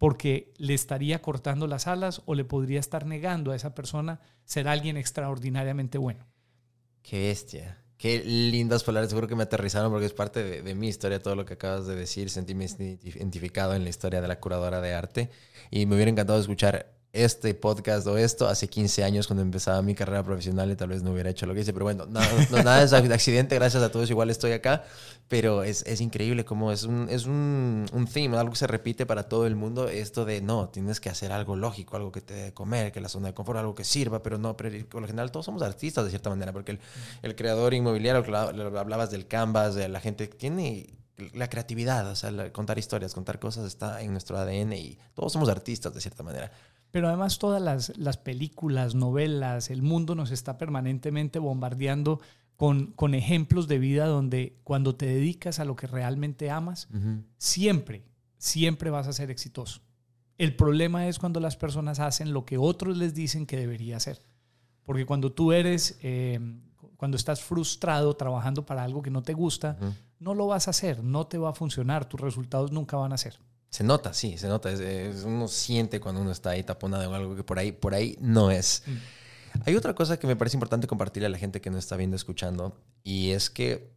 porque 0.00 0.54
le 0.56 0.72
estaría 0.72 1.20
cortando 1.20 1.66
las 1.66 1.86
alas 1.86 2.22
o 2.24 2.34
le 2.34 2.46
podría 2.46 2.80
estar 2.80 3.04
negando 3.04 3.52
a 3.52 3.56
esa 3.56 3.74
persona 3.74 4.18
ser 4.46 4.66
alguien 4.66 4.96
extraordinariamente 4.96 5.98
bueno. 5.98 6.24
Qué 7.02 7.18
bestia. 7.18 7.84
Qué 8.00 8.24
lindas 8.24 8.82
palabras, 8.82 9.10
seguro 9.10 9.28
que 9.28 9.36
me 9.36 9.42
aterrizaron 9.42 9.92
porque 9.92 10.06
es 10.06 10.14
parte 10.14 10.62
de, 10.62 10.74
mi 10.74 10.88
historia, 10.88 11.22
todo 11.22 11.34
lo 11.34 11.44
que 11.44 11.52
acabas 11.52 11.86
de 11.86 11.94
decir, 11.94 12.30
sentíme 12.30 12.64
identificado 13.02 13.74
en 13.74 13.84
la 13.84 13.90
historia 13.90 14.22
de 14.22 14.28
la 14.28 14.40
curadora 14.40 14.80
de 14.80 14.94
arte 14.94 15.28
y 15.70 15.84
me 15.84 15.96
hubiera 15.96 16.10
encantado 16.10 16.40
escuchar 16.40 16.94
este 17.12 17.54
podcast 17.54 18.06
o 18.06 18.16
esto 18.16 18.46
hace 18.46 18.68
15 18.68 19.02
años 19.02 19.26
cuando 19.26 19.42
empezaba 19.42 19.82
mi 19.82 19.94
carrera 19.94 20.22
profesional 20.22 20.70
y 20.70 20.76
tal 20.76 20.90
vez 20.90 21.02
no 21.02 21.10
hubiera 21.10 21.30
hecho 21.30 21.44
lo 21.44 21.54
que 21.54 21.60
hice, 21.60 21.72
pero 21.72 21.84
bueno, 21.84 22.06
nada, 22.06 22.28
no, 22.50 22.62
nada 22.62 22.82
es 22.82 22.92
accidente, 22.92 23.56
gracias 23.56 23.82
a 23.82 23.90
todos, 23.90 24.08
igual 24.10 24.30
estoy 24.30 24.52
acá, 24.52 24.84
pero 25.26 25.64
es, 25.64 25.82
es 25.86 26.00
increíble 26.00 26.44
como 26.44 26.70
es 26.70 26.84
un, 26.84 27.08
es 27.10 27.26
un, 27.26 27.86
un 27.92 28.06
theme, 28.06 28.36
algo 28.36 28.52
que 28.52 28.58
se 28.58 28.68
repite 28.68 29.06
para 29.06 29.28
todo 29.28 29.46
el 29.46 29.56
mundo, 29.56 29.88
esto 29.88 30.24
de 30.24 30.40
no, 30.40 30.68
tienes 30.68 31.00
que 31.00 31.08
hacer 31.08 31.32
algo 31.32 31.56
lógico, 31.56 31.96
algo 31.96 32.12
que 32.12 32.20
te 32.20 32.34
dé 32.34 32.54
comer, 32.54 32.92
que 32.92 33.00
la 33.00 33.08
zona 33.08 33.28
de 33.28 33.34
confort, 33.34 33.58
algo 33.58 33.74
que 33.74 33.84
sirva, 33.84 34.22
pero 34.22 34.38
no, 34.38 34.56
pero 34.56 34.70
por 34.86 35.00
lo 35.00 35.08
general 35.08 35.32
todos 35.32 35.46
somos 35.46 35.62
artistas 35.62 36.04
de 36.04 36.10
cierta 36.10 36.30
manera, 36.30 36.52
porque 36.52 36.72
el, 36.72 36.80
el 37.22 37.34
creador 37.34 37.74
inmobiliario, 37.74 38.24
hablabas 38.36 39.10
del 39.10 39.26
canvas, 39.26 39.74
de 39.74 39.88
la 39.88 40.00
gente 40.00 40.28
tiene 40.28 40.94
la 41.34 41.48
creatividad, 41.48 42.08
o 42.08 42.16
sea, 42.16 42.52
contar 42.52 42.78
historias, 42.78 43.14
contar 43.14 43.38
cosas 43.38 43.66
está 43.66 44.00
en 44.00 44.12
nuestro 44.12 44.38
ADN 44.38 44.72
y 44.72 44.98
todos 45.14 45.32
somos 45.32 45.48
artistas 45.48 45.92
de 45.92 46.00
cierta 46.00 46.22
manera. 46.22 46.50
Pero 46.90 47.08
además 47.08 47.38
todas 47.38 47.92
las, 47.96 48.16
películas, 48.16 48.94
novelas, 48.94 49.70
el 49.70 49.82
mundo 49.82 50.14
nos 50.14 50.30
está 50.30 50.58
permanentemente 50.58 51.38
bombardeando 51.38 52.20
con, 52.56 52.88
con, 52.92 53.14
ejemplos 53.14 53.68
de 53.68 53.78
vida 53.78 54.06
donde 54.06 54.58
cuando 54.64 54.96
te 54.96 55.06
dedicas 55.06 55.60
a 55.60 55.64
lo 55.64 55.76
que 55.76 55.86
realmente 55.86 56.50
amas, 56.50 56.88
siempre, 57.38 58.04
siempre 58.38 58.90
vas 58.90 59.06
a 59.06 59.12
ser 59.12 59.30
exitoso. 59.30 59.82
El 60.36 60.56
problema 60.56 61.06
es 61.06 61.18
cuando 61.18 61.38
las 61.38 61.56
personas 61.56 62.00
hacen 62.00 62.32
lo 62.32 62.44
que 62.44 62.58
otros 62.58 62.96
les 62.96 63.14
dicen 63.14 63.46
que 63.46 63.56
debería 63.56 63.98
hacer. 63.98 64.20
Porque 64.84 65.06
cuando 65.06 65.32
tú 65.32 65.52
eres, 65.52 65.98
eh, 66.02 66.40
cuando 66.96 67.16
estás 67.16 67.40
frustrado 67.40 68.14
trabajando 68.14 68.66
para 68.66 68.82
algo 68.82 69.02
que 69.02 69.10
no 69.10 69.22
te 69.22 69.32
gusta, 69.32 69.78
no 70.18 70.34
lo 70.34 70.46
vas 70.46 70.66
a 70.66 70.70
hacer, 70.70 71.04
no 71.04 71.26
te 71.26 71.38
va 71.38 71.50
a 71.50 71.54
funcionar, 71.54 72.06
tus 72.08 72.20
resultados 72.20 72.72
nunca 72.72 72.96
van 72.96 73.12
a 73.12 73.18
ser. 73.18 73.38
Se 73.70 73.84
nota, 73.84 74.12
sí, 74.12 74.36
se 74.36 74.48
nota. 74.48 74.70
uno 75.24 75.46
siente 75.46 76.00
cuando 76.00 76.20
uno 76.20 76.32
está 76.32 76.50
ahí 76.50 76.64
taponado 76.64 77.04
en 77.04 77.14
algo 77.14 77.36
que 77.36 77.44
por 77.44 77.58
ahí, 77.58 77.70
por 77.70 77.94
ahí 77.94 78.16
no 78.20 78.50
es. 78.50 78.82
Mm. 78.86 78.90
Hay 79.64 79.76
otra 79.76 79.94
cosa 79.94 80.18
que 80.18 80.26
me 80.26 80.36
parece 80.36 80.56
importante 80.56 80.88
compartirle 80.88 81.26
a 81.26 81.30
la 81.30 81.38
gente 81.38 81.60
que 81.60 81.70
nos 81.70 81.78
está 81.80 81.96
viendo, 81.96 82.16
escuchando, 82.16 82.76
y 83.04 83.30
es 83.30 83.48
que 83.48 83.92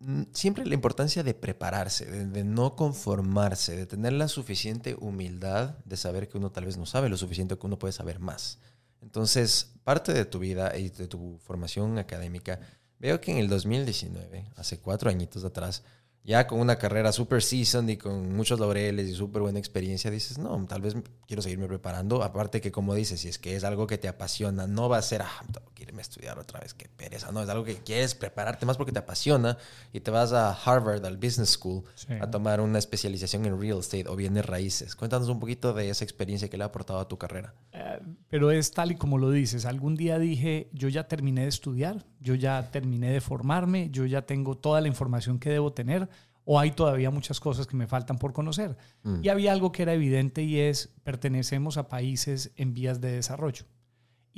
mm, 0.00 0.22
siempre 0.32 0.64
la 0.64 0.74
importancia 0.74 1.22
de 1.22 1.34
prepararse, 1.34 2.06
de, 2.06 2.44
no 2.44 2.74
conformarse, 2.74 3.76
de 3.76 3.86
tener 3.86 4.14
la 4.14 4.28
suficiente 4.28 4.96
humildad 4.98 5.76
de 5.84 5.96
saber 5.98 6.28
que 6.28 6.38
uno 6.38 6.50
tal 6.50 6.64
vez 6.64 6.78
no 6.78 6.86
sabe 6.86 7.10
lo 7.10 7.16
suficiente, 7.16 7.58
que 7.58 7.66
uno 7.66 7.78
puede 7.78 7.92
saber 7.92 8.20
más. 8.20 8.58
Entonces, 9.02 9.72
parte 9.84 10.12
de 10.12 10.24
tu 10.24 10.38
vida 10.38 10.76
y 10.76 10.88
de 10.88 11.06
tu 11.06 11.38
formación 11.44 11.98
académica, 11.98 12.60
veo 12.98 13.20
que 13.20 13.30
en 13.32 13.38
el 13.38 13.48
2019, 13.48 14.52
hace 14.56 14.78
cuatro 14.78 15.10
añitos 15.10 15.44
atrás, 15.44 15.82
ya 16.28 16.46
con 16.46 16.60
una 16.60 16.76
carrera 16.76 17.10
super 17.10 17.42
seasoned 17.42 17.88
y 17.88 17.96
con 17.96 18.36
muchos 18.36 18.60
laureles 18.60 19.08
y 19.08 19.14
súper 19.14 19.40
buena 19.40 19.58
experiencia, 19.58 20.10
dices, 20.10 20.36
no, 20.36 20.62
tal 20.66 20.82
vez 20.82 20.94
quiero 21.26 21.40
seguirme 21.40 21.66
preparando. 21.66 22.22
Aparte 22.22 22.60
que, 22.60 22.70
como 22.70 22.94
dices, 22.94 23.20
si 23.20 23.28
es 23.28 23.38
que 23.38 23.56
es 23.56 23.64
algo 23.64 23.86
que 23.86 23.96
te 23.96 24.08
apasiona, 24.08 24.66
no 24.66 24.90
va 24.90 24.98
a 24.98 25.02
ser, 25.02 25.22
ah, 25.22 25.42
tengo 25.50 25.72
que 25.74 25.84
irme 25.84 26.00
a 26.00 26.02
estudiar 26.02 26.38
otra 26.38 26.60
vez, 26.60 26.74
qué 26.74 26.86
pereza. 26.86 27.32
No, 27.32 27.42
es 27.42 27.48
algo 27.48 27.64
que 27.64 27.76
quieres 27.76 28.14
prepararte 28.14 28.66
más 28.66 28.76
porque 28.76 28.92
te 28.92 28.98
apasiona 28.98 29.56
y 29.90 30.00
te 30.00 30.10
vas 30.10 30.34
a 30.34 30.52
Harvard, 30.52 31.02
al 31.06 31.16
Business 31.16 31.48
School, 31.48 31.84
a 32.20 32.30
tomar 32.30 32.60
una 32.60 32.78
especialización 32.78 33.46
en 33.46 33.58
real 33.58 33.78
estate 33.78 34.04
o 34.06 34.14
bienes 34.14 34.44
raíces. 34.44 34.96
Cuéntanos 34.96 35.30
un 35.30 35.40
poquito 35.40 35.72
de 35.72 35.88
esa 35.88 36.04
experiencia 36.04 36.50
que 36.50 36.58
le 36.58 36.62
ha 36.62 36.66
aportado 36.66 37.00
a 37.00 37.08
tu 37.08 37.16
carrera. 37.16 37.54
Eh, 37.72 38.00
pero 38.28 38.50
es 38.50 38.70
tal 38.72 38.92
y 38.92 38.96
como 38.96 39.16
lo 39.16 39.30
dices. 39.30 39.64
Algún 39.64 39.96
día 39.96 40.18
dije, 40.18 40.68
yo 40.74 40.88
ya 40.88 41.08
terminé 41.08 41.44
de 41.44 41.48
estudiar, 41.48 42.04
yo 42.20 42.34
ya 42.34 42.70
terminé 42.70 43.10
de 43.10 43.20
formarme, 43.20 43.90
yo 43.90 44.06
ya 44.06 44.22
tengo 44.22 44.56
toda 44.56 44.80
la 44.80 44.88
información 44.88 45.38
que 45.38 45.50
debo 45.50 45.72
tener 45.72 46.08
o 46.44 46.58
hay 46.58 46.70
todavía 46.70 47.10
muchas 47.10 47.40
cosas 47.40 47.66
que 47.66 47.76
me 47.76 47.86
faltan 47.86 48.18
por 48.18 48.32
conocer. 48.32 48.76
Mm. 49.02 49.20
Y 49.22 49.28
había 49.28 49.52
algo 49.52 49.70
que 49.70 49.82
era 49.82 49.92
evidente 49.92 50.42
y 50.42 50.58
es 50.58 50.94
pertenecemos 51.04 51.76
a 51.76 51.88
países 51.88 52.52
en 52.56 52.72
vías 52.72 53.00
de 53.00 53.12
desarrollo 53.12 53.66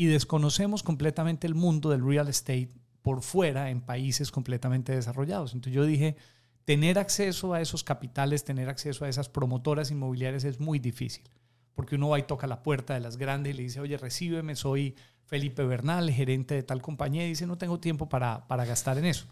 y 0.01 0.07
desconocemos 0.07 0.83
completamente 0.83 1.47
el 1.47 1.55
mundo 1.55 1.91
del 1.91 2.05
real 2.05 2.29
estate 2.29 2.73
por 3.03 3.23
fuera 3.23 3.71
en 3.71 3.81
países 3.81 4.31
completamente 4.31 4.95
desarrollados. 4.95 5.55
Entonces 5.55 5.75
yo 5.75 5.85
dije, 5.85 6.17
tener 6.65 6.99
acceso 6.99 7.53
a 7.53 7.61
esos 7.61 7.85
capitales, 7.85 8.45
tener 8.45 8.69
acceso 8.69 9.05
a 9.05 9.09
esas 9.09 9.29
promotoras 9.29 9.91
inmobiliarias 9.91 10.45
es 10.45 10.59
muy 10.59 10.79
difícil, 10.79 11.25
porque 11.75 11.97
uno 11.97 12.09
va 12.09 12.19
y 12.19 12.23
toca 12.23 12.47
la 12.47 12.63
puerta 12.63 12.95
de 12.95 13.01
las 13.01 13.19
grandes 13.19 13.53
y 13.55 13.57
le 13.57 13.63
dice, 13.65 13.81
oye, 13.81 13.97
recíbeme, 13.99 14.57
soy 14.57 14.97
Felipe 15.31 15.63
Bernal, 15.63 16.11
gerente 16.11 16.57
de 16.57 16.65
tal 16.65 16.83
compañía, 16.83 17.25
dice, 17.25 17.47
no 17.47 17.57
tengo 17.57 17.79
tiempo 17.79 18.09
para, 18.09 18.49
para 18.49 18.65
gastar 18.65 18.99
en 18.99 19.05
eso. 19.05 19.29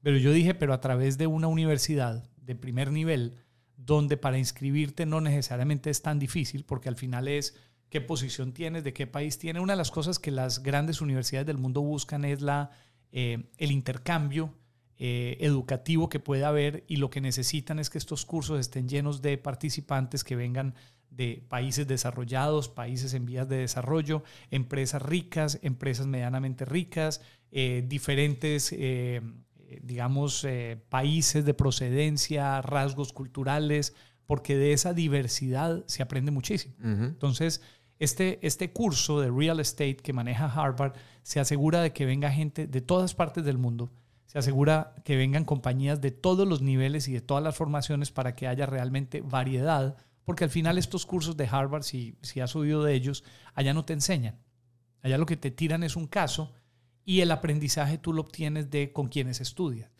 Pero 0.00 0.16
yo 0.16 0.32
dije, 0.32 0.54
pero 0.54 0.72
a 0.72 0.80
través 0.80 1.18
de 1.18 1.26
una 1.26 1.48
universidad 1.48 2.24
de 2.38 2.54
primer 2.54 2.90
nivel, 2.90 3.34
donde 3.76 4.16
para 4.16 4.38
inscribirte 4.38 5.04
no 5.04 5.20
necesariamente 5.20 5.90
es 5.90 6.00
tan 6.00 6.18
difícil, 6.18 6.64
porque 6.64 6.88
al 6.88 6.96
final 6.96 7.28
es 7.28 7.54
qué 7.90 8.00
posición 8.00 8.54
tienes, 8.54 8.84
de 8.84 8.94
qué 8.94 9.06
país 9.06 9.38
tienes. 9.38 9.62
Una 9.62 9.74
de 9.74 9.76
las 9.76 9.90
cosas 9.90 10.18
que 10.18 10.30
las 10.30 10.62
grandes 10.62 11.02
universidades 11.02 11.46
del 11.46 11.58
mundo 11.58 11.82
buscan 11.82 12.24
es 12.24 12.40
la, 12.40 12.70
eh, 13.12 13.44
el 13.58 13.70
intercambio 13.70 14.54
eh, 14.96 15.36
educativo 15.40 16.08
que 16.08 16.20
puede 16.20 16.46
haber 16.46 16.84
y 16.88 16.96
lo 16.96 17.10
que 17.10 17.20
necesitan 17.20 17.78
es 17.78 17.90
que 17.90 17.98
estos 17.98 18.24
cursos 18.24 18.58
estén 18.58 18.88
llenos 18.88 19.20
de 19.20 19.36
participantes 19.36 20.24
que 20.24 20.36
vengan 20.36 20.74
de 21.16 21.44
países 21.48 21.86
desarrollados, 21.86 22.68
países 22.68 23.14
en 23.14 23.26
vías 23.26 23.48
de 23.48 23.56
desarrollo, 23.56 24.22
empresas 24.50 25.02
ricas, 25.02 25.58
empresas 25.62 26.06
medianamente 26.06 26.64
ricas, 26.64 27.20
eh, 27.50 27.84
diferentes, 27.86 28.74
eh, 28.76 29.20
digamos, 29.82 30.44
eh, 30.44 30.82
países 30.88 31.44
de 31.44 31.54
procedencia, 31.54 32.60
rasgos 32.62 33.12
culturales, 33.12 33.94
porque 34.26 34.56
de 34.56 34.72
esa 34.72 34.92
diversidad 34.92 35.84
se 35.86 36.02
aprende 36.02 36.30
muchísimo. 36.30 36.74
Entonces, 36.82 37.60
este, 37.98 38.44
este 38.46 38.72
curso 38.72 39.20
de 39.20 39.30
real 39.30 39.60
estate 39.60 39.96
que 39.96 40.12
maneja 40.12 40.46
Harvard 40.46 40.94
se 41.22 41.40
asegura 41.40 41.80
de 41.82 41.92
que 41.92 42.06
venga 42.06 42.30
gente 42.30 42.66
de 42.66 42.80
todas 42.80 43.14
partes 43.14 43.44
del 43.44 43.58
mundo, 43.58 43.92
se 44.26 44.38
asegura 44.38 44.94
que 45.04 45.16
vengan 45.16 45.44
compañías 45.44 46.00
de 46.00 46.10
todos 46.10 46.48
los 46.48 46.60
niveles 46.60 47.06
y 47.06 47.12
de 47.12 47.20
todas 47.20 47.44
las 47.44 47.54
formaciones 47.54 48.10
para 48.10 48.34
que 48.34 48.48
haya 48.48 48.66
realmente 48.66 49.20
variedad, 49.20 49.96
porque 50.24 50.44
al 50.44 50.50
final 50.50 50.78
estos 50.78 51.06
cursos 51.06 51.36
de 51.36 51.46
Harvard, 51.46 51.82
si, 51.82 52.16
si 52.22 52.40
has 52.40 52.56
oído 52.56 52.82
de 52.82 52.94
ellos, 52.94 53.24
allá 53.54 53.74
no 53.74 53.84
te 53.84 53.92
enseñan. 53.92 54.38
Allá 55.02 55.18
lo 55.18 55.26
que 55.26 55.36
te 55.36 55.50
tiran 55.50 55.82
es 55.82 55.96
un 55.96 56.06
caso 56.06 56.52
y 57.04 57.20
el 57.20 57.30
aprendizaje 57.30 57.98
tú 57.98 58.12
lo 58.12 58.22
obtienes 58.22 58.70
de 58.70 58.92
con 58.92 59.08
quienes 59.08 59.40
estudias, 59.40 59.90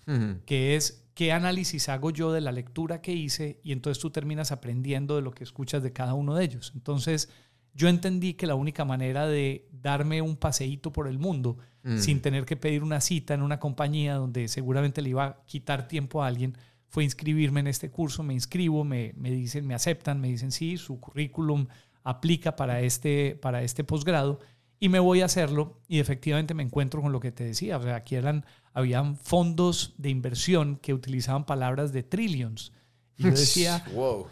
que 0.46 0.76
es 0.76 1.06
qué 1.14 1.32
análisis 1.32 1.88
hago 1.88 2.10
yo 2.10 2.32
de 2.32 2.40
la 2.40 2.52
lectura 2.52 3.00
que 3.00 3.12
hice 3.12 3.60
y 3.62 3.72
entonces 3.72 4.00
tú 4.00 4.10
terminas 4.10 4.52
aprendiendo 4.52 5.16
de 5.16 5.22
lo 5.22 5.32
que 5.32 5.44
escuchas 5.44 5.82
de 5.82 5.92
cada 5.92 6.14
uno 6.14 6.34
de 6.34 6.44
ellos. 6.44 6.72
Entonces, 6.74 7.28
yo 7.74 7.88
entendí 7.88 8.34
que 8.34 8.46
la 8.46 8.54
única 8.54 8.84
manera 8.84 9.26
de 9.26 9.68
darme 9.72 10.22
un 10.22 10.36
paseíto 10.36 10.92
por 10.92 11.08
el 11.08 11.18
mundo 11.18 11.58
mm. 11.82 11.98
sin 11.98 12.20
tener 12.20 12.46
que 12.46 12.56
pedir 12.56 12.82
una 12.82 13.00
cita 13.00 13.34
en 13.34 13.42
una 13.42 13.58
compañía 13.58 14.14
donde 14.14 14.48
seguramente 14.48 15.02
le 15.02 15.10
iba 15.10 15.24
a 15.24 15.44
quitar 15.44 15.88
tiempo 15.88 16.22
a 16.22 16.28
alguien 16.28 16.56
fue 16.94 17.02
inscribirme 17.02 17.58
en 17.58 17.66
este 17.66 17.90
curso. 17.90 18.22
Me 18.22 18.34
inscribo, 18.34 18.84
me, 18.84 19.14
me 19.16 19.32
dicen, 19.32 19.66
me 19.66 19.74
aceptan, 19.74 20.20
me 20.20 20.28
dicen 20.28 20.52
sí, 20.52 20.76
su 20.76 21.00
currículum 21.00 21.66
aplica 22.04 22.54
para 22.54 22.82
este, 22.82 23.36
para 23.42 23.64
este 23.64 23.82
posgrado 23.82 24.38
y 24.78 24.88
me 24.88 25.00
voy 25.00 25.20
a 25.20 25.24
hacerlo 25.24 25.80
y 25.88 25.98
efectivamente 25.98 26.54
me 26.54 26.62
encuentro 26.62 27.02
con 27.02 27.10
lo 27.10 27.18
que 27.18 27.32
te 27.32 27.42
decía. 27.42 27.78
O 27.78 27.82
sea, 27.82 27.96
aquí 27.96 28.14
eran, 28.14 28.46
habían 28.72 29.16
fondos 29.16 29.94
de 29.98 30.10
inversión 30.10 30.76
que 30.76 30.94
utilizaban 30.94 31.46
palabras 31.46 31.92
de 31.92 32.04
trillions. 32.04 32.72
Y 33.16 33.24
yo 33.24 33.30
decía, 33.32 33.84
wow. 33.92 34.28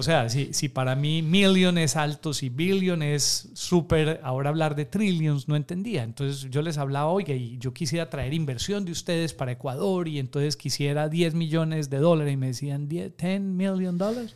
O 0.00 0.02
sea, 0.02 0.30
si, 0.30 0.54
si 0.54 0.70
para 0.70 0.96
mí 0.96 1.20
million 1.20 1.76
es 1.76 1.94
alto, 1.94 2.32
si 2.32 2.48
billion 2.48 3.02
es 3.02 3.50
súper, 3.52 4.18
ahora 4.22 4.48
hablar 4.48 4.74
de 4.74 4.86
trillions 4.86 5.46
no 5.46 5.56
entendía. 5.56 6.04
Entonces 6.04 6.50
yo 6.50 6.62
les 6.62 6.78
hablaba, 6.78 7.10
oiga, 7.10 7.34
y 7.34 7.58
yo 7.58 7.74
quisiera 7.74 8.08
traer 8.08 8.32
inversión 8.32 8.86
de 8.86 8.92
ustedes 8.92 9.34
para 9.34 9.52
Ecuador 9.52 10.08
y 10.08 10.18
entonces 10.18 10.56
quisiera 10.56 11.10
10 11.10 11.34
millones 11.34 11.90
de 11.90 11.98
dólares 11.98 12.32
y 12.32 12.38
me 12.38 12.46
decían 12.46 12.88
10, 12.88 13.18
10 13.18 13.40
million 13.42 13.98
dólares. 13.98 14.34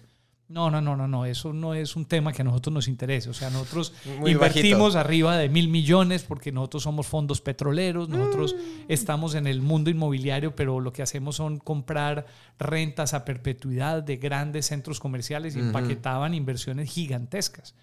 No, 0.55 0.71
no, 0.71 0.81
no, 0.81 0.95
no, 0.95 1.09
no, 1.09 1.27
eso 1.27 1.53
no 1.53 1.75
es 1.75 1.97
un 1.97 2.05
tema 2.05 2.33
que 2.33 2.43
a 2.43 2.45
nosotros 2.45 2.73
nos 2.73 2.87
interese. 2.87 3.29
O 3.29 3.35
sea, 3.35 3.51
nosotros 3.51 3.93
invertimos 4.25 4.95
arriba 4.95 5.37
de 5.37 5.49
mil 5.49 5.67
millones 5.67 6.23
porque 6.23 6.53
nosotros 6.53 6.85
somos 6.85 7.09
fondos 7.09 7.41
petroleros, 7.41 8.09
nosotros 8.09 8.55
mm. 8.55 8.85
estamos 8.87 9.35
en 9.35 9.49
el 9.49 9.63
mundo 9.63 9.91
inmobiliario, 9.91 10.55
pero 10.55 10.79
lo 10.79 10.93
que 10.93 11.03
hacemos 11.03 11.35
son 11.35 11.59
comprar 11.59 12.27
rentas 12.57 13.15
a 13.15 13.25
perpetuidad 13.25 14.05
de 14.05 14.17
grandes 14.17 14.67
centros 14.67 15.01
comerciales 15.01 15.57
y 15.57 15.59
empaquetaban 15.59 16.35
inversiones 16.35 16.89
gigantescas. 16.89 17.75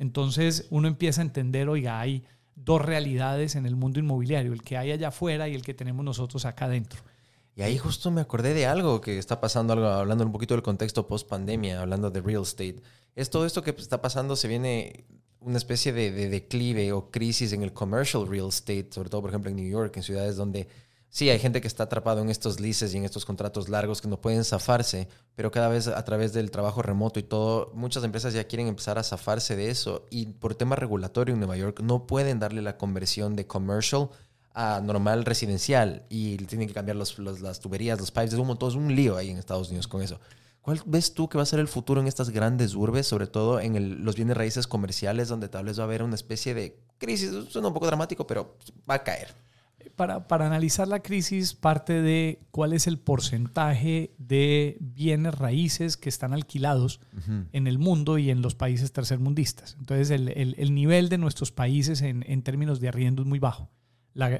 Entonces 0.00 0.66
uno 0.70 0.88
empieza 0.88 1.20
a 1.20 1.24
entender, 1.24 1.68
oiga, 1.68 2.00
hay 2.00 2.24
dos 2.56 2.82
realidades 2.82 3.54
en 3.54 3.64
el 3.64 3.76
mundo 3.76 4.00
inmobiliario, 4.00 4.52
el 4.52 4.62
que 4.64 4.76
hay 4.76 4.90
allá 4.90 5.08
afuera 5.08 5.48
y 5.48 5.54
el 5.54 5.62
que 5.62 5.72
tenemos 5.72 6.04
nosotros 6.04 6.46
acá 6.46 6.64
adentro. 6.64 7.00
Y 7.58 7.62
ahí 7.62 7.76
justo 7.76 8.12
me 8.12 8.20
acordé 8.20 8.54
de 8.54 8.66
algo 8.66 9.00
que 9.00 9.18
está 9.18 9.40
pasando, 9.40 9.72
algo, 9.72 9.86
hablando 9.86 10.24
un 10.24 10.30
poquito 10.30 10.54
del 10.54 10.62
contexto 10.62 11.08
post 11.08 11.28
pandemia, 11.28 11.80
hablando 11.80 12.08
de 12.08 12.20
real 12.20 12.42
estate. 12.42 12.80
Es 13.16 13.30
todo 13.30 13.46
esto 13.46 13.62
que 13.62 13.70
está 13.72 14.00
pasando, 14.00 14.36
se 14.36 14.46
viene 14.46 15.06
una 15.40 15.58
especie 15.58 15.92
de, 15.92 16.12
declive 16.28 16.92
o 16.92 17.10
crisis 17.10 17.52
en 17.52 17.64
el 17.64 17.72
commercial 17.72 18.28
real 18.28 18.46
estate, 18.46 18.86
sobre 18.92 19.10
todo, 19.10 19.22
por 19.22 19.30
ejemplo, 19.30 19.50
en 19.50 19.56
New 19.56 19.68
York, 19.68 19.96
en 19.96 20.04
ciudades 20.04 20.36
donde 20.36 20.68
sí 21.08 21.30
hay 21.30 21.40
gente 21.40 21.60
que 21.60 21.66
está 21.66 21.82
atrapado 21.82 22.22
en 22.22 22.30
estos 22.30 22.60
leases 22.60 22.94
y 22.94 22.98
en 22.98 23.04
estos 23.04 23.24
contratos 23.24 23.68
largos 23.68 24.00
que 24.00 24.06
no 24.06 24.20
pueden 24.20 24.44
zafarse, 24.44 25.08
pero 25.34 25.50
cada 25.50 25.66
vez 25.66 25.88
a 25.88 26.04
través 26.04 26.32
del 26.32 26.52
trabajo 26.52 26.82
remoto 26.82 27.18
y 27.18 27.24
todo, 27.24 27.72
muchas 27.74 28.04
empresas 28.04 28.34
ya 28.34 28.44
quieren 28.44 28.68
empezar 28.68 29.00
a 29.00 29.02
zafarse 29.02 29.56
de 29.56 29.70
eso 29.70 30.06
y 30.10 30.26
por 30.26 30.54
tema 30.54 30.76
regulatorio 30.76 31.34
en 31.34 31.40
Nueva 31.40 31.56
York 31.56 31.80
no 31.80 32.06
pueden 32.06 32.38
darle 32.38 32.62
la 32.62 32.76
conversión 32.76 33.34
de 33.34 33.48
commercial 33.48 34.10
a 34.58 34.80
normal 34.80 35.24
residencial 35.24 36.02
y 36.08 36.36
tienen 36.38 36.66
que 36.66 36.74
cambiar 36.74 36.96
los, 36.96 37.16
las 37.20 37.60
tuberías, 37.60 38.00
los 38.00 38.10
pipes, 38.10 38.32
es 38.32 38.38
un, 38.40 38.58
todo 38.58 38.68
es 38.68 38.74
un 38.74 38.92
lío 38.92 39.16
ahí 39.16 39.30
en 39.30 39.38
Estados 39.38 39.68
Unidos 39.68 39.86
con 39.86 40.02
eso. 40.02 40.18
¿Cuál 40.62 40.82
ves 40.84 41.14
tú 41.14 41.28
que 41.28 41.38
va 41.38 41.42
a 41.42 41.46
ser 41.46 41.60
el 41.60 41.68
futuro 41.68 42.00
en 42.00 42.08
estas 42.08 42.30
grandes 42.30 42.74
urbes, 42.74 43.06
sobre 43.06 43.28
todo 43.28 43.60
en 43.60 44.04
los 44.04 44.16
bienes 44.16 44.36
raíces 44.36 44.66
comerciales, 44.66 45.28
donde 45.28 45.48
tal 45.48 45.66
vez 45.66 45.78
va 45.78 45.84
a 45.84 45.86
haber 45.86 46.02
una 46.02 46.16
especie 46.16 46.54
de 46.54 46.76
crisis? 46.98 47.30
Suena 47.50 47.68
un 47.68 47.74
poco 47.74 47.86
dramático, 47.86 48.26
pero 48.26 48.56
va 48.90 48.94
a 48.94 49.04
caer. 49.04 49.28
Para, 49.94 50.26
para, 50.26 50.48
analizar 50.48 50.88
la 50.88 51.02
crisis, 51.02 51.54
parte 51.54 52.02
de 52.02 52.40
cuál 52.50 52.72
es 52.72 52.88
el 52.88 52.98
porcentaje 52.98 54.12
de 54.18 54.76
bienes 54.80 55.36
raíces 55.36 55.96
que 55.96 56.08
están 56.08 56.32
alquilados 56.32 57.00
en 57.52 57.68
el 57.68 57.78
mundo 57.78 58.18
y 58.18 58.30
en 58.30 58.42
los 58.42 58.56
países 58.56 58.92
tercermundistas. 58.92 59.76
Entonces, 59.78 60.10
el, 60.10 60.30
el, 60.30 60.56
el 60.58 60.74
nivel 60.74 61.08
de 61.08 61.18
nuestros 61.18 61.52
países 61.52 62.02
en, 62.02 62.24
en, 62.26 62.42
términos 62.42 62.80
de 62.80 62.88
arriendo 62.88 63.22
es 63.22 63.28
muy 63.28 63.38
bajo 63.38 63.70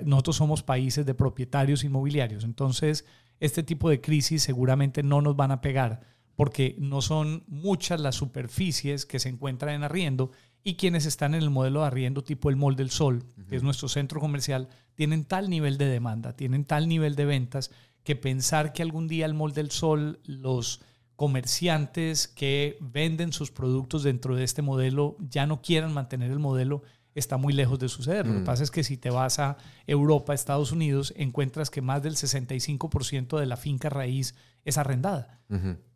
nosotros 0.04 0.36
somos 0.36 0.62
países 0.62 1.06
de 1.06 1.14
propietarios 1.14 1.84
inmobiliarios, 1.84 2.44
entonces 2.44 3.04
este 3.40 3.62
tipo 3.62 3.88
de 3.88 4.00
crisis 4.00 4.42
seguramente 4.42 5.02
no 5.02 5.20
nos 5.20 5.36
van 5.36 5.52
a 5.52 5.60
pegar 5.60 6.00
porque 6.38 6.76
no 6.78 7.02
son 7.02 7.42
muchas 7.48 8.00
las 8.00 8.14
superficies 8.14 9.06
que 9.06 9.18
se 9.18 9.28
encuentran 9.28 9.74
en 9.74 9.82
arriendo 9.82 10.30
y 10.62 10.76
quienes 10.76 11.04
están 11.04 11.34
en 11.34 11.42
el 11.42 11.50
modelo 11.50 11.80
de 11.80 11.88
arriendo 11.88 12.22
tipo 12.22 12.48
el 12.48 12.54
Mall 12.54 12.76
del 12.76 12.90
Sol, 12.90 13.24
que 13.48 13.56
es 13.56 13.64
nuestro 13.64 13.88
centro 13.88 14.20
comercial, 14.20 14.68
tienen 14.94 15.24
tal 15.24 15.50
nivel 15.50 15.78
de 15.78 15.86
demanda, 15.86 16.36
tienen 16.36 16.64
tal 16.64 16.88
nivel 16.88 17.16
de 17.16 17.24
ventas 17.24 17.72
que 18.04 18.14
pensar 18.14 18.72
que 18.72 18.82
algún 18.82 19.08
día 19.08 19.26
el 19.26 19.34
Mall 19.34 19.52
del 19.52 19.70
Sol, 19.70 20.20
los 20.24 20.80
comerciantes 21.16 22.28
que 22.28 22.78
venden 22.80 23.32
sus 23.32 23.50
productos 23.50 24.04
dentro 24.04 24.36
de 24.36 24.44
este 24.44 24.62
modelo 24.62 25.16
ya 25.18 25.46
no 25.46 25.60
quieran 25.60 25.92
mantener 25.92 26.30
el 26.30 26.38
modelo 26.38 26.82
está 27.18 27.36
muy 27.36 27.52
lejos 27.52 27.78
de 27.78 27.88
suceder. 27.88 28.26
Lo 28.26 28.34
que 28.34 28.40
mm. 28.40 28.44
pasa 28.44 28.62
es 28.62 28.70
que 28.70 28.84
si 28.84 28.96
te 28.96 29.10
vas 29.10 29.38
a 29.38 29.56
Europa, 29.86 30.34
Estados 30.34 30.72
Unidos, 30.72 31.12
encuentras 31.16 31.70
que 31.70 31.82
más 31.82 32.02
del 32.02 32.14
65% 32.14 33.38
de 33.38 33.46
la 33.46 33.56
finca 33.56 33.88
raíz 33.88 34.34
es 34.64 34.78
arrendada. 34.78 35.40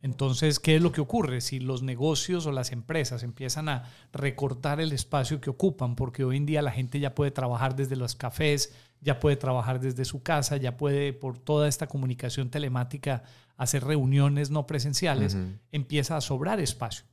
Entonces, 0.00 0.58
¿qué 0.58 0.76
es 0.76 0.82
lo 0.82 0.92
que 0.92 1.02
ocurre? 1.02 1.42
Si 1.42 1.60
los 1.60 1.82
negocios 1.82 2.46
o 2.46 2.52
las 2.52 2.72
empresas 2.72 3.22
empiezan 3.22 3.68
a 3.68 3.84
recortar 4.10 4.80
el 4.80 4.92
espacio 4.92 5.42
que 5.42 5.50
ocupan, 5.50 5.94
porque 5.94 6.24
hoy 6.24 6.38
en 6.38 6.46
día 6.46 6.62
la 6.62 6.70
gente 6.70 6.98
ya 6.98 7.14
puede 7.14 7.32
trabajar 7.32 7.76
desde 7.76 7.96
los 7.96 8.14
cafés, 8.14 8.72
ya 9.02 9.20
puede 9.20 9.36
trabajar 9.36 9.78
desde 9.78 10.06
su 10.06 10.22
casa, 10.22 10.56
ya 10.56 10.78
puede 10.78 11.12
por 11.12 11.38
toda 11.38 11.68
esta 11.68 11.86
comunicación 11.86 12.48
telemática 12.48 13.24
hacer 13.58 13.84
reuniones 13.84 14.50
no 14.50 14.66
presenciales, 14.66 15.36
empieza 15.70 16.16
a 16.16 16.22
sobrar 16.22 16.58
espacio. 16.58 17.04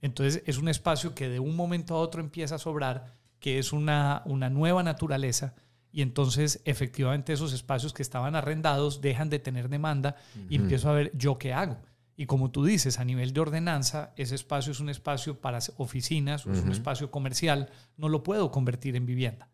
Entonces 0.00 0.42
es 0.46 0.58
un 0.58 0.68
espacio 0.68 1.14
que 1.14 1.28
de 1.28 1.40
un 1.40 1.56
momento 1.56 1.96
a 1.96 1.98
otro 1.98 2.20
empieza 2.20 2.54
a 2.54 2.58
sobrar, 2.58 3.17
que 3.40 3.58
es 3.58 3.72
una, 3.72 4.22
una 4.24 4.50
nueva 4.50 4.82
naturaleza 4.82 5.54
y 5.90 6.02
entonces 6.02 6.60
efectivamente 6.64 7.32
esos 7.32 7.52
espacios 7.52 7.92
que 7.92 8.02
estaban 8.02 8.36
arrendados 8.36 9.00
dejan 9.00 9.30
de 9.30 9.38
tener 9.38 9.68
demanda 9.68 10.16
y 10.48 10.56
empiezo 10.56 10.90
a 10.90 10.94
ver 10.94 11.10
yo 11.14 11.38
qué 11.38 11.52
hago. 11.52 11.78
Y 12.16 12.26
como 12.26 12.50
tú 12.50 12.64
dices, 12.64 12.98
a 12.98 13.04
nivel 13.04 13.32
de 13.32 13.40
ordenanza, 13.40 14.12
ese 14.16 14.34
espacio 14.34 14.72
es 14.72 14.80
un 14.80 14.90
espacio 14.90 15.40
para 15.40 15.60
oficinas, 15.76 16.46
es 16.46 16.62
un 16.62 16.72
espacio 16.72 17.10
comercial, 17.10 17.70
no 17.96 18.08
lo 18.08 18.22
puedo 18.22 18.50
convertir 18.50 18.96
en 18.96 19.06
vivienda. 19.06 19.48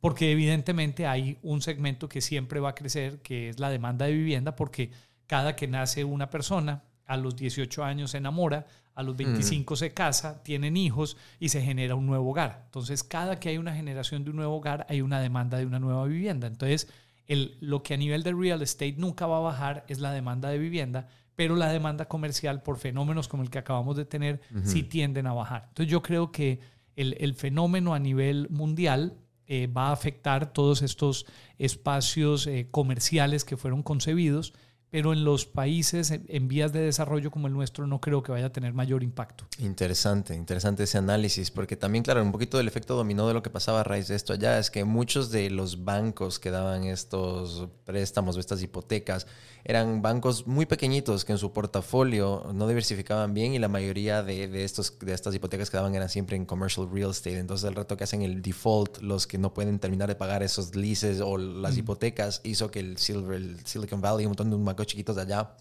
Porque 0.00 0.30
evidentemente 0.30 1.06
hay 1.06 1.38
un 1.42 1.60
segmento 1.60 2.08
que 2.08 2.20
siempre 2.20 2.60
va 2.60 2.70
a 2.70 2.74
crecer, 2.74 3.20
que 3.20 3.48
es 3.48 3.58
la 3.58 3.68
demanda 3.68 4.06
de 4.06 4.12
vivienda, 4.12 4.54
porque 4.54 4.92
cada 5.26 5.56
que 5.56 5.66
nace 5.66 6.04
una 6.04 6.30
persona, 6.30 6.84
a 7.06 7.16
los 7.16 7.36
18 7.36 7.84
años 7.84 8.12
se 8.12 8.18
enamora, 8.18 8.66
a 8.94 9.02
los 9.02 9.16
25 9.16 9.76
se 9.76 9.92
casa, 9.92 10.42
tienen 10.42 10.76
hijos 10.76 11.16
y 11.40 11.48
se 11.48 11.60
genera 11.60 11.94
un 11.94 12.06
nuevo 12.06 12.30
hogar. 12.30 12.62
Entonces, 12.66 13.02
cada 13.02 13.40
que 13.40 13.48
hay 13.48 13.58
una 13.58 13.74
generación 13.74 14.24
de 14.24 14.30
un 14.30 14.36
nuevo 14.36 14.56
hogar, 14.56 14.86
hay 14.88 15.00
una 15.00 15.20
demanda 15.20 15.58
de 15.58 15.66
una 15.66 15.80
nueva 15.80 16.04
vivienda. 16.06 16.46
Entonces, 16.46 16.88
el, 17.26 17.56
lo 17.60 17.82
que 17.82 17.94
a 17.94 17.96
nivel 17.96 18.22
de 18.22 18.32
real 18.32 18.62
estate 18.62 18.94
nunca 18.96 19.26
va 19.26 19.38
a 19.38 19.40
bajar 19.40 19.84
es 19.88 19.98
la 19.98 20.12
demanda 20.12 20.48
de 20.48 20.58
vivienda, 20.58 21.08
pero 21.34 21.56
la 21.56 21.70
demanda 21.70 22.06
comercial 22.06 22.62
por 22.62 22.78
fenómenos 22.78 23.26
como 23.26 23.42
el 23.42 23.50
que 23.50 23.58
acabamos 23.58 23.96
de 23.96 24.04
tener 24.04 24.40
sí 24.62 24.84
tienden 24.84 25.26
a 25.26 25.32
bajar. 25.32 25.64
Entonces, 25.68 25.90
yo 25.90 26.00
creo 26.02 26.30
que 26.30 26.60
el, 26.94 27.34
fenómeno 27.34 27.94
a 27.94 27.98
nivel 27.98 28.48
mundial 28.50 29.18
eh, 29.46 29.66
va 29.66 29.88
a 29.88 29.92
afectar 29.92 30.52
todos 30.52 30.82
estos 30.82 31.26
espacios 31.58 32.46
eh, 32.46 32.68
comerciales 32.70 33.44
que 33.44 33.56
fueron 33.56 33.82
concebidos 33.82 34.54
pero 34.94 35.12
en 35.12 35.24
los 35.24 35.44
países 35.44 36.12
en 36.12 36.46
vías 36.46 36.72
de 36.72 36.78
desarrollo 36.78 37.32
como 37.32 37.48
el 37.48 37.52
nuestro 37.52 37.84
no 37.84 38.00
creo 38.00 38.22
que 38.22 38.30
vaya 38.30 38.46
a 38.46 38.52
tener 38.52 38.74
mayor 38.74 39.02
impacto. 39.02 39.44
Interesante, 39.58 40.36
interesante 40.36 40.84
ese 40.84 40.98
análisis, 40.98 41.50
porque 41.50 41.74
también, 41.74 42.04
claro, 42.04 42.22
un 42.22 42.30
poquito 42.30 42.58
del 42.58 42.68
efecto 42.68 42.94
dominó 42.94 43.26
de 43.26 43.34
lo 43.34 43.42
que 43.42 43.50
pasaba 43.50 43.80
a 43.80 43.82
raíz 43.82 44.06
de 44.06 44.14
esto 44.14 44.34
allá 44.34 44.56
es 44.56 44.70
que 44.70 44.84
muchos 44.84 45.32
de 45.32 45.50
los 45.50 45.82
bancos 45.82 46.38
que 46.38 46.52
daban 46.52 46.84
estos 46.84 47.66
préstamos 47.84 48.36
o 48.36 48.38
estas 48.38 48.62
hipotecas 48.62 49.26
eran 49.64 50.02
bancos 50.02 50.46
muy 50.46 50.66
pequeñitos 50.66 51.24
que 51.24 51.32
en 51.32 51.38
su 51.38 51.52
portafolio 51.52 52.50
no 52.54 52.68
diversificaban 52.68 53.32
bien 53.32 53.54
y 53.54 53.58
la 53.58 53.68
mayoría 53.68 54.22
de, 54.22 54.46
de 54.46 54.62
estos, 54.62 54.96
de 55.00 55.12
estas 55.12 55.34
hipotecas 55.34 55.70
que 55.70 55.76
daban 55.78 55.94
eran 55.94 56.10
siempre 56.10 56.36
en 56.36 56.44
commercial 56.44 56.88
real 56.92 57.10
estate. 57.10 57.38
Entonces, 57.38 57.68
el 57.68 57.74
rato 57.74 57.96
que 57.96 58.04
hacen 58.04 58.22
el 58.22 58.42
default, 58.42 58.98
los 59.00 59.26
que 59.26 59.38
no 59.38 59.54
pueden 59.54 59.78
terminar 59.78 60.06
de 60.08 60.14
pagar 60.14 60.42
esos 60.42 60.76
leases 60.76 61.20
o 61.20 61.38
las 61.38 61.76
hipotecas, 61.78 62.42
hizo 62.44 62.70
que 62.70 62.80
el, 62.80 62.98
Silver, 62.98 63.36
el 63.36 63.64
Silicon 63.64 64.02
Valley, 64.02 64.26
un 64.26 64.30
montón 64.30 64.50
de 64.50 64.56
chiquitos 64.86 65.16
de 65.16 65.22
allá. 65.22 65.56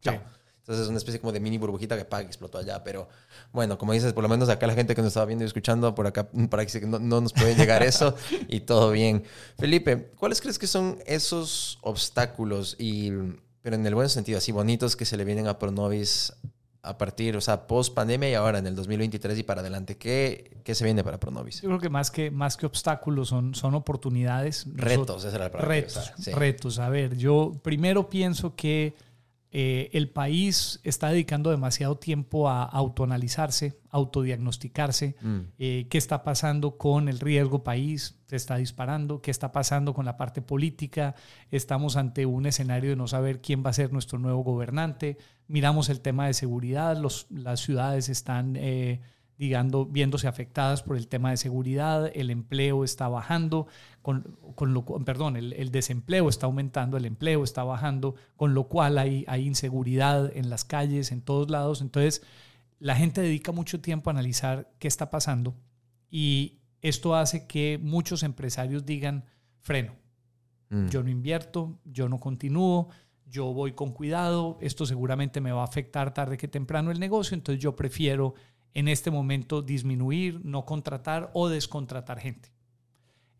Chao. 0.00 0.20
Entonces 0.62 0.84
es 0.84 0.88
una 0.88 0.98
especie 0.98 1.20
como 1.20 1.32
de 1.32 1.40
mini 1.40 1.58
burbujita 1.58 1.96
que 1.96 2.04
paga, 2.04 2.24
explotó 2.24 2.58
allá. 2.58 2.84
Pero 2.84 3.08
bueno, 3.52 3.76
como 3.78 3.92
dices, 3.92 4.12
por 4.12 4.22
lo 4.22 4.28
menos 4.28 4.48
acá 4.48 4.68
la 4.68 4.74
gente 4.74 4.94
que 4.94 5.02
nos 5.02 5.08
estaba 5.08 5.26
viendo 5.26 5.44
y 5.44 5.46
escuchando, 5.46 5.92
por 5.94 6.06
acá 6.06 6.28
para 6.50 6.64
que 6.64 6.80
no, 6.82 7.00
no 7.00 7.20
nos 7.20 7.32
puede 7.32 7.56
llegar 7.56 7.82
eso 7.82 8.14
y 8.48 8.60
todo 8.60 8.92
bien. 8.92 9.24
Felipe, 9.58 10.12
¿cuáles 10.16 10.40
crees 10.40 10.60
que 10.60 10.68
son 10.68 10.98
esos 11.04 11.78
obstáculos 11.82 12.76
y, 12.78 13.10
pero 13.60 13.74
en 13.74 13.84
el 13.84 13.94
buen 13.96 14.08
sentido, 14.08 14.38
así 14.38 14.52
bonitos 14.52 14.94
que 14.94 15.04
se 15.04 15.16
le 15.16 15.24
vienen 15.24 15.48
a 15.48 15.58
Pronovis 15.58 16.32
a 16.84 16.98
partir, 16.98 17.36
o 17.36 17.40
sea, 17.40 17.66
post 17.66 17.94
pandemia 17.94 18.30
y 18.30 18.34
ahora 18.34 18.58
en 18.58 18.66
el 18.66 18.74
2023 18.74 19.38
y 19.38 19.42
para 19.44 19.60
adelante? 19.60 19.96
¿Qué, 19.96 20.58
qué 20.64 20.74
se 20.74 20.84
viene 20.84 21.04
para 21.04 21.18
Pronovis? 21.18 21.62
Yo 21.62 21.68
creo 21.68 21.80
que 21.80 21.88
más 21.88 22.10
que, 22.10 22.30
más 22.30 22.56
que 22.56 22.66
obstáculos 22.66 23.28
son, 23.28 23.54
son 23.54 23.74
oportunidades. 23.74 24.66
Retos, 24.74 25.24
esa 25.24 25.36
era 25.36 25.44
la 25.44 25.52
palabra. 25.52 25.74
Retos, 25.74 26.12
retos. 26.34 26.78
A 26.80 26.88
ver, 26.88 27.16
yo 27.16 27.52
primero 27.62 28.08
pienso 28.08 28.56
que 28.56 28.94
eh, 29.54 29.90
el 29.92 30.08
país 30.08 30.80
está 30.82 31.10
dedicando 31.10 31.50
demasiado 31.50 31.96
tiempo 31.96 32.48
a 32.48 32.64
autoanalizarse, 32.64 33.78
autodiagnosticarse, 33.90 35.14
mm. 35.20 35.38
eh, 35.58 35.86
qué 35.90 35.98
está 35.98 36.24
pasando 36.24 36.78
con 36.78 37.06
el 37.06 37.20
riesgo 37.20 37.62
país, 37.62 38.18
se 38.28 38.36
está 38.36 38.56
disparando, 38.56 39.20
qué 39.20 39.30
está 39.30 39.52
pasando 39.52 39.92
con 39.92 40.06
la 40.06 40.16
parte 40.16 40.40
política, 40.40 41.14
estamos 41.50 41.96
ante 41.96 42.24
un 42.24 42.46
escenario 42.46 42.90
de 42.90 42.96
no 42.96 43.06
saber 43.08 43.42
quién 43.42 43.62
va 43.62 43.68
a 43.68 43.74
ser 43.74 43.92
nuestro 43.92 44.18
nuevo 44.18 44.42
gobernante, 44.42 45.18
miramos 45.48 45.90
el 45.90 46.00
tema 46.00 46.26
de 46.26 46.32
seguridad, 46.32 46.96
los, 46.96 47.26
las 47.30 47.60
ciudades 47.60 48.08
están... 48.08 48.56
Eh, 48.56 49.02
digamos, 49.42 49.90
viéndose 49.90 50.28
afectadas 50.28 50.84
por 50.84 50.96
el 50.96 51.08
tema 51.08 51.32
de 51.32 51.36
seguridad, 51.36 52.12
el 52.14 52.30
empleo 52.30 52.84
está 52.84 53.08
bajando, 53.08 53.66
con, 54.00 54.38
con 54.54 54.72
lo, 54.72 54.84
perdón, 54.84 55.36
el, 55.36 55.72
desempleo 55.72 56.28
está 56.28 56.46
aumentando, 56.46 56.96
el 56.96 57.06
empleo 57.06 57.42
está 57.42 57.64
bajando, 57.64 58.14
con 58.36 58.54
lo 58.54 58.68
cual 58.68 58.98
hay, 58.98 59.24
hay 59.26 59.44
inseguridad 59.44 60.30
en 60.36 60.48
las 60.48 60.64
calles, 60.64 61.10
en 61.10 61.22
todos 61.22 61.50
lados. 61.50 61.80
Entonces, 61.80 62.22
la 62.78 62.94
gente 62.94 63.20
dedica 63.20 63.50
mucho 63.50 63.80
tiempo 63.80 64.10
a 64.10 64.12
analizar 64.12 64.70
qué 64.78 64.86
está 64.86 65.10
pasando 65.10 65.56
y 66.08 66.60
esto 66.80 67.16
hace 67.16 67.48
que 67.48 67.80
muchos 67.82 68.22
empresarios 68.22 68.86
digan, 68.86 69.24
freno, 69.58 69.96
mm. 70.70 70.86
yo 70.86 71.02
no 71.02 71.10
invierto, 71.10 71.80
yo 71.84 72.08
no 72.08 72.20
continúo, 72.20 72.90
yo 73.26 73.46
voy 73.46 73.72
con 73.72 73.90
cuidado, 73.90 74.56
esto 74.60 74.86
seguramente 74.86 75.40
me 75.40 75.50
va 75.50 75.62
a 75.62 75.64
afectar 75.64 76.14
tarde 76.14 76.36
que 76.36 76.46
temprano 76.46 76.92
el 76.92 77.00
negocio, 77.00 77.34
entonces 77.34 77.60
yo 77.60 77.74
prefiero 77.74 78.34
en 78.74 78.88
este 78.88 79.10
momento 79.10 79.62
disminuir, 79.62 80.40
no 80.44 80.64
contratar 80.64 81.30
o 81.34 81.48
descontratar 81.48 82.18
gente. 82.18 82.52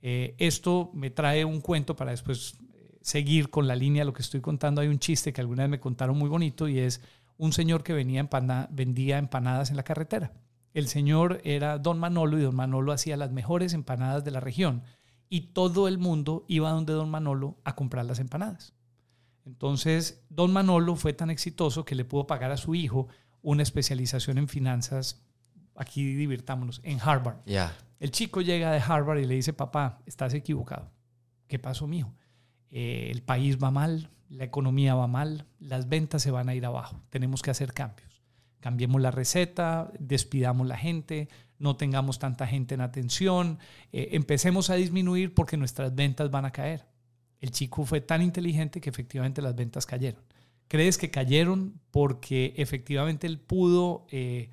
Eh, 0.02 0.34
esto 0.38 0.90
me 0.94 1.10
trae 1.10 1.44
un 1.44 1.60
cuento 1.60 1.94
para 1.94 2.10
después 2.10 2.58
eh, 2.74 2.98
seguir 3.00 3.50
con 3.50 3.68
la 3.68 3.76
línea 3.76 4.02
de 4.02 4.06
lo 4.06 4.12
que 4.12 4.22
estoy 4.22 4.40
contando. 4.40 4.80
Hay 4.80 4.88
un 4.88 4.98
chiste 4.98 5.32
que 5.32 5.40
alguna 5.40 5.62
vez 5.62 5.70
me 5.70 5.80
contaron 5.80 6.18
muy 6.18 6.28
bonito 6.28 6.68
y 6.68 6.78
es 6.78 7.00
un 7.36 7.52
señor 7.52 7.82
que 7.82 7.92
venía 7.92 8.28
vendía 8.70 9.18
empanadas 9.18 9.70
en 9.70 9.76
la 9.76 9.84
carretera. 9.84 10.32
El 10.74 10.88
señor 10.88 11.40
era 11.44 11.78
don 11.78 11.98
Manolo 11.98 12.38
y 12.38 12.42
don 12.42 12.56
Manolo 12.56 12.92
hacía 12.92 13.16
las 13.16 13.30
mejores 13.30 13.74
empanadas 13.74 14.24
de 14.24 14.30
la 14.30 14.40
región 14.40 14.82
y 15.28 15.52
todo 15.52 15.88
el 15.88 15.98
mundo 15.98 16.44
iba 16.48 16.70
donde 16.70 16.92
don 16.92 17.10
Manolo 17.10 17.56
a 17.64 17.74
comprar 17.74 18.04
las 18.04 18.18
empanadas. 18.18 18.74
Entonces, 19.44 20.24
don 20.28 20.52
Manolo 20.52 20.96
fue 20.96 21.12
tan 21.12 21.30
exitoso 21.30 21.84
que 21.84 21.94
le 21.94 22.04
pudo 22.04 22.26
pagar 22.26 22.52
a 22.52 22.56
su 22.56 22.74
hijo 22.74 23.08
una 23.42 23.62
especialización 23.62 24.38
en 24.38 24.48
finanzas, 24.48 25.22
aquí 25.76 26.14
divirtámonos, 26.14 26.80
en 26.84 26.98
Harvard. 27.00 27.36
El 28.00 28.10
chico 28.10 28.40
llega 28.40 28.72
de 28.72 28.80
Harvard 28.80 29.18
y 29.18 29.26
le 29.26 29.34
dice, 29.34 29.52
papá, 29.52 30.00
estás 30.06 30.34
equivocado. 30.34 30.90
¿Qué 31.46 31.58
pasó, 31.58 31.86
mijo? 31.86 32.14
Eh, 32.70 33.08
el 33.10 33.22
país 33.22 33.58
va 33.62 33.70
mal, 33.70 34.10
la 34.28 34.44
economía 34.44 34.94
va 34.94 35.06
mal, 35.06 35.46
las 35.58 35.88
ventas 35.88 36.22
se 36.22 36.30
van 36.30 36.48
a 36.48 36.54
ir 36.54 36.64
abajo, 36.64 37.02
tenemos 37.10 37.42
que 37.42 37.50
hacer 37.50 37.74
cambios. 37.74 38.22
Cambiemos 38.60 39.00
la 39.00 39.10
receta, 39.10 39.90
despidamos 39.98 40.66
la 40.66 40.76
gente, 40.76 41.28
no 41.58 41.76
tengamos 41.76 42.18
tanta 42.18 42.46
gente 42.46 42.74
en 42.74 42.80
atención, 42.80 43.58
eh, 43.92 44.10
empecemos 44.12 44.70
a 44.70 44.74
disminuir 44.74 45.34
porque 45.34 45.56
nuestras 45.56 45.94
ventas 45.94 46.30
van 46.30 46.44
a 46.44 46.52
caer. 46.52 46.86
El 47.40 47.50
chico 47.50 47.84
fue 47.84 48.00
tan 48.00 48.22
inteligente 48.22 48.80
que 48.80 48.88
efectivamente 48.88 49.42
las 49.42 49.54
ventas 49.54 49.84
cayeron. 49.84 50.22
¿Crees 50.72 50.96
que 50.96 51.10
cayeron 51.10 51.78
porque 51.90 52.54
efectivamente 52.56 53.26
él 53.26 53.38
pudo 53.38 54.06
eh, 54.10 54.48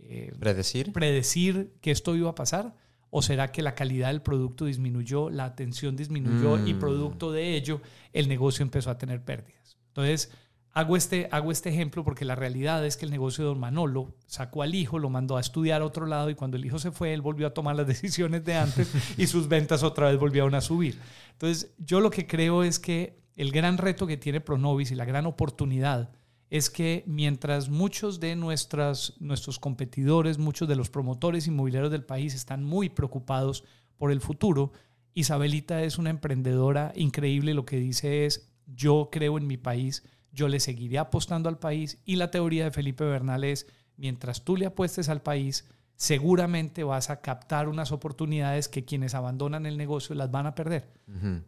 eh, 0.00 0.32
predecir? 0.36 0.92
predecir 0.92 1.74
que 1.80 1.92
esto 1.92 2.16
iba 2.16 2.28
a 2.28 2.34
pasar? 2.34 2.74
¿O 3.08 3.22
será 3.22 3.52
que 3.52 3.62
la 3.62 3.76
calidad 3.76 4.08
del 4.08 4.20
producto 4.20 4.64
disminuyó, 4.64 5.30
la 5.30 5.44
atención 5.44 5.94
disminuyó 5.94 6.58
y 6.66 6.74
mm. 6.74 6.80
producto 6.80 7.30
de 7.30 7.54
ello 7.54 7.80
el 8.12 8.26
negocio 8.26 8.64
empezó 8.64 8.90
a 8.90 8.98
tener 8.98 9.24
pérdidas? 9.24 9.78
Entonces, 9.86 10.32
hago 10.72 10.96
este, 10.96 11.28
hago 11.30 11.52
este 11.52 11.68
ejemplo 11.68 12.02
porque 12.02 12.24
la 12.24 12.34
realidad 12.34 12.84
es 12.84 12.96
que 12.96 13.04
el 13.04 13.12
negocio 13.12 13.44
de 13.44 13.50
don 13.50 13.60
Manolo 13.60 14.16
sacó 14.26 14.64
al 14.64 14.74
hijo, 14.74 14.98
lo 14.98 15.08
mandó 15.08 15.36
a 15.36 15.40
estudiar 15.40 15.82
a 15.82 15.86
otro 15.86 16.04
lado 16.04 16.30
y 16.30 16.34
cuando 16.34 16.56
el 16.56 16.64
hijo 16.64 16.80
se 16.80 16.90
fue, 16.90 17.14
él 17.14 17.22
volvió 17.22 17.46
a 17.46 17.54
tomar 17.54 17.76
las 17.76 17.86
decisiones 17.86 18.44
de 18.44 18.56
antes 18.56 18.90
y 19.16 19.28
sus 19.28 19.46
ventas 19.46 19.84
otra 19.84 20.08
vez 20.08 20.18
volvieron 20.18 20.56
a 20.56 20.62
subir. 20.62 20.98
Entonces, 21.30 21.72
yo 21.78 22.00
lo 22.00 22.10
que 22.10 22.26
creo 22.26 22.64
es 22.64 22.80
que 22.80 23.20
el 23.36 23.52
gran 23.52 23.78
reto 23.78 24.06
que 24.06 24.16
tiene 24.16 24.40
Pronovis 24.40 24.90
y 24.90 24.94
la 24.94 25.04
gran 25.04 25.26
oportunidad 25.26 26.10
es 26.50 26.68
que 26.68 27.04
mientras 27.06 27.68
muchos 27.68 28.18
de 28.18 28.34
nuestros 28.34 29.58
competidores, 29.60 30.38
muchos 30.38 30.68
de 30.68 30.74
los 30.74 30.90
promotores 30.90 31.46
inmobiliarios 31.46 31.92
del 31.92 32.04
país 32.04 32.34
están 32.34 32.64
muy 32.64 32.88
preocupados 32.88 33.64
por 33.96 34.10
el 34.10 34.20
futuro, 34.20 34.72
Isabelita 35.14 35.82
es 35.82 35.98
una 35.98 36.10
emprendedora 36.10 36.92
increíble. 36.96 37.54
Lo 37.54 37.64
que 37.64 37.76
dice 37.76 38.26
es, 38.26 38.50
yo 38.66 39.10
creo 39.12 39.38
en 39.38 39.46
mi 39.46 39.56
país, 39.56 40.02
yo 40.32 40.48
le 40.48 40.58
seguiré 40.58 40.98
apostando 40.98 41.48
al 41.48 41.58
país 41.58 41.98
y 42.04 42.16
la 42.16 42.30
teoría 42.30 42.64
de 42.64 42.70
Felipe 42.72 43.04
Bernal 43.04 43.44
es, 43.44 43.66
mientras 43.96 44.44
tú 44.44 44.56
le 44.56 44.66
apuestes 44.66 45.08
al 45.08 45.22
país, 45.22 45.68
seguramente 46.00 46.82
vas 46.82 47.10
a 47.10 47.20
captar 47.20 47.68
unas 47.68 47.92
oportunidades 47.92 48.68
que 48.68 48.86
quienes 48.86 49.14
abandonan 49.14 49.66
el 49.66 49.76
negocio 49.76 50.14
las 50.14 50.30
van 50.30 50.46
a 50.46 50.54
perder. 50.54 50.88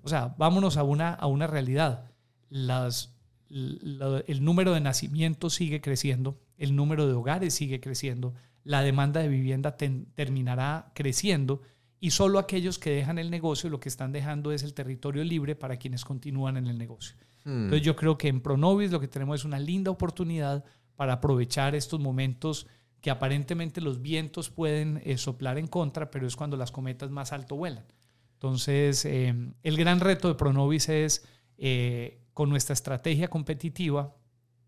O 0.02 0.08
sea, 0.10 0.34
vámonos 0.36 0.76
a 0.76 0.82
una, 0.82 1.14
a 1.14 1.26
una 1.26 1.46
realidad. 1.46 2.04
Las, 2.50 3.16
el 3.48 4.44
número 4.44 4.74
de 4.74 4.80
nacimientos 4.80 5.54
sigue 5.54 5.80
creciendo, 5.80 6.38
el 6.58 6.76
número 6.76 7.06
de 7.06 7.14
hogares 7.14 7.54
sigue 7.54 7.80
creciendo, 7.80 8.34
la 8.62 8.82
demanda 8.82 9.22
de 9.22 9.28
vivienda 9.28 9.78
terminará 9.78 10.92
creciendo 10.94 11.62
y 11.98 12.10
solo 12.10 12.38
aquellos 12.38 12.78
que 12.78 12.90
dejan 12.90 13.18
el 13.18 13.30
negocio 13.30 13.70
lo 13.70 13.80
que 13.80 13.88
están 13.88 14.12
dejando 14.12 14.52
es 14.52 14.64
el 14.64 14.74
territorio 14.74 15.24
libre 15.24 15.56
para 15.56 15.78
quienes 15.78 16.04
continúan 16.04 16.58
en 16.58 16.66
el 16.66 16.76
negocio. 16.76 17.16
Hmm. 17.44 17.64
Entonces 17.64 17.86
yo 17.86 17.96
creo 17.96 18.18
que 18.18 18.28
en 18.28 18.42
Pronovis 18.42 18.90
lo 18.90 19.00
que 19.00 19.08
tenemos 19.08 19.40
es 19.40 19.44
una 19.46 19.58
linda 19.58 19.90
oportunidad 19.90 20.62
para 20.94 21.14
aprovechar 21.14 21.74
estos 21.74 22.00
momentos 22.00 22.66
que 23.02 23.10
aparentemente 23.10 23.80
los 23.80 24.00
vientos 24.00 24.48
pueden 24.48 25.02
eh, 25.04 25.18
soplar 25.18 25.58
en 25.58 25.66
contra, 25.66 26.10
pero 26.10 26.26
es 26.26 26.36
cuando 26.36 26.56
las 26.56 26.70
cometas 26.70 27.10
más 27.10 27.32
alto 27.32 27.56
vuelan. 27.56 27.84
Entonces, 28.34 29.04
eh, 29.04 29.34
el 29.62 29.76
gran 29.76 30.00
reto 30.00 30.28
de 30.28 30.36
Pronovis 30.36 30.88
es, 30.88 31.26
eh, 31.58 32.22
con 32.32 32.48
nuestra 32.48 32.74
estrategia 32.74 33.28
competitiva, 33.28 34.16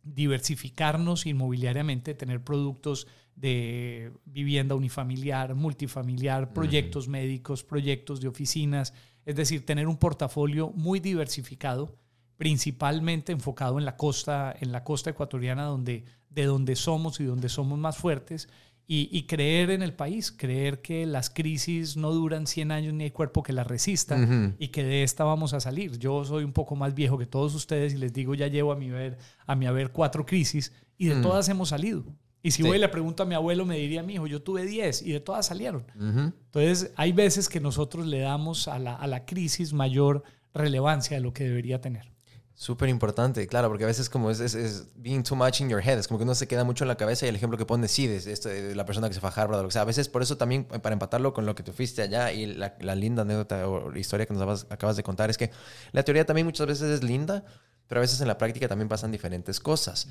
diversificarnos 0.03 1.26
inmobiliariamente, 1.26 2.14
tener 2.14 2.43
productos 2.43 3.07
de 3.37 4.12
vivienda 4.24 4.74
unifamiliar, 4.74 5.55
multifamiliar, 5.55 6.53
proyectos 6.53 7.09
médicos, 7.09 7.62
proyectos 7.62 8.20
de 8.20 8.28
oficinas, 8.28 8.95
es 9.24 9.37
decir, 9.37 9.64
tener 9.64 9.87
un 9.87 9.97
portafolio 9.97 10.70
muy 10.70 10.99
diversificado, 10.99 11.97
principalmente 12.45 13.32
enfocado 13.32 13.78
en 13.78 13.86
la 13.86 13.97
costa, 13.97 14.55
en 14.61 14.70
la 14.70 14.84
costa 14.84 15.09
ecuatoriana, 15.09 15.64
donde 15.64 16.05
de 16.28 16.45
donde 16.45 16.76
somos 16.76 17.18
y 17.18 17.24
donde 17.24 17.49
somos 17.49 17.78
más 17.78 17.97
fuertes 17.97 18.51
y, 18.86 19.22
creer 19.22 19.70
en 19.70 19.80
el 19.80 19.95
país, 19.95 20.30
creer 20.30 20.82
que 20.82 21.07
las 21.07 21.30
crisis 21.30 21.97
no 21.97 22.12
duran 22.12 22.47
100 22.47 22.70
años 22.70 22.92
ni 22.92 23.05
hay 23.05 23.12
cuerpo 23.12 23.42
que 23.42 23.55
las 23.55 23.66
resista 23.66 24.18
y 24.59 24.68
que 24.68 24.84
de 24.84 25.05
esta 25.05 25.24
vamos 25.24 25.55
a 25.55 25.61
salir. 25.61 25.99
Yo 25.99 26.22
soy 26.26 26.45
un 26.45 26.53
poco 26.53 26.76
más 26.76 26.95
viejo 26.95 27.16
que 27.16 27.24
todos 27.24 27.55
ustedes 27.55 27.95
y 27.95 27.97
les 27.97 28.12
digo, 28.12 28.34
ya 28.34 28.47
llevo 28.49 28.72
a 28.72 28.76
mi 28.76 28.90
ver, 28.90 29.16
a 29.47 29.55
mi 29.55 29.64
haber 29.64 29.90
cuatro 29.90 30.26
crisis 30.26 30.70
y 30.99 31.07
de 31.07 31.14
mm. 31.14 31.22
todas 31.22 31.49
hemos 31.49 31.70
salido. 31.70 32.05
Y 32.42 32.51
si 32.51 32.62
voy 32.62 32.76
y 32.76 32.80
le 32.80 32.90
pregunto 32.90 33.22
a 33.22 33.26
mi 33.26 33.34
abuelo, 33.34 33.64
me 33.64 33.78
diría, 33.78 34.03
mi 34.03 34.16
hijo, 34.16 34.26
yo 34.26 34.42
tuve 34.42 34.66
10 34.66 35.01
y 35.01 35.12
de 35.12 35.20
todas 35.20 35.47
salieron. 35.47 35.86
Entonces, 35.99 36.92
hay 36.97 37.12
veces 37.12 37.49
que 37.49 37.59
nosotros 37.59 38.07
le 38.07 38.18
damos 38.18 38.68
a 38.68 38.78
la, 38.78 38.95
a 38.95 39.07
la 39.07 39.24
crisis 39.24 39.72
mayor 39.72 40.24
relevancia 40.53 41.16
de 41.16 41.22
lo 41.22 41.32
que 41.32 41.45
debería 41.45 41.80
tener. 41.80 42.14
Súper 42.57 42.88
importante, 42.88 43.48
claro, 43.48 43.68
porque 43.68 43.82
a 43.82 43.88
veces 43.88 44.09
como 44.09 44.30
es, 44.30 44.86
being 44.94 45.24
too 45.24 45.34
much 45.34 45.61
in 45.61 45.68
your 45.68 45.80
head, 45.80 45.98
es 45.98 46.07
como 46.07 46.18
que 46.18 46.24
uno 46.24 46.36
se 46.36 46.46
queda 46.46 46.62
mucho 46.62 46.84
en 46.84 46.88
la 46.88 46.96
cabeza 46.96 47.26
y 47.26 47.28
el 47.28 47.34
ejemplo 47.34 47.59
que 47.59 47.66
pones, 47.66 47.90
sí, 47.90 48.07
de, 48.07 48.20
de 48.20 48.74
la 48.76 48.86
persona 48.86 49.09
que 49.09 49.14
se 49.14 49.20
fue 49.20 49.28
a 49.28 49.32
Harvard, 49.32 49.66
o 49.66 49.70
sea. 49.72 49.82
A 49.82 49.84
veces 49.84 50.09
por 50.09 50.22
eso 50.22 50.36
también, 50.36 50.64
para 50.64 50.92
empatarlo 50.92 51.34
con 51.34 51.46
lo 51.46 51.57
que 51.57 51.64
tú 51.64 51.72
fuiste 51.72 52.02
allá 52.02 52.30
y 52.30 52.46
la, 52.46 52.76
la 52.80 52.94
linda 52.94 53.22
anécdota 53.22 53.68
o 53.68 53.94
historia 53.96 54.26
que 54.26 54.34
nos 54.34 54.66
acabas 54.70 54.96
de 54.96 55.02
contar, 55.02 55.30
es 55.30 55.36
que 55.36 55.50
la 55.90 56.05
teoría 56.05 56.24
también 56.24 56.46
muchas 56.46 56.68
veces 56.68 56.90
es 56.90 57.02
linda, 57.02 57.44
pero 57.88 58.00
a 58.00 58.02
veces 58.02 58.20
en 58.20 58.28
la 58.28 58.38
práctica 58.38 58.68
también 58.68 58.88
pasan 58.88 59.11
diferentes 59.11 59.59
cosas. 59.59 60.09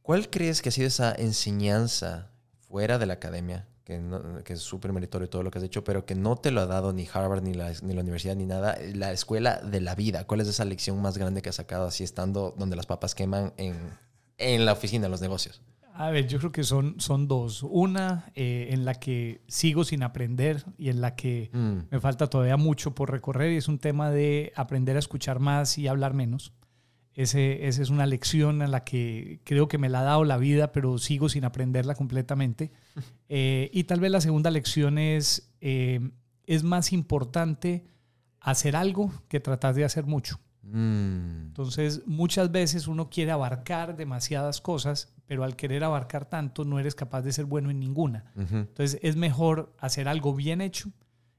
¿Cuál 0.00 0.30
crees 0.30 0.62
que 0.62 0.70
ha 0.70 0.72
sido 0.72 0.88
esa 0.88 1.14
enseñanza 1.14 2.30
fuera 2.68 2.98
de 2.98 3.04
la 3.04 3.14
academia 3.14 3.68
que, 3.86 4.02
que 4.44 4.54
es 4.54 4.60
súper 4.60 4.92
meritorio 4.92 5.30
todo 5.30 5.44
lo 5.44 5.50
que 5.52 5.58
has 5.58 5.64
hecho, 5.64 5.84
pero 5.84 6.04
que 6.04 6.16
no 6.16 6.34
te 6.34 6.50
lo 6.50 6.60
ha 6.60 6.66
dado 6.66 6.92
ni 6.92 7.06
Harvard, 7.10 7.42
ni 7.42 7.54
la, 7.54 7.72
ni 7.82 7.94
la 7.94 8.00
universidad, 8.00 8.34
ni 8.34 8.44
nada, 8.44 8.76
la 8.94 9.12
escuela 9.12 9.60
de 9.60 9.80
la 9.80 9.94
vida. 9.94 10.24
¿Cuál 10.24 10.40
es 10.40 10.48
esa 10.48 10.64
lección 10.64 11.00
más 11.00 11.16
grande 11.16 11.40
que 11.40 11.50
has 11.50 11.54
sacado 11.54 11.86
así 11.86 12.02
estando 12.02 12.52
donde 12.58 12.74
las 12.74 12.84
papas 12.84 13.14
queman 13.14 13.52
en, 13.56 13.76
en 14.38 14.64
la 14.66 14.72
oficina, 14.72 15.06
en 15.06 15.12
los 15.12 15.20
negocios? 15.20 15.62
A 15.94 16.10
ver, 16.10 16.26
yo 16.26 16.38
creo 16.38 16.50
que 16.50 16.64
son, 16.64 17.00
son 17.00 17.28
dos. 17.28 17.62
Una 17.62 18.30
eh, 18.34 18.68
en 18.70 18.84
la 18.84 18.94
que 18.94 19.40
sigo 19.46 19.84
sin 19.84 20.02
aprender 20.02 20.64
y 20.76 20.90
en 20.90 21.00
la 21.00 21.14
que 21.14 21.48
mm. 21.52 21.76
me 21.88 22.00
falta 22.00 22.26
todavía 22.26 22.56
mucho 22.56 22.92
por 22.92 23.12
recorrer 23.12 23.52
y 23.52 23.56
es 23.56 23.68
un 23.68 23.78
tema 23.78 24.10
de 24.10 24.52
aprender 24.56 24.96
a 24.96 24.98
escuchar 24.98 25.38
más 25.38 25.78
y 25.78 25.86
hablar 25.86 26.12
menos. 26.12 26.52
Ese, 27.16 27.66
esa 27.66 27.80
es 27.80 27.88
una 27.88 28.04
lección 28.04 28.60
a 28.60 28.66
la 28.66 28.84
que 28.84 29.40
creo 29.44 29.68
que 29.68 29.78
me 29.78 29.88
la 29.88 30.00
ha 30.00 30.04
dado 30.04 30.24
la 30.24 30.36
vida, 30.36 30.70
pero 30.70 30.98
sigo 30.98 31.30
sin 31.30 31.44
aprenderla 31.44 31.94
completamente. 31.94 32.72
Eh, 33.28 33.70
y 33.72 33.82
tal 33.84 33.98
vez 33.98 34.12
la 34.12 34.20
segunda 34.20 34.52
lección 34.52 34.98
es, 34.98 35.52
eh, 35.60 36.12
es 36.46 36.62
más 36.62 36.92
importante 36.92 37.84
hacer 38.38 38.76
algo 38.76 39.12
que 39.26 39.40
tratar 39.40 39.74
de 39.74 39.84
hacer 39.84 40.06
mucho. 40.06 40.38
Mm. 40.62 41.48
Entonces, 41.48 42.02
muchas 42.06 42.52
veces 42.52 42.86
uno 42.86 43.10
quiere 43.10 43.32
abarcar 43.32 43.96
demasiadas 43.96 44.60
cosas, 44.60 45.12
pero 45.26 45.42
al 45.42 45.56
querer 45.56 45.82
abarcar 45.82 46.26
tanto 46.26 46.64
no 46.64 46.78
eres 46.78 46.94
capaz 46.94 47.22
de 47.22 47.32
ser 47.32 47.46
bueno 47.46 47.68
en 47.70 47.80
ninguna. 47.80 48.32
Entonces, 48.36 49.00
es 49.02 49.16
mejor 49.16 49.74
hacer 49.80 50.06
algo 50.06 50.32
bien 50.32 50.60
hecho 50.60 50.92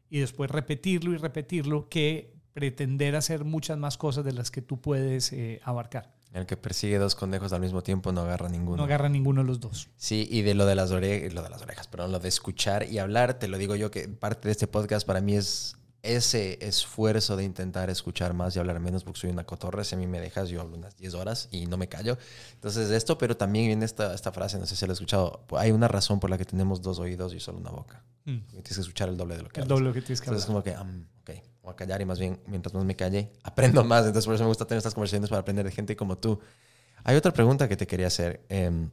y 0.09 0.19
después 0.19 0.51
repetirlo 0.51 1.13
y 1.13 1.17
repetirlo 1.17 1.87
que 1.87 2.36
pretender 2.57 3.15
hacer 3.15 3.45
muchas 3.45 3.77
más 3.77 3.99
cosas 3.99 4.25
de 4.25 4.31
las 4.31 4.49
que 4.49 4.63
tú 4.63 4.81
puedes 4.81 5.31
eh, 5.31 5.61
abarcar. 5.63 6.11
El 6.33 6.47
que 6.47 6.57
persigue 6.57 6.97
dos 6.97 7.13
conejos 7.13 7.53
al 7.53 7.61
mismo 7.61 7.83
tiempo 7.83 8.11
no 8.11 8.21
agarra 8.21 8.49
ninguno. 8.49 8.77
No 8.77 8.83
agarra 8.85 9.09
ninguno 9.09 9.41
de 9.41 9.47
los 9.47 9.59
dos. 9.59 9.89
Sí, 9.95 10.27
y 10.27 10.41
de 10.41 10.55
lo 10.55 10.65
de 10.65 10.73
las 10.73 10.89
orejas, 10.89 11.31
lo 11.35 11.43
de 11.43 11.51
las 11.51 11.61
orejas, 11.61 11.87
perdón, 11.87 12.11
lo 12.11 12.19
de 12.19 12.29
escuchar 12.29 12.89
y 12.89 12.97
hablar, 12.97 13.35
te 13.35 13.47
lo 13.47 13.59
digo 13.59 13.75
yo 13.75 13.91
que 13.91 14.09
parte 14.09 14.47
de 14.47 14.53
este 14.53 14.65
podcast 14.65 15.05
para 15.05 15.21
mí 15.21 15.35
es 15.35 15.77
ese 16.01 16.57
esfuerzo 16.65 17.35
de 17.35 17.43
intentar 17.43 17.91
escuchar 17.91 18.33
más 18.33 18.55
y 18.55 18.59
hablar 18.59 18.79
menos, 18.79 19.03
porque 19.03 19.19
soy 19.19 19.29
una 19.29 19.43
cotorra, 19.43 19.83
si 19.83 19.93
a 19.93 19.99
mí 19.99 20.07
me 20.07 20.19
dejas, 20.19 20.49
yo 20.49 20.59
hablo 20.59 20.77
unas 20.77 20.97
10 20.97 21.13
horas 21.13 21.49
y 21.51 21.67
no 21.67 21.77
me 21.77 21.87
callo. 21.87 22.17
Entonces, 22.53 22.89
esto, 22.89 23.19
pero 23.19 23.37
también 23.37 23.67
viene 23.67 23.85
esta, 23.85 24.15
esta 24.15 24.31
frase, 24.31 24.57
no 24.57 24.65
sé 24.65 24.75
si 24.75 24.85
lo 24.87 24.93
he 24.93 24.95
escuchado, 24.95 25.45
hay 25.51 25.69
una 25.69 25.87
razón 25.87 26.19
por 26.19 26.31
la 26.31 26.39
que 26.39 26.45
tenemos 26.45 26.81
dos 26.81 26.97
oídos 26.97 27.35
y 27.35 27.39
solo 27.39 27.59
una 27.59 27.69
boca. 27.69 28.03
Mm. 28.25 28.39
Tienes 28.47 28.75
que 28.75 28.81
escuchar 28.81 29.09
el 29.09 29.17
doble 29.17 29.37
de 29.37 29.43
lo 29.43 29.49
que 29.49 29.61
El 29.61 29.67
doble 29.67 29.93
que 29.93 30.01
tienes 30.01 30.21
que 30.21 30.25
Entonces, 30.25 30.43
es 30.43 30.47
como 30.47 30.63
que, 30.63 30.71
ok, 30.71 31.43
a 31.71 31.75
callar 31.75 32.01
y 32.01 32.05
más 32.05 32.19
bien, 32.19 32.39
mientras 32.47 32.73
más 32.73 32.85
me 32.85 32.95
calle, 32.95 33.31
aprendo 33.43 33.83
más. 33.83 34.05
Entonces, 34.05 34.25
por 34.25 34.35
eso 34.35 34.43
me 34.43 34.49
gusta 34.49 34.65
tener 34.65 34.77
estas 34.77 34.93
conversaciones 34.93 35.29
para 35.29 35.41
aprender 35.41 35.65
de 35.65 35.71
gente 35.71 35.95
como 35.95 36.17
tú. 36.17 36.39
Hay 37.03 37.15
otra 37.15 37.31
pregunta 37.31 37.67
que 37.67 37.77
te 37.77 37.87
quería 37.87 38.07
hacer. 38.07 38.41
Eh, 38.49 38.89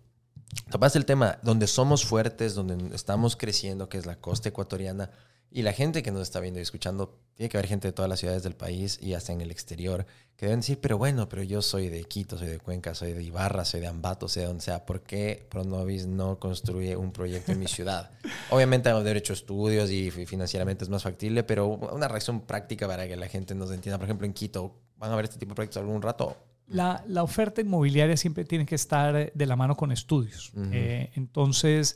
topaste 0.71 0.99
el 0.99 1.05
tema 1.05 1.39
donde 1.43 1.67
somos 1.67 2.05
fuertes, 2.05 2.55
donde 2.55 2.95
estamos 2.95 3.37
creciendo, 3.37 3.89
que 3.89 3.99
es 3.99 4.07
la 4.07 4.17
costa 4.17 4.49
ecuatoriana. 4.49 5.11
Y 5.57 5.63
la 5.63 5.73
gente 5.73 6.03
que 6.03 6.11
nos 6.11 6.23
está 6.23 6.41
viendo 6.41 6.59
y 6.59 6.65
escuchando, 6.65 7.17
tiene 7.37 7.49
que 7.49 7.57
haber 7.57 7.69
gente 7.69 7.87
de 7.87 7.93
todas 7.93 8.09
las 8.09 8.19
ciudades 8.19 8.43
del 8.43 8.57
país 8.57 8.99
y 9.01 9.15
hasta 9.15 9.33
en 9.33 9.41
el 9.41 9.53
exterior, 9.53 10.05
que 10.37 10.47
deben 10.47 10.59
decir, 10.59 10.81
pero 10.81 10.99
bueno, 10.99 11.29
pero 11.29 11.45
yo 11.45 11.63
soy 11.63 11.89
de 11.91 12.03
Quito, 12.07 12.37
soy 12.37 12.49
de 12.49 12.59
Cuenca, 12.59 12.93
soy 12.93 13.13
de 13.13 13.23
Ibarra, 13.23 13.65
soy 13.65 13.79
de 13.79 13.87
Ambato, 13.87 14.27
sea 14.27 14.49
donde 14.49 14.65
sea, 14.65 14.85
¿por 14.85 15.03
qué 15.03 15.47
Pronovis 15.49 16.09
no 16.09 16.41
construye 16.41 16.97
un 16.97 17.13
proyecto 17.13 17.53
en 17.53 17.61
mi 17.61 17.69
ciudad? 17.69 18.11
Obviamente 18.51 18.89
hay 18.91 19.01
derecho 19.05 19.33
a 19.33 19.37
estudios 19.37 19.93
y 19.93 20.11
financieramente 20.11 20.83
es 20.83 20.91
más 20.91 21.05
factible, 21.05 21.45
pero 21.45 21.69
una 21.69 22.09
reacción 22.09 22.41
práctica 22.41 22.89
para 22.89 23.07
que 23.07 23.15
la 23.15 23.29
gente 23.29 23.55
nos 23.55 23.71
entienda. 23.71 23.97
Por 23.97 24.07
ejemplo, 24.07 24.27
en 24.27 24.33
Quito, 24.33 24.75
¿van 24.97 25.13
a 25.13 25.15
ver 25.15 25.27
este 25.27 25.39
tipo 25.39 25.51
de 25.51 25.55
proyectos 25.55 25.81
algún 25.81 26.03
rato? 26.03 26.37
La, 26.67 27.05
la 27.07 27.23
oferta 27.23 27.61
inmobiliaria 27.61 28.17
siempre 28.17 28.45
tiene 28.45 28.67
que 28.67 28.75
estar 28.75 29.33
de 29.33 29.47
la 29.47 29.55
mano 29.55 29.77
con 29.77 29.93
estudios. 29.93 30.53
Eh, 30.73 31.13
entonces 31.15 31.95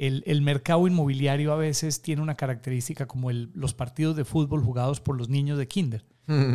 el, 0.00 0.42
mercado 0.42 0.86
inmobiliario 0.86 1.52
a 1.52 1.56
veces 1.56 2.00
tiene 2.00 2.22
una 2.22 2.34
característica 2.34 3.06
como 3.06 3.30
los 3.30 3.74
partidos 3.74 4.16
de 4.16 4.24
fútbol 4.24 4.62
jugados 4.62 5.00
por 5.00 5.16
los 5.16 5.28
niños 5.28 5.58
de 5.58 5.68
kinder. 5.68 6.04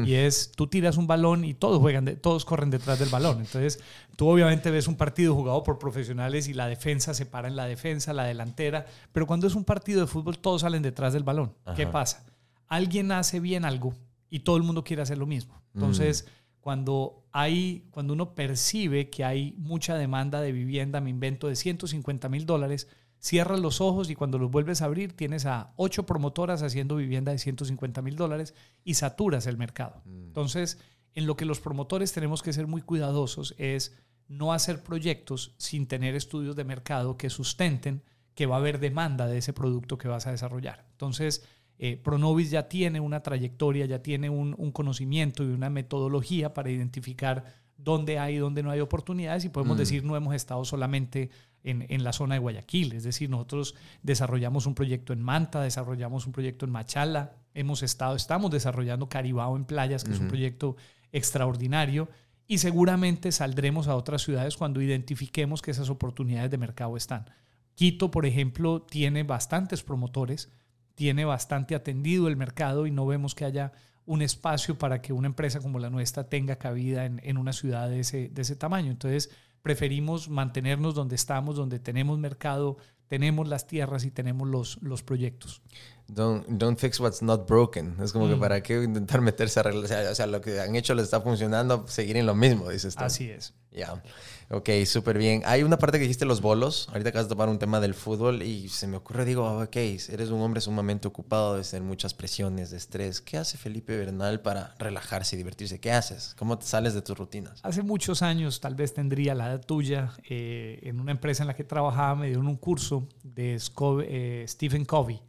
Y 0.05 0.13
es, 0.13 0.53
tú 0.55 0.67
tiras 0.67 0.95
un 0.95 1.05
balón 1.05 1.43
y 1.43 1.53
todos 1.53 1.79
juegan, 1.79 2.05
todos 2.21 2.45
corren 2.45 2.69
detrás 2.69 2.97
del 2.97 3.09
balón. 3.09 3.41
Entonces, 3.41 3.81
tú 4.15 4.25
obviamente 4.29 4.71
ves 4.71 4.87
un 4.87 4.95
partido 4.95 5.35
jugado 5.35 5.63
por 5.63 5.79
profesionales 5.79 6.47
y 6.47 6.53
la 6.53 6.67
defensa 6.67 7.13
se 7.13 7.25
para 7.25 7.49
en 7.49 7.57
la 7.57 7.65
defensa, 7.65 8.13
la 8.13 8.23
delantera. 8.23 8.85
Pero 9.11 9.27
cuando 9.27 9.47
es 9.47 9.53
un 9.53 9.65
partido 9.65 9.99
de 9.99 10.07
fútbol, 10.07 10.39
todos 10.39 10.61
salen 10.61 10.81
detrás 10.81 11.11
del 11.11 11.23
balón. 11.23 11.53
¿Qué 11.75 11.87
pasa? 11.87 12.25
Alguien 12.69 13.11
hace 13.11 13.41
bien 13.41 13.65
algo 13.65 13.93
y 14.29 14.39
todo 14.39 14.55
el 14.55 14.63
mundo 14.63 14.85
quiere 14.85 15.01
hacer 15.01 15.17
lo 15.17 15.25
mismo. 15.25 15.61
Entonces, 15.73 16.25
cuando 16.61 17.27
hay, 17.33 17.85
cuando 17.91 18.13
uno 18.13 18.33
percibe 18.33 19.09
que 19.09 19.25
hay 19.25 19.55
mucha 19.57 19.95
demanda 19.97 20.39
de 20.39 20.53
vivienda, 20.53 21.01
me 21.01 21.09
invento 21.09 21.49
de 21.49 21.57
150 21.57 22.29
mil 22.29 22.45
dólares, 22.45 22.87
cierras 23.20 23.59
los 23.59 23.82
ojos 23.82 24.09
y 24.09 24.16
cuando 24.16 24.38
los 24.38 24.51
vuelves 24.51 24.82
a 24.82 24.86
abrir 24.86 25.13
tienes 25.13 25.45
a 25.45 25.74
ocho 25.76 26.05
promotoras 26.05 26.61
haciendo 26.61 26.95
vivienda 26.95 27.32
de 27.32 27.39
150 27.39 28.01
mil 28.01 28.16
dólares 28.16 28.53
y 28.84 28.95
saturas 28.95 29.47
el 29.47 29.57
mercado. 29.57 30.01
Mm. 30.05 30.28
Entonces, 30.28 30.80
en 31.13 31.26
lo 31.26 31.36
que 31.36 31.45
los 31.45 31.59
promotores 31.59 32.11
tenemos 32.13 32.43
que 32.43 32.53
ser 32.53 32.68
muy 32.68 32.82
cuidadosos 32.82 33.55
es 33.57 33.95
no 34.28 34.53
hacer 34.53 34.84
proyectos 34.84 35.55
sin 35.57 35.88
tener 35.88 36.16
estudios 36.16 36.55
de 36.55 36.63
mercado 36.63 37.18
que 37.18 37.30
sustenten 37.30 38.03
que 38.34 38.45
va 38.45 38.55
a 38.55 38.59
haber 38.59 38.80
demanda 38.80 39.28
de 39.28 39.38
ese 39.38 39.53
producto 39.53 39.97
que 39.97 40.07
vas 40.07 40.28
a 40.28 40.32
desarrollar. 40.32 40.86
Entonces, 40.91 41.45
eh, 41.78 41.97
Pronovis 41.97 42.51
ya 42.51 42.68
tiene 42.68 42.99
una 42.99 43.24
trayectoria, 43.24 43.86
ya 43.86 44.01
tiene 44.01 44.30
un, 44.30 44.55
un, 44.57 44.72
conocimiento 44.72 45.43
y 45.43 45.47
una 45.47 45.70
metodología 45.70 46.53
para 46.53 46.70
identificar 46.70 47.45
dónde 47.78 48.19
hay 48.19 48.38
dónde 48.38 48.63
no 48.63 48.71
hay 48.71 48.80
oportunidades 48.80 49.45
y 49.45 49.49
podemos 49.49 49.76
mm. 49.76 49.80
decir 49.80 50.03
no 50.03 50.15
hemos 50.15 50.36
estado 50.36 50.63
solamente 50.65 51.30
en, 51.65 52.03
la 52.03 52.13
zona 52.13 52.36
de 52.36 52.39
Guayaquil. 52.39 52.93
Es 52.93 53.03
decir, 53.03 53.30
nosotros 53.30 53.76
desarrollamos 54.03 54.67
un 54.67 54.76
proyecto 54.76 55.13
en 55.13 55.21
Manta, 55.21 55.61
desarrollamos 55.61 56.28
un 56.28 56.32
proyecto 56.32 56.65
en 56.65 56.71
Machala, 56.71 57.34
hemos 57.53 57.82
estado, 57.82 58.15
estamos 58.15 58.51
desarrollando 58.51 59.09
Caribao 59.09 59.55
en 59.55 59.65
Playas, 59.65 60.03
que 60.03 60.11
es 60.11 60.19
un 60.19 60.28
proyecto 60.28 60.76
extraordinario, 61.11 62.07
y 62.47 62.59
seguramente 62.59 63.32
saldremos 63.32 63.88
a 63.88 63.95
otras 63.95 64.21
ciudades 64.21 64.57
cuando 64.57 64.82
identifiquemos 64.82 65.63
que 65.63 65.71
esas 65.71 65.89
oportunidades 65.89 66.51
de 66.51 66.59
mercado 66.59 66.95
están. 66.97 67.26
Quito, 67.73 68.11
por 68.11 68.26
ejemplo, 68.26 68.84
tiene 68.84 69.23
bastantes 69.23 69.82
promotores, 69.82 70.51
tiene 70.93 71.26
bastante 71.26 71.73
atendido 71.73 72.28
el 72.28 72.38
mercado 72.38 72.86
y 72.86 72.91
no 72.91 73.07
vemos 73.07 73.34
que 73.34 73.45
haya 73.45 73.73
un 74.06 74.22
espacio 74.22 74.78
para 74.78 75.01
que 75.01 75.14
una 75.14 75.28
empresa 75.28 75.60
como 75.60 75.80
la 75.80 75.89
nuestra 75.89 76.30
tenga 76.30 76.58
cabida 76.58 77.06
en, 77.06 77.20
en 77.24 77.38
una 77.38 77.53
ciudad 77.53 77.89
de 77.89 77.99
ese, 78.01 78.30
de 78.30 78.41
ese 78.41 78.56
tamaño. 78.56 78.91
Entonces, 78.91 79.32
preferimos 79.62 80.30
mantenernos 80.30 80.93
donde 80.93 81.16
estamos, 81.16 81.56
donde 81.56 81.80
tenemos 81.80 82.20
mercado, 82.20 82.78
tenemos 83.08 83.47
las 83.47 83.68
tierras 83.68 84.06
y 84.06 84.12
tenemos 84.12 84.47
los, 84.47 84.82
los 84.82 85.03
proyectos. 85.03 85.62
Don't, 86.08 86.47
don't 86.47 86.78
fix 86.80 86.99
what's 86.99 87.22
not 87.22 87.47
broken. 87.47 87.95
Es 88.01 88.14
como 88.14 88.28
que 88.28 88.36
mm. 88.36 88.39
para 88.39 88.62
qué 88.62 88.84
intentar 88.84 89.22
meterse 89.22 89.60
a 89.60 89.62
arreglar. 89.62 90.06
O 90.12 90.16
sea, 90.16 90.28
lo 90.28 90.41
que 90.41 90.60
han 90.60 90.76
hecho 90.76 90.93
les 90.93 91.06
está 91.06 91.22
funcionando, 91.22 91.88
seguir 91.88 92.18
en 92.18 92.26
lo 92.26 92.36
mismo, 92.36 92.70
dices 92.70 92.95
tú. 92.95 93.03
Así 93.03 93.30
es. 93.30 93.53
Ya. 93.72 94.01
Ok, 94.49 94.70
súper 94.86 95.18
bien. 95.18 95.41
Hay 95.45 95.64
una 95.64 95.78
parte 95.78 95.97
que 95.97 96.03
dijiste 96.03 96.26
los 96.26 96.39
bolos. 96.41 96.88
Ahorita 96.91 97.10
acabas 97.10 97.28
de 97.28 97.30
tomar 97.30 97.49
un 97.49 97.58
tema 97.58 97.80
del 97.80 97.93
fútbol 97.93 98.43
y 98.43 98.70
se 98.70 98.88
me 98.88 98.97
ocurre, 98.97 99.26
digo, 99.26 99.62
ok, 99.62 99.76
eres 99.76 100.30
un 100.30 100.41
hombre 100.41 100.62
sumamente 100.62 101.08
ocupado 101.08 101.58
de 101.58 101.64
tener 101.64 101.82
muchas 101.82 102.14
presiones, 102.14 102.70
de 102.70 102.78
estrés. 102.78 103.22
¿Qué 103.22 103.38
hace 103.38 103.58
Felipe 103.58 103.97
Bernal 103.97 104.41
para 104.41 104.76
relajarse 104.78 105.36
y 105.36 105.38
divertirse? 105.38 105.80
¿Qué 105.80 105.91
haces? 105.91 106.36
¿Cómo 106.38 106.60
te 106.60 106.66
sales 106.66 106.93
de 106.93 107.01
tus 107.01 107.18
rutinas? 107.18 107.60
Hace 107.64 107.82
muchos 107.82 108.22
años, 108.22 108.62
tal 108.62 108.76
vez 108.76 108.93
tendría 108.93 109.34
la 109.34 109.47
edad 109.47 109.66
tuya, 109.66 110.14
eh, 110.30 110.80
en 110.84 110.99
una 110.99 111.12
empresa 111.12 111.43
en 111.43 111.47
la 111.47 111.56
que 111.56 111.64
trabajaba, 111.64 112.16
me 112.16 112.28
dieron 112.28 112.47
un 112.47 112.58
curso 112.58 113.10
de 113.24 113.56
eh, 113.56 114.45
Stephen 114.47 114.86
Covey. 114.86 115.22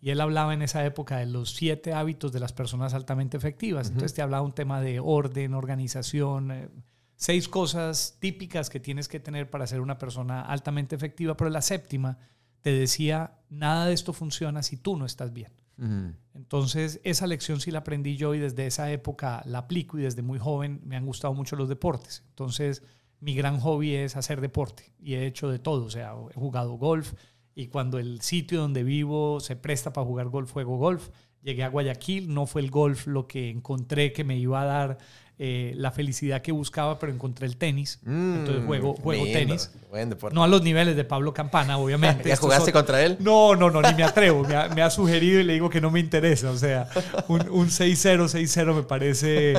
Y 0.00 0.10
él 0.10 0.20
hablaba 0.20 0.52
en 0.52 0.62
esa 0.62 0.84
época 0.84 1.18
de 1.18 1.26
los 1.26 1.54
siete 1.54 1.92
hábitos 1.92 2.32
de 2.32 2.40
las 2.40 2.52
personas 2.52 2.92
altamente 2.94 3.36
efectivas. 3.36 3.88
Entonces 3.88 4.14
te 4.14 4.22
hablaba 4.22 4.42
un 4.42 4.54
tema 4.54 4.80
de 4.80 5.00
orden, 5.00 5.54
organización, 5.54 6.50
eh, 6.50 6.68
seis 7.14 7.48
cosas 7.48 8.16
típicas 8.18 8.68
que 8.70 8.80
tienes 8.80 9.06
que 9.06 9.20
tener 9.20 9.48
para 9.48 9.66
ser 9.66 9.80
una 9.80 9.98
persona 9.98 10.42
altamente 10.42 10.96
efectiva, 10.96 11.36
pero 11.36 11.50
la 11.50 11.62
séptima 11.62 12.18
te 12.62 12.72
decía, 12.72 13.38
nada 13.48 13.86
de 13.86 13.94
esto 13.94 14.12
funciona 14.12 14.62
si 14.62 14.76
tú 14.76 14.96
no 14.96 15.06
estás 15.06 15.32
bien. 15.32 15.52
Entonces, 16.34 17.00
esa 17.04 17.26
lección 17.26 17.58
sí 17.58 17.70
la 17.70 17.78
aprendí 17.78 18.14
yo 18.14 18.34
y 18.34 18.38
desde 18.38 18.66
esa 18.66 18.92
época 18.92 19.42
la 19.46 19.60
aplico 19.60 19.98
y 19.98 20.02
desde 20.02 20.20
muy 20.20 20.38
joven 20.38 20.82
me 20.84 20.94
han 20.94 21.06
gustado 21.06 21.32
mucho 21.32 21.56
los 21.56 21.70
deportes. 21.70 22.22
Entonces, 22.28 22.82
mi 23.20 23.34
gran 23.34 23.58
hobby 23.60 23.94
es 23.94 24.14
hacer 24.16 24.42
deporte 24.42 24.92
y 25.00 25.14
he 25.14 25.26
hecho 25.26 25.48
de 25.48 25.58
todo, 25.58 25.86
o 25.86 25.90
sea, 25.90 26.12
he 26.30 26.34
jugado 26.34 26.72
golf 26.74 27.14
y 27.54 27.66
cuando 27.66 27.98
el 27.98 28.20
sitio 28.20 28.60
donde 28.60 28.82
vivo 28.82 29.40
se 29.40 29.56
presta 29.56 29.92
para 29.92 30.06
jugar 30.06 30.28
golf, 30.28 30.52
juego 30.52 30.76
golf. 30.76 31.10
Llegué 31.42 31.64
a 31.64 31.68
Guayaquil, 31.68 32.32
no 32.34 32.46
fue 32.46 32.60
el 32.60 32.70
golf 32.70 33.06
lo 33.06 33.26
que 33.26 33.48
encontré 33.48 34.12
que 34.12 34.24
me 34.24 34.36
iba 34.36 34.60
a 34.60 34.66
dar 34.66 34.98
eh, 35.42 35.72
la 35.74 35.90
felicidad 35.90 36.42
que 36.42 36.52
buscaba, 36.52 36.98
pero 36.98 37.10
encontré 37.12 37.46
el 37.46 37.56
tenis. 37.56 37.98
Entonces 38.04 38.62
Mm, 38.62 38.66
juego, 38.66 38.94
juego 38.94 39.24
lindo, 39.24 39.38
tenis. 39.38 39.70
buen. 39.88 40.14
No 40.32 40.44
a 40.44 40.48
los 40.48 40.62
niveles 40.62 40.96
de 40.96 41.04
Pablo 41.04 41.32
Campana, 41.32 41.78
obviamente. 41.78 42.24
¿Ya 42.28 42.34
Estos 42.34 42.44
jugaste 42.44 42.66
son- 42.66 42.72
contra 42.74 43.02
él? 43.02 43.16
No, 43.20 43.56
no, 43.56 43.70
no, 43.70 43.80
ni 43.80 43.94
me 43.94 44.02
atrevo. 44.04 44.44
Me 44.46 44.54
ha, 44.54 44.68
me 44.68 44.82
ha 44.82 44.90
sugerido 44.90 45.40
y 45.40 45.44
le 45.44 45.54
digo 45.54 45.70
que 45.70 45.80
no 45.80 45.90
me 45.90 45.98
interesa. 45.98 46.50
O 46.50 46.56
sea, 46.58 46.88
un, 47.28 47.48
un 47.48 47.68
6-0, 47.68 48.28
6-0 48.28 48.74
me 48.74 48.82
parece 48.82 49.54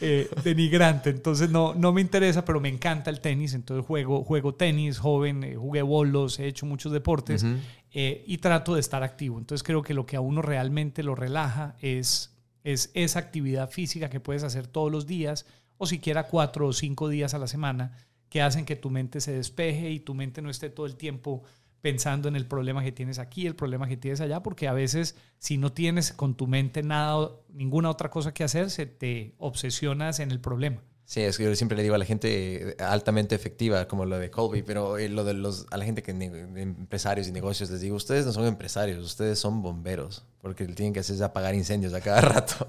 eh, 0.00 0.30
denigrante. 0.44 1.10
Entonces 1.10 1.50
no, 1.50 1.74
no 1.74 1.92
me 1.92 2.00
interesa, 2.00 2.44
pero 2.44 2.60
me 2.60 2.68
encanta 2.68 3.10
el 3.10 3.18
tenis. 3.18 3.54
Entonces 3.54 3.84
juego, 3.84 4.22
juego 4.22 4.54
tenis, 4.54 4.98
joven, 4.98 5.42
eh, 5.42 5.56
jugué 5.56 5.82
bolos, 5.82 6.38
he 6.38 6.46
hecho 6.46 6.64
muchos 6.64 6.92
deportes 6.92 7.42
Ujú. 7.42 7.56
eh, 7.92 8.22
y 8.24 8.38
trato 8.38 8.74
de 8.74 8.80
estar 8.80 9.02
activo. 9.02 9.38
Entonces 9.38 9.64
creo 9.64 9.82
que 9.82 9.94
lo 9.94 10.06
que 10.06 10.14
a 10.14 10.20
uno 10.20 10.42
realmente 10.42 11.02
lo 11.02 11.16
relaja 11.16 11.74
es, 11.82 12.30
es 12.64 12.90
esa 12.94 13.20
actividad 13.20 13.70
física 13.70 14.10
que 14.10 14.20
puedes 14.20 14.42
hacer 14.42 14.66
todos 14.66 14.90
los 14.90 15.06
días 15.06 15.46
o 15.76 15.86
siquiera 15.86 16.26
cuatro 16.26 16.66
o 16.66 16.72
cinco 16.72 17.08
días 17.08 17.34
a 17.34 17.38
la 17.38 17.46
semana 17.46 17.96
que 18.28 18.42
hacen 18.42 18.64
que 18.64 18.74
tu 18.74 18.90
mente 18.90 19.20
se 19.20 19.32
despeje 19.32 19.90
y 19.90 20.00
tu 20.00 20.14
mente 20.14 20.42
no 20.42 20.50
esté 20.50 20.70
todo 20.70 20.86
el 20.86 20.96
tiempo 20.96 21.44
pensando 21.80 22.28
en 22.28 22.34
el 22.34 22.46
problema 22.46 22.82
que 22.82 22.92
tienes 22.92 23.18
aquí, 23.18 23.46
el 23.46 23.54
problema 23.54 23.86
que 23.86 23.98
tienes 23.98 24.22
allá, 24.22 24.42
porque 24.42 24.66
a 24.66 24.72
veces 24.72 25.16
si 25.38 25.58
no 25.58 25.70
tienes 25.70 26.14
con 26.14 26.34
tu 26.34 26.46
mente 26.46 26.82
nada, 26.82 27.30
ninguna 27.52 27.90
otra 27.90 28.10
cosa 28.10 28.32
que 28.32 28.42
hacer, 28.42 28.70
se 28.70 28.86
te 28.86 29.34
obsesionas 29.36 30.18
en 30.18 30.30
el 30.30 30.40
problema. 30.40 30.82
Sí, 31.04 31.20
es 31.20 31.36
que 31.36 31.44
yo 31.44 31.54
siempre 31.54 31.76
le 31.76 31.82
digo 31.82 31.94
a 31.94 31.98
la 31.98 32.06
gente 32.06 32.70
eh, 32.70 32.76
altamente 32.78 33.34
efectiva, 33.34 33.86
como 33.86 34.06
lo 34.06 34.18
de 34.18 34.30
Colby, 34.30 34.62
pero 34.62 34.96
eh, 34.96 35.10
lo 35.10 35.24
de 35.24 35.34
los, 35.34 35.66
a 35.70 35.76
la 35.76 35.84
gente 35.84 36.02
que 36.02 36.12
empresarios 36.12 37.28
y 37.28 37.32
negocios 37.32 37.70
les 37.70 37.82
digo, 37.82 37.96
ustedes 37.96 38.24
no 38.24 38.32
son 38.32 38.46
empresarios, 38.46 39.04
ustedes 39.04 39.38
son 39.38 39.60
bomberos, 39.60 40.24
porque 40.44 40.66
tienen 40.66 40.92
que 40.92 41.00
hacer 41.00 41.16
es 41.16 41.22
apagar 41.22 41.54
incendios 41.54 41.92
a 41.94 42.00
cada 42.00 42.20
rato. 42.20 42.66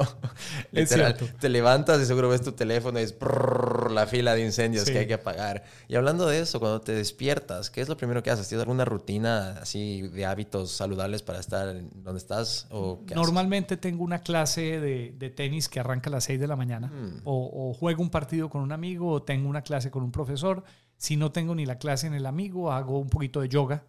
Es 0.72 0.90
Literal, 0.92 1.16
cierto. 1.18 1.38
te 1.40 1.50
levantas 1.50 2.02
y 2.02 2.06
seguro 2.06 2.30
ves 2.30 2.42
tu 2.42 2.54
teléfono 2.54 3.00
y 3.00 3.04
es 3.04 3.14
la 3.92 4.08
fila 4.08 4.34
de 4.34 4.46
incendios 4.46 4.86
Sí. 4.86 4.94
que 4.94 5.00
hay 5.00 5.08
que 5.08 5.14
apagar. 5.16 5.64
Y 5.88 5.96
hablando 5.96 6.26
de 6.26 6.40
eso, 6.40 6.60
cuando 6.60 6.82
te 6.82 6.94
despiertas, 6.94 7.70
¿qué 7.70 7.82
es 7.82 7.90
lo 7.90 7.98
primero 7.98 8.24
que 8.24 8.32
haces? 8.32 8.48
¿Tienes 8.48 8.62
alguna 8.64 8.86
rutina 8.86 9.60
así 9.62 10.02
de 10.04 10.26
hábitos 10.26 10.72
saludables 10.72 11.22
para 11.22 11.40
estar 11.40 11.76
donde 11.94 12.18
estás? 12.18 12.68
¿O 12.72 13.00
qué 13.06 13.14
haces? 13.14 13.18
Normalmente 13.18 13.78
tengo 13.78 14.04
una 14.04 14.20
clase 14.22 14.80
de, 14.80 15.14
de 15.18 15.30
tenis 15.30 15.70
que 15.70 15.80
arranca 15.82 16.10
a 16.10 16.14
las 16.14 16.24
6 16.24 16.40
de 16.40 16.48
la 16.48 16.56
mañana. 16.56 16.88
Mm. 16.88 17.22
O, 17.26 17.70
o 17.70 17.74
juego 17.74 18.02
un 18.02 18.10
partido 18.10 18.50
con 18.50 18.62
un 18.62 18.72
amigo 18.72 19.10
o 19.12 19.22
tengo 19.24 19.50
una 19.50 19.62
clase 19.62 19.92
con 19.92 20.02
un 20.02 20.12
profesor. 20.12 20.64
Si 20.98 21.18
no 21.18 21.32
tengo 21.34 21.54
ni 21.56 21.66
la 21.66 21.78
clase 21.78 22.08
en 22.08 22.14
el 22.14 22.26
amigo, 22.26 22.72
hago 22.72 23.00
un 23.00 23.10
poquito 23.10 23.42
de 23.42 23.50
yoga, 23.50 23.84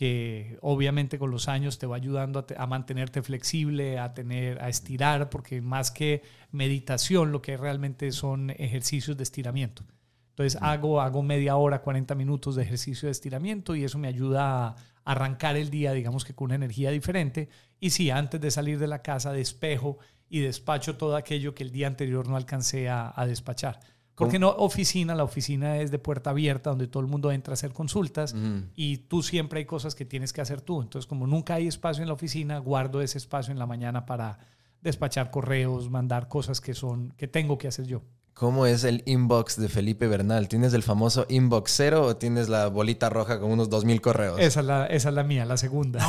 que 0.00 0.56
obviamente 0.62 1.18
con 1.18 1.30
los 1.30 1.46
años 1.46 1.78
te 1.78 1.86
va 1.86 1.96
ayudando 1.96 2.38
a, 2.38 2.46
te- 2.46 2.54
a 2.58 2.66
mantenerte 2.66 3.20
flexible, 3.22 3.98
a, 3.98 4.14
tener, 4.14 4.58
a 4.62 4.68
estirar, 4.70 5.28
porque 5.28 5.60
más 5.60 5.90
que 5.90 6.22
meditación, 6.52 7.32
lo 7.32 7.42
que 7.42 7.56
realmente 7.58 8.10
son 8.12 8.48
ejercicios 8.50 9.16
de 9.18 9.24
estiramiento. 9.24 9.84
Entonces 10.30 10.58
hago, 10.62 11.02
hago 11.02 11.22
media 11.22 11.56
hora, 11.56 11.82
40 11.82 12.14
minutos 12.14 12.56
de 12.56 12.62
ejercicio 12.62 13.08
de 13.08 13.12
estiramiento 13.12 13.76
y 13.76 13.84
eso 13.84 13.98
me 13.98 14.08
ayuda 14.08 14.68
a 14.68 14.76
arrancar 15.04 15.56
el 15.56 15.68
día, 15.68 15.92
digamos 15.92 16.24
que 16.24 16.34
con 16.34 16.46
una 16.46 16.54
energía 16.54 16.90
diferente. 16.90 17.50
Y 17.78 17.90
sí, 17.90 18.10
antes 18.10 18.40
de 18.40 18.50
salir 18.50 18.78
de 18.78 18.86
la 18.86 19.02
casa 19.02 19.32
despejo 19.32 19.98
y 20.30 20.40
despacho 20.40 20.96
todo 20.96 21.14
aquello 21.16 21.54
que 21.54 21.62
el 21.64 21.72
día 21.72 21.88
anterior 21.88 22.26
no 22.26 22.36
alcancé 22.36 22.88
a, 22.88 23.12
a 23.14 23.26
despachar. 23.26 23.80
Porque 24.20 24.38
no 24.38 24.50
oficina, 24.50 25.14
la 25.14 25.24
oficina 25.24 25.78
es 25.78 25.90
de 25.90 25.98
puerta 25.98 26.30
abierta 26.30 26.70
donde 26.70 26.86
todo 26.86 27.02
el 27.02 27.08
mundo 27.08 27.32
entra 27.32 27.52
a 27.52 27.54
hacer 27.54 27.72
consultas 27.72 28.34
y 28.76 28.98
tú 28.98 29.22
siempre 29.22 29.60
hay 29.60 29.64
cosas 29.64 29.94
que 29.94 30.04
tienes 30.04 30.32
que 30.32 30.40
hacer 30.40 30.60
tú. 30.60 30.82
Entonces, 30.82 31.08
como 31.08 31.26
nunca 31.26 31.54
hay 31.54 31.66
espacio 31.66 32.02
en 32.02 32.08
la 32.08 32.14
oficina, 32.14 32.58
guardo 32.58 33.00
ese 33.00 33.18
espacio 33.18 33.50
en 33.50 33.58
la 33.58 33.66
mañana 33.66 34.06
para 34.06 34.38
despachar 34.82 35.30
correos, 35.30 35.90
mandar 35.90 36.28
cosas 36.28 36.60
que 36.60 36.74
son 36.74 37.12
que 37.16 37.26
tengo 37.26 37.58
que 37.58 37.68
hacer 37.68 37.86
yo. 37.86 38.02
¿Cómo 38.34 38.64
es 38.64 38.84
el 38.84 39.02
inbox 39.04 39.60
de 39.60 39.68
Felipe 39.68 40.06
Bernal? 40.06 40.48
¿Tienes 40.48 40.72
el 40.72 40.82
famoso 40.82 41.26
inbox 41.28 41.72
cero 41.76 42.06
o 42.06 42.16
tienes 42.16 42.48
la 42.48 42.68
bolita 42.68 43.10
roja 43.10 43.38
con 43.38 43.50
unos 43.50 43.68
2000 43.68 44.00
correos? 44.00 44.38
Esa 44.40 44.60
es 44.60 44.66
la, 44.66 44.86
esa 44.86 45.08
es 45.10 45.14
la 45.14 45.24
mía, 45.24 45.44
la 45.44 45.58
segunda. 45.58 46.00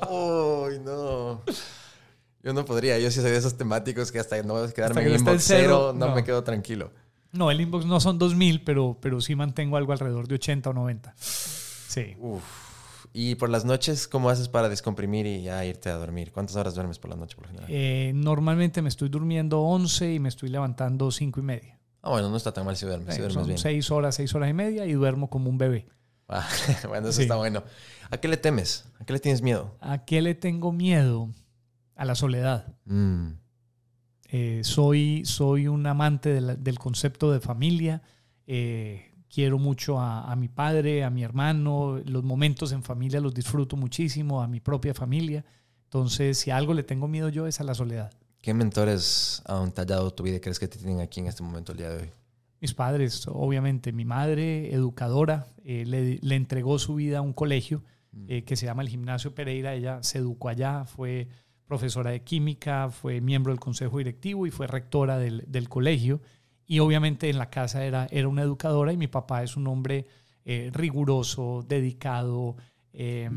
¡Ay, 0.00 0.78
no! 0.84 1.42
Yo 2.42 2.52
no 2.52 2.64
podría. 2.64 2.98
Yo 2.98 3.10
sí 3.10 3.20
soy 3.20 3.30
de 3.30 3.36
esos 3.36 3.56
temáticos 3.56 4.10
que 4.10 4.18
hasta 4.18 4.42
no 4.42 4.54
quedarme 4.72 5.00
Hasta 5.00 5.00
que 5.02 5.08
en 5.14 5.20
inbox 5.20 5.44
cero, 5.44 5.92
no, 5.94 6.08
no. 6.08 6.14
me 6.14 6.24
quedo 6.24 6.42
tranquilo. 6.42 6.90
No, 7.32 7.50
el 7.50 7.60
inbox 7.60 7.84
no 7.86 8.00
son 8.00 8.18
2000, 8.18 8.64
pero, 8.64 8.98
pero 9.00 9.20
sí 9.20 9.34
mantengo 9.36 9.76
algo 9.76 9.92
alrededor 9.92 10.26
de 10.26 10.34
80 10.36 10.70
o 10.70 10.72
90. 10.72 11.14
Sí. 11.16 12.16
Uf. 12.18 12.42
Y 13.12 13.34
por 13.34 13.50
las 13.50 13.64
noches, 13.64 14.06
¿cómo 14.08 14.30
haces 14.30 14.48
para 14.48 14.68
descomprimir 14.68 15.26
y 15.26 15.42
ya 15.42 15.64
irte 15.64 15.90
a 15.90 15.94
dormir? 15.94 16.30
¿Cuántas 16.32 16.54
horas 16.56 16.74
duermes 16.74 16.98
por 16.98 17.10
la 17.10 17.16
noche 17.16 17.34
por 17.36 17.44
lo 17.46 17.48
general? 17.50 17.68
Eh, 17.70 18.12
normalmente 18.14 18.82
me 18.82 18.88
estoy 18.88 19.08
durmiendo 19.08 19.60
11 19.62 20.14
y 20.14 20.18
me 20.20 20.28
estoy 20.28 20.48
levantando 20.48 21.10
5 21.10 21.40
y 21.40 21.42
media. 21.42 21.78
Ah, 22.02 22.10
bueno, 22.10 22.30
no 22.30 22.36
está 22.36 22.52
tan 22.52 22.64
mal 22.64 22.76
si 22.76 22.86
duermes. 22.86 23.14
Si 23.14 23.20
duermes 23.20 23.34
son 23.34 23.46
bien. 23.46 23.58
6 23.58 23.90
horas, 23.90 24.14
6 24.14 24.34
horas 24.36 24.48
y 24.50 24.52
media 24.54 24.86
y 24.86 24.92
duermo 24.92 25.28
como 25.28 25.50
un 25.50 25.58
bebé. 25.58 25.88
Ah, 26.28 26.48
bueno, 26.88 27.08
eso 27.08 27.16
Sí. 27.16 27.22
está 27.22 27.34
bueno. 27.34 27.64
¿A 28.10 28.16
qué 28.18 28.28
le 28.28 28.36
temes? 28.36 28.86
¿A 29.00 29.04
qué 29.04 29.12
le 29.12 29.18
tienes 29.18 29.42
miedo? 29.42 29.76
¿A 29.80 30.04
qué 30.04 30.22
le 30.22 30.34
tengo 30.36 30.70
miedo? 30.72 31.28
A 32.00 32.04
la 32.06 32.14
soledad. 32.14 32.74
Mm. 32.86 33.32
Eh, 34.32 34.60
soy, 34.64 35.22
soy 35.24 35.66
un 35.68 35.86
amante 35.86 36.30
de 36.32 36.40
la- 36.40 36.56
del 36.56 36.78
concepto 36.78 37.32
de 37.32 37.40
familia. 37.40 38.00
Eh, 38.46 39.12
quiero 39.28 39.58
mucho 39.58 39.98
a, 40.00 40.30
a 40.30 40.36
mi 40.36 40.48
padre, 40.48 41.04
a 41.04 41.10
mi 41.10 41.22
hermano. 41.24 42.00
Los 42.04 42.22
momentos 42.24 42.72
en 42.72 42.82
familia 42.82 43.20
los 43.20 43.34
disfruto 43.34 43.76
muchísimo, 43.76 44.40
a 44.42 44.46
mi 44.48 44.60
propia 44.60 44.94
familia. 44.94 45.44
Entonces, 45.84 46.38
si 46.38 46.50
a 46.50 46.56
algo 46.56 46.74
le 46.74 46.84
tengo 46.84 47.08
miedo 47.08 47.28
yo 47.28 47.46
es 47.46 47.60
a 47.60 47.64
la 47.64 47.74
soledad. 47.74 48.12
¿Qué 48.40 48.54
mentores 48.54 49.42
han 49.46 49.72
tallado 49.72 50.10
tu 50.12 50.22
vida 50.22 50.36
y 50.36 50.40
crees 50.40 50.58
que 50.58 50.68
te 50.68 50.78
tienen 50.78 51.00
aquí 51.00 51.20
en 51.20 51.26
este 51.26 51.42
momento, 51.42 51.72
el 51.72 51.78
día 51.78 51.90
de 51.90 52.02
hoy? 52.04 52.10
Mis 52.60 52.72
padres, 52.74 53.26
obviamente, 53.28 53.92
mi 53.92 54.04
madre, 54.04 54.72
educadora, 54.72 55.46
eh, 55.64 55.84
le, 55.86 56.18
le 56.22 56.34
entregó 56.36 56.78
su 56.78 56.94
vida 56.94 57.18
a 57.18 57.20
un 57.22 57.32
colegio 57.32 57.82
eh, 58.28 58.44
que 58.44 58.56
se 58.56 58.66
llama 58.66 58.82
el 58.82 58.88
Gimnasio 58.88 59.34
Pereira. 59.34 59.74
Ella 59.74 60.02
se 60.02 60.18
educó 60.18 60.48
allá, 60.48 60.84
fue 60.84 61.28
profesora 61.70 62.10
de 62.10 62.24
química, 62.24 62.90
fue 62.90 63.20
miembro 63.20 63.52
del 63.52 63.60
consejo 63.60 63.98
directivo 63.98 64.44
y 64.44 64.50
fue 64.50 64.66
rectora 64.66 65.18
del, 65.18 65.44
del 65.46 65.68
colegio. 65.68 66.20
Y 66.66 66.80
obviamente 66.80 67.30
en 67.30 67.38
la 67.38 67.48
casa 67.48 67.84
era, 67.84 68.08
era 68.10 68.26
una 68.26 68.42
educadora 68.42 68.92
y 68.92 68.96
mi 68.96 69.06
papá 69.06 69.44
es 69.44 69.56
un 69.56 69.68
hombre 69.68 70.04
eh, 70.44 70.70
riguroso, 70.74 71.64
dedicado, 71.68 72.56
eh, 72.92 73.30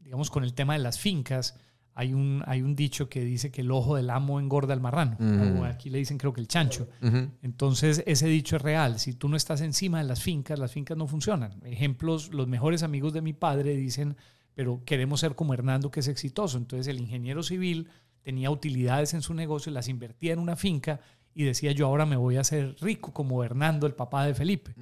digamos, 0.00 0.30
con 0.30 0.44
el 0.44 0.54
tema 0.54 0.72
de 0.72 0.78
las 0.78 0.98
fincas. 0.98 1.60
Hay 1.92 2.14
un, 2.14 2.42
hay 2.46 2.62
un 2.62 2.74
dicho 2.74 3.10
que 3.10 3.22
dice 3.22 3.50
que 3.50 3.60
el 3.60 3.70
ojo 3.70 3.96
del 3.96 4.08
amo 4.08 4.40
engorda 4.40 4.72
al 4.72 4.80
marrano. 4.80 5.18
Ujú. 5.20 5.60
O 5.60 5.64
aquí 5.66 5.90
le 5.90 5.98
dicen 5.98 6.16
creo 6.16 6.32
que 6.32 6.40
el 6.40 6.48
chancho. 6.48 6.88
Ujú. 7.02 7.28
Entonces, 7.42 8.02
ese 8.06 8.28
dicho 8.28 8.56
es 8.56 8.62
real. 8.62 8.98
Si 8.98 9.12
tú 9.12 9.28
no 9.28 9.36
estás 9.36 9.60
encima 9.60 9.98
de 9.98 10.04
las 10.04 10.22
fincas, 10.22 10.58
las 10.58 10.72
fincas 10.72 10.96
no 10.96 11.06
funcionan. 11.06 11.60
Ejemplos, 11.66 12.30
los 12.32 12.48
mejores 12.48 12.82
amigos 12.82 13.12
de 13.12 13.20
mi 13.20 13.34
padre 13.34 13.76
dicen, 13.76 14.16
pero 14.54 14.82
queremos 14.84 15.20
ser 15.20 15.34
como 15.34 15.54
Hernando, 15.54 15.90
que 15.90 16.00
es 16.00 16.08
exitoso. 16.08 16.58
Entonces, 16.58 16.86
el 16.86 17.00
ingeniero 17.00 17.42
civil 17.42 17.88
tenía 18.22 18.50
utilidades 18.50 19.14
en 19.14 19.22
su 19.22 19.34
negocio, 19.34 19.70
las 19.72 19.88
invertía 19.88 20.32
en 20.32 20.38
una 20.38 20.56
finca 20.56 21.00
y 21.34 21.42
decía, 21.42 21.72
yo 21.72 21.86
ahora 21.86 22.06
me 22.06 22.16
voy 22.16 22.36
a 22.36 22.42
hacer 22.42 22.76
rico 22.80 23.12
como 23.12 23.42
Hernando, 23.42 23.88
el 23.88 23.94
papá 23.94 24.24
de 24.24 24.34
Felipe. 24.34 24.72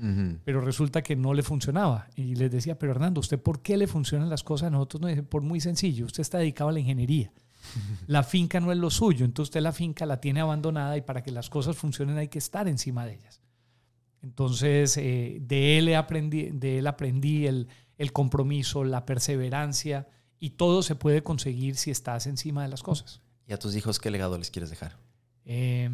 Pero 0.45 0.61
resulta 0.61 1.03
que 1.03 1.17
no 1.17 1.33
le 1.33 1.43
funcionaba. 1.43 2.09
Y 2.15 2.35
les 2.35 2.51
decía, 2.51 2.79
pero 2.79 2.93
Hernando, 2.93 3.21
¿usted 3.21 3.41
por 3.41 3.63
qué 3.63 3.79
le 3.79 3.87
funcionan 3.87 4.29
las 4.29 4.45
cosas 4.45 4.67
a 4.67 4.71
nosotros? 4.71 5.01
No, 5.01 5.09
dice, 5.09 5.23
por 5.23 5.41
muy 5.41 5.61
sencillo, 5.61 6.05
usted 6.05 6.21
está 6.21 6.39
dedicado 6.39 6.69
a 6.69 6.75
la 6.75 6.81
ingeniería. 6.81 7.33
La 8.07 8.23
finca 8.23 8.61
no 8.61 8.73
es 8.73 8.79
lo 8.79 8.91
suyo, 8.91 9.25
entonces 9.25 9.51
usted 9.51 9.61
la 9.61 9.71
finca 9.71 10.05
la 10.05 10.21
tiene 10.21 10.41
abandonada 10.41 10.97
y 10.97 11.01
para 11.01 11.23
que 11.23 11.31
las 11.31 11.49
cosas 11.49 11.77
funcionen 11.77 12.19
hay 12.19 12.27
que 12.27 12.39
estar 12.39 12.67
encima 12.67 13.07
de 13.07 13.15
ellas. 13.15 13.41
Entonces, 14.21 14.97
eh, 14.97 15.39
de, 15.41 15.79
él 15.79 15.95
aprendí, 15.95 16.51
de 16.51 16.81
él 16.81 16.89
aprendí 16.89 17.47
el, 17.47 17.69
el 18.03 18.13
compromiso, 18.13 18.83
la 18.83 19.07
perseverancia 19.07 20.09
y 20.41 20.51
todo 20.51 20.83
se 20.83 20.97
puede 20.97 21.23
conseguir 21.23 21.77
si 21.77 21.93
estás 21.93 22.27
encima 22.27 22.65
de 22.65 22.69
las 22.69 22.83
cosas. 22.83 23.23
¿Y 23.47 23.53
a 23.53 23.59
tus 23.59 23.77
hijos 23.77 24.01
qué 24.01 24.11
legado 24.11 24.37
les 24.39 24.51
quieres 24.51 24.71
dejar? 24.71 24.99
Eh, 25.45 25.89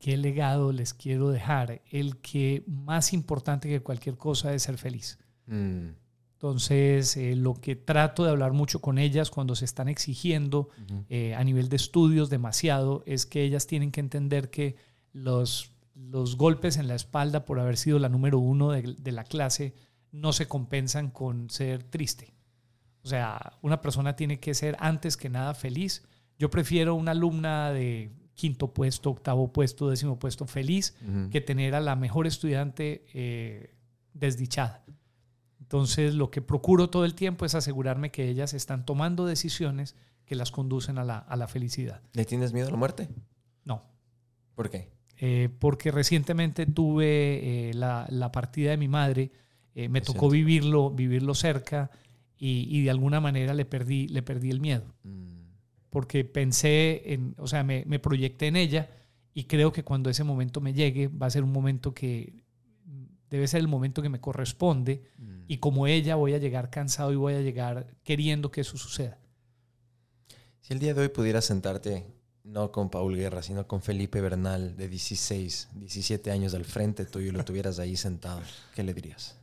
¿Qué 0.00 0.16
legado 0.16 0.72
les 0.72 0.94
quiero 0.94 1.30
dejar? 1.30 1.80
El 1.90 2.16
que 2.16 2.64
más 2.66 3.12
importante 3.12 3.68
que 3.68 3.80
cualquier 3.80 4.16
cosa 4.16 4.52
es 4.52 4.64
ser 4.64 4.78
feliz. 4.78 5.18
Mm. 5.46 5.90
Entonces, 6.32 7.16
eh, 7.16 7.36
lo 7.36 7.54
que 7.54 7.76
trato 7.76 8.24
de 8.24 8.30
hablar 8.30 8.52
mucho 8.52 8.80
con 8.80 8.98
ellas 8.98 9.30
cuando 9.30 9.54
se 9.54 9.66
están 9.66 9.88
exigiendo 9.88 10.70
eh, 11.08 11.34
a 11.36 11.44
nivel 11.44 11.68
de 11.68 11.76
estudios 11.76 12.30
demasiado 12.30 13.04
es 13.06 13.26
que 13.26 13.44
ellas 13.44 13.68
tienen 13.68 13.92
que 13.92 14.00
entender 14.00 14.50
que 14.50 14.74
los, 15.12 15.70
los 15.94 16.36
golpes 16.36 16.78
en 16.78 16.88
la 16.88 16.96
espalda 16.96 17.44
por 17.44 17.60
haber 17.60 17.76
sido 17.76 18.00
la 18.00 18.08
número 18.08 18.40
uno 18.40 18.72
de, 18.72 18.96
de 18.98 19.12
la 19.12 19.22
clase 19.22 19.74
no 20.12 20.32
se 20.32 20.48
compensan 20.48 21.10
con 21.10 21.50
ser 21.50 21.84
triste. 21.84 22.34
O 23.02 23.08
sea, 23.08 23.58
una 23.62 23.80
persona 23.80 24.16
tiene 24.16 24.40
que 24.40 24.54
ser 24.54 24.76
antes 24.80 25.16
que 25.16 25.30
nada 25.30 25.54
feliz. 25.54 26.06
Yo 26.38 26.50
prefiero 26.50 26.94
una 26.94 27.12
alumna 27.12 27.72
de 27.72 28.12
quinto 28.34 28.72
puesto, 28.72 29.10
octavo 29.10 29.52
puesto, 29.52 29.88
décimo 29.90 30.18
puesto 30.18 30.46
feliz 30.46 30.96
que 31.30 31.40
tener 31.40 31.74
a 31.74 31.80
la 31.80 31.96
mejor 31.96 32.26
estudiante 32.26 33.04
eh, 33.12 33.74
desdichada. 34.14 34.84
Entonces, 35.60 36.14
lo 36.14 36.30
que 36.30 36.42
procuro 36.42 36.90
todo 36.90 37.04
el 37.04 37.14
tiempo 37.14 37.44
es 37.44 37.54
asegurarme 37.54 38.10
que 38.10 38.28
ellas 38.28 38.54
están 38.54 38.84
tomando 38.84 39.26
decisiones 39.26 39.94
que 40.24 40.34
las 40.34 40.50
conducen 40.50 40.98
a 40.98 41.04
la, 41.04 41.18
a 41.18 41.36
la 41.36 41.48
felicidad. 41.48 42.02
¿Le 42.12 42.24
tienes 42.24 42.52
miedo 42.52 42.68
a 42.68 42.70
la 42.70 42.76
muerte? 42.76 43.08
No, 43.64 43.84
¿Por 44.60 44.68
qué? 44.68 44.90
Eh, 45.16 45.48
porque 45.58 45.90
recientemente 45.90 46.66
tuve 46.66 47.70
eh, 47.70 47.74
la, 47.74 48.06
la, 48.10 48.30
partida 48.30 48.72
de 48.72 48.76
mi 48.76 48.88
madre, 48.88 49.32
eh, 49.74 49.88
me 49.88 50.00
tocó 50.00 50.28
vivirlo, 50.28 50.90
vivirlo 50.90 51.34
cerca 51.34 51.90
y, 52.36 52.66
y, 52.70 52.84
de 52.84 52.90
alguna 52.90 53.20
manera 53.20 53.54
le 53.54 53.64
perdí, 53.64 54.08
le 54.08 54.22
perdí 54.22 54.50
el 54.50 54.60
miedo. 54.60 54.84
Mm. 55.04 55.40
Porque 55.90 56.24
pensé 56.24 57.12
en, 57.12 57.34
o 57.38 57.46
sea, 57.46 57.62
me, 57.64 57.84
me, 57.86 57.98
proyecté 57.98 58.46
en 58.46 58.56
ella 58.56 58.90
y 59.34 59.44
creo 59.44 59.72
que 59.72 59.84
cuando 59.84 60.10
ese 60.10 60.24
momento 60.24 60.60
me 60.60 60.72
llegue 60.72 61.08
va 61.08 61.26
a 61.26 61.30
ser 61.30 61.44
un 61.44 61.52
momento 61.52 61.94
que 61.94 62.44
debe 63.30 63.46
ser 63.46 63.60
el 63.60 63.68
momento 63.68 64.02
que 64.02 64.08
me 64.08 64.20
corresponde 64.20 65.04
mm. 65.18 65.44
y 65.48 65.58
como 65.58 65.86
ella 65.86 66.16
voy 66.16 66.34
a 66.34 66.38
llegar 66.38 66.68
cansado 66.70 67.12
y 67.12 67.16
voy 67.16 67.34
a 67.34 67.40
llegar 67.40 67.86
queriendo 68.02 68.50
que 68.50 68.62
eso 68.62 68.76
suceda. 68.76 69.18
Si 70.60 70.72
el 70.72 70.80
día 70.80 70.94
de 70.94 71.02
hoy 71.02 71.08
pudieras 71.08 71.44
sentarte 71.44 72.06
no 72.44 72.72
con 72.72 72.90
Paul 72.90 73.16
Guerra, 73.16 73.42
sino 73.42 73.66
con 73.66 73.82
Felipe 73.82 74.20
Bernal, 74.20 74.76
de 74.76 74.88
16, 74.88 75.70
17 75.74 76.30
años 76.30 76.54
al 76.54 76.64
frente 76.64 77.04
tuyo 77.04 77.28
y 77.28 77.32
lo 77.32 77.44
tuvieras 77.44 77.78
ahí 77.78 77.96
sentado, 77.96 78.40
¿qué 78.74 78.82
le 78.82 78.94
dirías? 78.94 79.39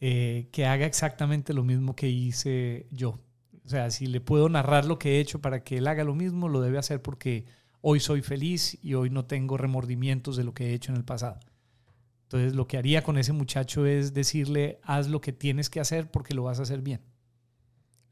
Eh, 0.00 0.48
que 0.52 0.66
haga 0.66 0.86
exactamente 0.86 1.54
lo 1.54 1.64
mismo 1.64 1.96
que 1.96 2.08
hice 2.08 2.86
yo. 2.90 3.18
O 3.64 3.68
sea, 3.68 3.90
si 3.90 4.06
le 4.06 4.20
puedo 4.20 4.48
narrar 4.48 4.84
lo 4.84 4.98
que 4.98 5.16
he 5.16 5.20
hecho 5.20 5.40
para 5.40 5.64
que 5.64 5.78
él 5.78 5.86
haga 5.88 6.04
lo 6.04 6.14
mismo, 6.14 6.48
lo 6.48 6.60
debe 6.60 6.78
hacer 6.78 7.02
porque 7.02 7.46
hoy 7.80 8.00
soy 8.00 8.22
feliz 8.22 8.78
y 8.82 8.94
hoy 8.94 9.10
no 9.10 9.24
tengo 9.24 9.56
remordimientos 9.56 10.36
de 10.36 10.44
lo 10.44 10.54
que 10.54 10.68
he 10.70 10.74
hecho 10.74 10.92
en 10.92 10.98
el 10.98 11.04
pasado. 11.04 11.40
Entonces, 12.24 12.54
lo 12.54 12.66
que 12.66 12.76
haría 12.76 13.02
con 13.02 13.18
ese 13.18 13.32
muchacho 13.32 13.86
es 13.86 14.12
decirle, 14.12 14.80
haz 14.82 15.08
lo 15.08 15.20
que 15.20 15.32
tienes 15.32 15.70
que 15.70 15.80
hacer 15.80 16.10
porque 16.10 16.34
lo 16.34 16.42
vas 16.42 16.58
a 16.58 16.62
hacer 16.62 16.82
bien. 16.82 17.00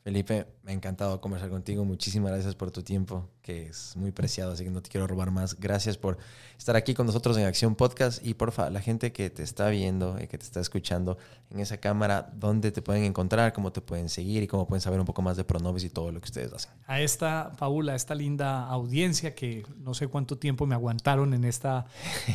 Felipe, 0.05 0.47
me 0.63 0.73
ha 0.73 0.75
encantado 0.75 1.19
conversar 1.23 1.49
contigo. 1.49 1.83
Muchísimas 1.87 2.31
gracias 2.31 2.55
por 2.55 2.71
tu 2.71 2.83
tiempo, 2.83 3.31
que 3.41 3.69
es 3.69 3.97
muy 3.97 4.13
preciado, 4.13 4.53
así 4.53 4.63
que 4.63 4.69
no 4.69 4.83
te 4.83 4.91
quiero 4.91 5.07
robar 5.07 5.31
más. 5.31 5.59
Gracias 5.59 5.97
por 5.97 6.19
estar 6.59 6.77
aquí 6.77 6.93
con 6.93 7.07
nosotros 7.07 7.39
en 7.39 7.47
Acción 7.47 7.75
Podcast. 7.75 8.23
Y 8.23 8.35
porfa, 8.35 8.69
la 8.69 8.83
gente 8.83 9.13
que 9.13 9.31
te 9.31 9.43
está 9.43 9.71
viendo 9.71 10.19
y 10.23 10.27
que 10.27 10.37
te 10.37 10.45
está 10.45 10.61
escuchando 10.61 11.17
en 11.49 11.59
esa 11.59 11.79
cámara, 11.79 12.31
¿dónde 12.35 12.71
te 12.71 12.83
pueden 12.83 13.05
encontrar? 13.05 13.55
¿Cómo 13.55 13.73
te 13.73 13.81
pueden 13.81 14.11
seguir? 14.11 14.43
¿Y 14.43 14.47
cómo 14.47 14.67
pueden 14.67 14.83
saber 14.83 15.01
un 15.01 15.07
poco 15.07 15.23
más 15.23 15.39
de 15.39 15.45
Pronovis 15.45 15.85
y 15.85 15.89
todo 15.89 16.13
lo 16.13 16.21
que 16.21 16.27
ustedes 16.27 16.53
hacen? 16.53 16.73
A 16.87 17.01
esta, 17.01 17.53
Paula, 17.59 17.95
a 17.95 17.97
esta 17.97 18.15
linda 18.15 18.67
audiencia 18.67 19.35
que 19.35 19.65
no 19.79 19.95
sé 19.95 20.09
cuánto 20.09 20.37
tiempo 20.37 20.67
me 20.67 20.75
aguantaron 20.75 21.33
en, 21.33 21.45
esta, 21.45 21.87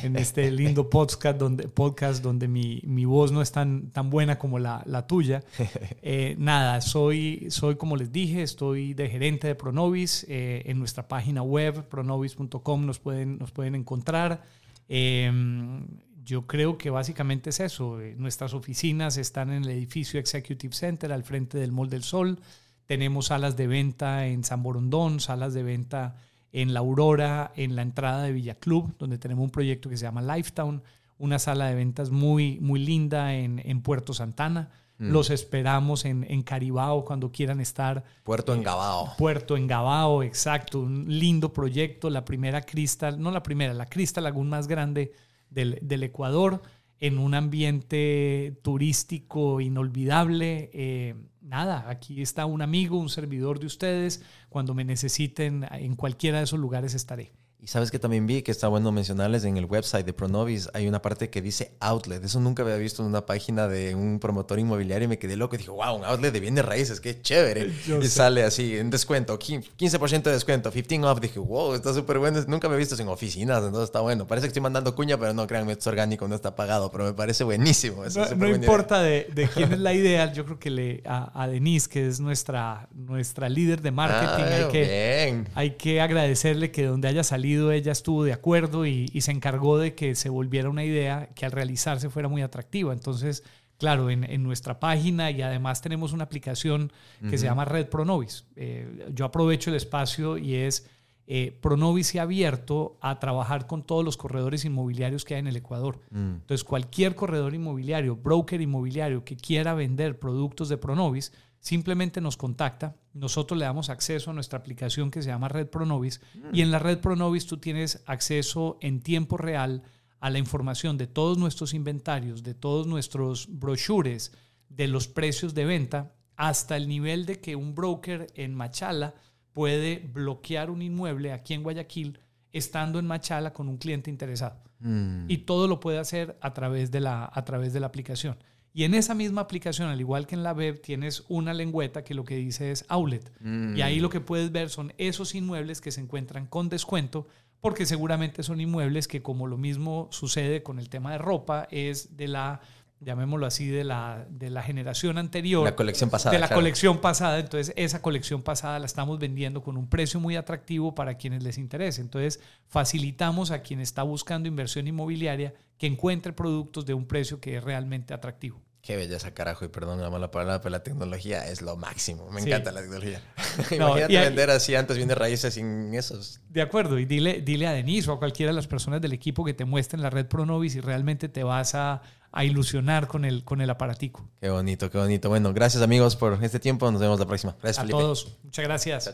en 0.01 0.15
este 0.15 0.49
lindo 0.51 0.89
podcast 0.89 1.38
donde, 1.38 1.67
podcast 1.67 2.24
donde 2.24 2.47
mi, 2.47 2.82
mi 2.84 3.05
voz 3.05 3.32
no 3.32 3.43
es 3.43 3.51
tan, 3.51 3.91
tan 3.91 4.09
buena 4.09 4.39
como 4.39 4.57
la, 4.57 4.82
la 4.88 5.05
tuya. 5.05 5.43
Eh, 6.01 6.36
nada, 6.39 6.82
soy 6.82 7.20
soy, 7.20 7.49
como 7.78 7.95
les 7.97 8.12
dije, 8.12 8.41
estoy 8.41 8.93
de 8.93 9.10
gerente 9.10 9.47
de 9.47 9.55
Pronovis. 9.55 10.26
Eh, 10.30 10.64
en 10.66 10.80
nuestra 10.80 11.07
página 11.07 11.41
web, 11.41 11.88
pronovis.com, 11.88 12.86
nos 12.86 12.99
pueden, 12.99 13.38
nos 13.38 13.51
pueden 13.51 13.76
encontrar. 13.76 14.43
Em, 14.88 15.86
yo 16.24 16.47
creo 16.47 16.78
que 16.78 16.89
básicamente 16.89 17.49
es 17.49 17.60
eso. 17.60 18.01
Eh, 18.01 18.16
nuestras 18.18 18.53
oficinas 18.53 19.18
están 19.18 19.51
en 19.51 19.64
el 19.64 19.70
edificio 19.70 20.20
Executive 20.20 20.74
Center, 20.74 21.12
al 21.12 21.24
frente 21.24 21.57
del 21.57 21.72
Mall 21.72 21.89
del 21.89 22.03
Sol. 22.03 22.39
Tenemos 22.86 23.28
salas 23.28 23.57
de 23.57 23.68
venta 23.68 24.28
en 24.28 24.43
San 24.43 24.64
Borondón, 24.64 25.20
salas 25.20 25.53
de 25.53 25.64
venta 25.64 26.16
en 26.51 26.74
La 26.74 26.80
Aurora, 26.80 27.51
en 27.55 27.76
la 27.76 27.82
entrada 27.82 28.24
de 28.24 28.32
Villa 28.32 28.55
Club, 28.55 28.95
donde 28.97 29.18
tenemos 29.18 29.43
un 29.43 29.51
proyecto 29.51 29.89
que 29.89 29.97
se 29.97 30.03
llama 30.03 30.22
Lifetown, 30.22 30.82
una 31.18 31.38
sala 31.38 31.68
de 31.68 31.76
ventas 31.76 32.10
muy, 32.10 32.60
muy 32.62 32.80
linda 32.80 33.36
en 33.36 33.82
Puerto 33.82 34.14
Santana. 34.14 34.72
Mm. 35.00 35.12
Los 35.12 35.30
esperamos 35.30 36.04
en, 36.04 36.26
en, 36.30 36.43
Caribao 36.43 37.06
cuando 37.06 37.32
quieran 37.32 37.62
estar. 37.62 38.04
Puerto 38.24 38.54
Engabao. 38.54 39.16
Puerto 39.18 39.56
Engabao, 39.56 40.24
exacto. 40.24 40.82
Un 40.82 41.06
lindo 41.08 41.54
proyecto. 41.54 42.10
La 42.10 42.26
primera 42.26 42.62
cristal, 42.62 43.20
no 43.20 43.32
la 43.32 43.41
primera, 43.41 43.74
la 43.74 43.86
cristal 43.86 44.26
Lagoon 44.26 44.50
más 44.50 44.68
grande 44.68 45.14
del, 45.50 45.80
del 45.82 46.04
Ecuador, 46.04 46.62
en 47.00 47.18
un 47.18 47.34
ambiente 47.34 48.60
turístico 48.62 49.62
inolvidable. 49.62 50.70
Eh, 50.74 51.16
nada, 51.41 51.86
aquí 51.88 52.22
está 52.22 52.45
un 52.45 52.62
amigo, 52.62 52.97
un 52.97 53.10
servidor 53.10 53.60
de 53.60 53.68
ustedes. 53.68 54.22
Cuando 54.50 54.74
me 54.74 54.84
necesiten, 54.84 55.66
en 55.72 55.95
cualquiera 55.95 56.39
de 56.39 56.43
esos 56.43 56.60
lugares 56.60 56.93
estaré. 56.93 57.32
Y 57.62 57.68
sabes 57.68 57.91
que 57.91 57.99
también 57.99 58.26
vi 58.26 58.41
que 58.41 58.51
está 58.51 58.70
bueno 58.70 58.89
mencionarles 58.93 59.43
en 59.43 59.57
el 59.57 59.66
website 59.66 60.05
de 60.05 60.14
Pronovis 60.14 60.70
hay 60.74 60.88
una 60.88 61.01
parte 61.01 61.30
que 61.30 61.41
dice 61.41 61.74
outlet. 61.82 62.24
Eso 62.24 62.39
nunca 62.39 62.64
había 62.64 62.78
visto 62.78 63.01
en 63.01 63.10
una 63.10 63.26
página 63.26 63.68
de 63.68 63.95
un 63.95 64.20
promotor 64.20 64.60
inmobiliario 64.60 65.05
y 65.05 65.10
me 65.10 65.20
quedé 65.20 65.36
loco 65.36 65.55
y 65.55 65.57
dije, 65.57 65.70
wow, 65.70 65.97
un 65.97 66.05
outlet 66.05 66.32
de 66.32 66.39
bienes 66.39 66.64
raíces, 66.64 67.01
qué 67.01 67.22
chévere. 67.22 67.70
y 68.01 68.07
sale 68.07 68.43
así 68.43 68.78
en 68.78 68.89
descuento, 68.89 69.38
15% 69.38 70.22
de 70.24 70.32
descuento, 70.32 70.72
15 70.72 71.03
off. 71.03 71.20
Dije, 71.20 71.38
wow, 71.39 71.74
está 71.74 71.93
súper 71.93 72.20
bueno. 72.20 72.41
Nunca 72.47 72.70
me 72.70 72.76
he 72.76 72.78
visto 72.78 72.95
en 72.95 73.10
oficinas, 73.10 73.57
entonces 73.57 73.86
está 73.86 73.99
bueno. 73.99 74.26
Parece 74.26 74.45
que 74.45 74.49
estoy 74.49 74.62
mandando 74.62 74.95
cuña, 74.95 75.18
pero 75.18 75.34
no, 75.34 75.45
créanme, 75.45 75.74
esto 75.74 75.82
es 75.82 75.88
orgánico, 75.88 76.30
no 76.30 76.36
está 76.36 76.55
pagado, 76.55 76.89
pero 76.89 77.03
me 77.03 77.14
parece 77.14 77.43
buenísimo. 77.43 78.03
no, 78.38 78.47
importa 78.47 79.01
de, 79.01 79.28
de, 79.34 79.49
quién 79.53 79.74
es 79.74 79.80
la 79.80 79.93
idea, 79.93 80.32
yo 80.32 80.45
creo 80.45 80.60
que 80.60 80.70
le, 80.70 81.03
a, 81.05 81.45
Denise, 81.49 81.89
que 81.89 82.07
es 82.07 82.22
nuestra, 82.22 82.88
nuestra 82.93 83.49
líder 83.49 83.82
de 83.82 83.91
marketing, 83.91 84.43
hay, 84.43 84.72
que, 84.72 85.45
hay 85.55 85.72
que 85.72 85.99
agradecerle 85.99 86.72
que 86.72 86.86
donde 86.86 87.10
haya 87.10 87.24
salido 87.26 87.49
ella 87.54 87.91
estuvo 87.91 88.24
de 88.24 88.34
acuerdo 88.34 88.86
y, 88.86 89.08
se 89.22 89.32
encargó 89.32 89.78
de 89.78 89.95
que 89.95 90.16
se 90.16 90.30
volviera 90.30 90.70
una 90.70 90.84
idea 90.84 91.30
que 91.36 91.45
al 91.45 91.52
realizarse 91.52 92.10
fuera 92.10 92.28
muy 92.28 92.41
atractiva. 92.41 92.93
Entonces, 92.93 93.43
claro, 93.78 94.10
en, 94.10 94.43
nuestra 94.43 94.80
página 94.80 95.32
y 95.32 95.41
además 95.41 95.82
tenemos 95.82 96.14
una 96.14 96.24
aplicación 96.24 96.91
que 97.30 97.38
se 97.38 97.45
llama 97.45 97.66
Red 97.66 97.88
Pronovis. 97.88 98.45
Eh, 98.56 99.08
yo 99.14 99.26
aprovecho 99.26 99.70
el 99.70 99.76
espacio 99.76 100.38
y 100.38 100.56
es 100.56 100.89
eh, 101.32 101.56
Pronovis 101.62 102.08
se 102.08 102.20
ha 102.20 102.24
abierto 102.24 102.97
a 103.02 103.20
trabajar 103.20 103.68
con 103.68 103.84
todos 103.84 104.04
los 104.04 104.18
corredores 104.18 104.66
inmobiliarios 104.66 105.26
que 105.26 105.36
hay 105.36 105.41
en 105.41 105.47
el 105.47 105.58
Ecuador. 105.58 106.00
Mm. 106.10 106.38
Entonces, 106.41 106.64
cualquier 106.64 107.14
corredor 107.14 107.54
inmobiliario, 107.54 108.16
broker 108.16 108.60
inmobiliario 108.60 109.24
que 109.24 109.38
quiera 109.38 109.76
vender 109.76 110.18
productos 110.18 110.70
de 110.70 110.78
Pronovis, 110.78 111.32
simplemente 111.60 112.22
nos 112.22 112.38
contacta, 112.38 112.95
nosotros 113.14 113.57
le 113.57 113.66
damos 113.66 113.89
acceso 113.89 114.32
a 114.32 114.34
nuestra 114.34 114.60
aplicación 114.60 115.12
que 115.12 115.22
se 115.22 115.30
llama 115.30 115.49
Red 115.49 115.68
Pronovis 115.68 116.22
mm. 116.34 116.55
y 116.55 116.62
en 116.62 116.72
la 116.72 116.80
Red 116.80 116.99
Pronovis 116.99 117.47
tú 117.47 117.57
tienes 117.57 118.01
acceso 118.05 118.78
en 118.82 119.01
tiempo 119.01 119.38
real 119.38 119.84
a 120.20 120.30
la 120.30 120.39
información 120.39 120.97
de 120.97 121.07
todos 121.07 121.38
nuestros 121.38 121.74
inventarios, 121.74 122.43
de 122.43 122.53
todos 122.53 122.88
nuestros 122.88 123.47
brochures, 123.60 124.34
de 124.70 124.88
los 124.88 125.07
precios 125.07 125.53
de 125.53 125.66
venta, 125.66 126.14
hasta 126.36 126.78
el 126.78 126.88
nivel 126.88 127.26
de 127.26 127.39
que 127.39 127.55
un 127.55 127.76
broker 127.76 128.28
en 128.36 128.53
Machala 128.55 129.16
puede 129.53 129.99
bloquear 130.14 130.70
un 130.70 130.82
inmueble 130.82 131.34
aquí 131.34 131.53
en 131.53 131.64
Guayaquil 131.64 132.20
estando 132.51 132.99
en 132.99 133.07
Machala 133.07 133.53
con 133.53 133.68
un 133.68 133.78
cliente 133.78 134.10
interesado. 134.10 134.62
Mm. 134.80 135.26
Y 135.28 135.39
todo 135.39 135.68
lo 135.68 135.80
puede 135.80 135.99
hacer 135.99 136.38
a 136.41 136.53
través 136.53 136.91
de 136.91 137.01
la, 137.01 137.30
a 137.32 137.45
través 137.45 137.74
de 137.74 137.80
la 137.80 137.88
aplicación. 137.88 138.38
Y 138.74 138.84
en 138.84 138.93
esa 138.93 139.15
misma 139.15 139.41
aplicación, 139.41 139.89
al 139.89 139.99
igual 139.99 140.28
que 140.28 140.36
en 140.36 140.43
la 140.43 140.53
web, 140.53 140.82
tienes 140.82 141.24
una 141.28 141.53
lengüeta 141.53 142.03
que 142.03 142.13
lo 142.13 142.24
que 142.24 142.36
dice 142.36 142.72
es 142.72 142.86
outlet. 142.88 143.32
Y 143.76 143.82
ahí 143.82 143.99
lo 143.99 144.09
que 144.09 144.22
puedes 144.22 144.51
ver 144.51 144.70
son 144.70 144.93
esos 144.97 145.34
inmuebles 145.36 145.82
que 145.82 145.91
se 145.91 146.01
encuentran 146.01 146.45
con 146.45 146.70
descuento, 146.70 147.28
porque 147.61 147.86
seguramente 147.86 148.43
son 148.43 148.61
inmuebles 148.61 149.07
que, 149.07 149.22
como 149.22 149.47
lo 149.47 149.57
mismo 149.57 150.07
sucede 150.11 150.63
con 150.63 150.80
el 150.80 150.89
tema 150.89 151.11
de 151.11 151.17
ropa, 151.17 151.67
es 151.72 152.15
de 152.15 152.28
la 152.28 152.61
llamémoslo 153.02 153.45
así, 153.45 153.68
de 153.68 153.84
la, 153.84 154.26
de 154.30 154.50
la 154.50 154.64
generación 154.64 155.18
anterior. 155.18 155.64
La 155.64 155.76
colección 155.76 156.10
pasada. 156.10 156.34
De 156.34 156.39
la 156.39 156.50
colección 156.50 157.00
pasada. 157.00 157.39
Entonces, 157.39 157.74
esa 157.78 158.02
colección 158.02 158.41
pasada 158.41 158.80
la 158.80 158.86
estamos 158.86 159.20
vendiendo 159.20 159.62
con 159.62 159.78
un 159.78 159.89
precio 159.89 160.20
muy 160.20 160.36
atractivo 160.36 160.95
para 160.95 161.16
quienes 161.16 161.43
les 161.43 161.58
interese. 161.58 162.02
Entonces, 162.02 162.39
facilitamos 162.68 163.52
a 163.52 163.62
quien 163.62 163.80
está 163.80 164.04
buscando 164.04 164.47
inversión 164.47 164.88
inmobiliaria 164.88 165.54
que 165.78 165.88
encuentre 165.88 166.34
productos 166.34 166.86
de 166.86 166.93
un 166.93 167.06
precio 167.06 167.39
que 167.39 167.58
es 167.58 167.64
realmente 167.64 168.14
atractivo. 168.14 168.62
Qué 168.82 168.95
belleza, 168.95 169.34
carajo, 169.34 169.66
y 169.66 169.68
perdón 169.68 170.02
la 170.02 170.10
mala 170.10 170.32
palabra, 170.32 170.62
pero 170.62 170.72
la 170.72 170.84
tecnología 170.84 171.45
es 171.45 171.62
lo 171.62 171.76
máximo. 171.76 172.32
Me 172.32 172.39
encanta 172.39 172.72
la 172.72 172.82
tecnología. 172.82 173.22
Imagínate 173.72 174.18
vender 174.20 174.50
así 174.50 174.74
antes 174.74 174.95
viene 174.95 175.16
raíces 175.16 175.54
sin 175.54 175.93
esos. 175.93 176.39
De 176.50 176.62
acuerdo, 176.62 176.97
y 176.97 177.06
dile, 177.06 177.41
dile 177.41 177.68
a 177.68 177.74
Denise 177.74 178.10
o 178.10 178.14
a 178.14 178.20
cualquiera 178.20 178.52
de 178.52 178.56
las 178.56 178.68
personas 178.68 179.02
del 179.02 179.12
equipo 179.12 179.43
que 179.43 179.54
te 179.54 179.66
muestren 179.66 180.02
la 180.02 180.10
red 180.10 180.28
Pronovis 180.28 180.76
y 180.76 180.80
realmente 180.80 181.28
te 181.28 181.43
vas 181.43 181.76
a, 181.76 182.02
a 182.32 182.45
ilusionar 182.45 183.07
con 183.07 183.25
el, 183.25 183.43
con 183.43 183.61
el 183.61 183.69
aparatico. 183.69 184.27
Qué 184.39 184.49
bonito, 184.49 184.89
qué 184.89 184.97
bonito. 184.97 185.30
Bueno, 185.30 185.53
gracias 185.53 185.82
amigos 185.84 186.15
por 186.15 186.43
este 186.43 186.59
tiempo. 186.59 186.91
Nos 186.91 187.01
vemos 187.01 187.19
la 187.19 187.25
próxima. 187.25 187.55
Gracias, 187.61 187.86
a 187.86 187.89
todos. 187.89 188.38
Muchas 188.43 188.65
gracias. 188.65 189.13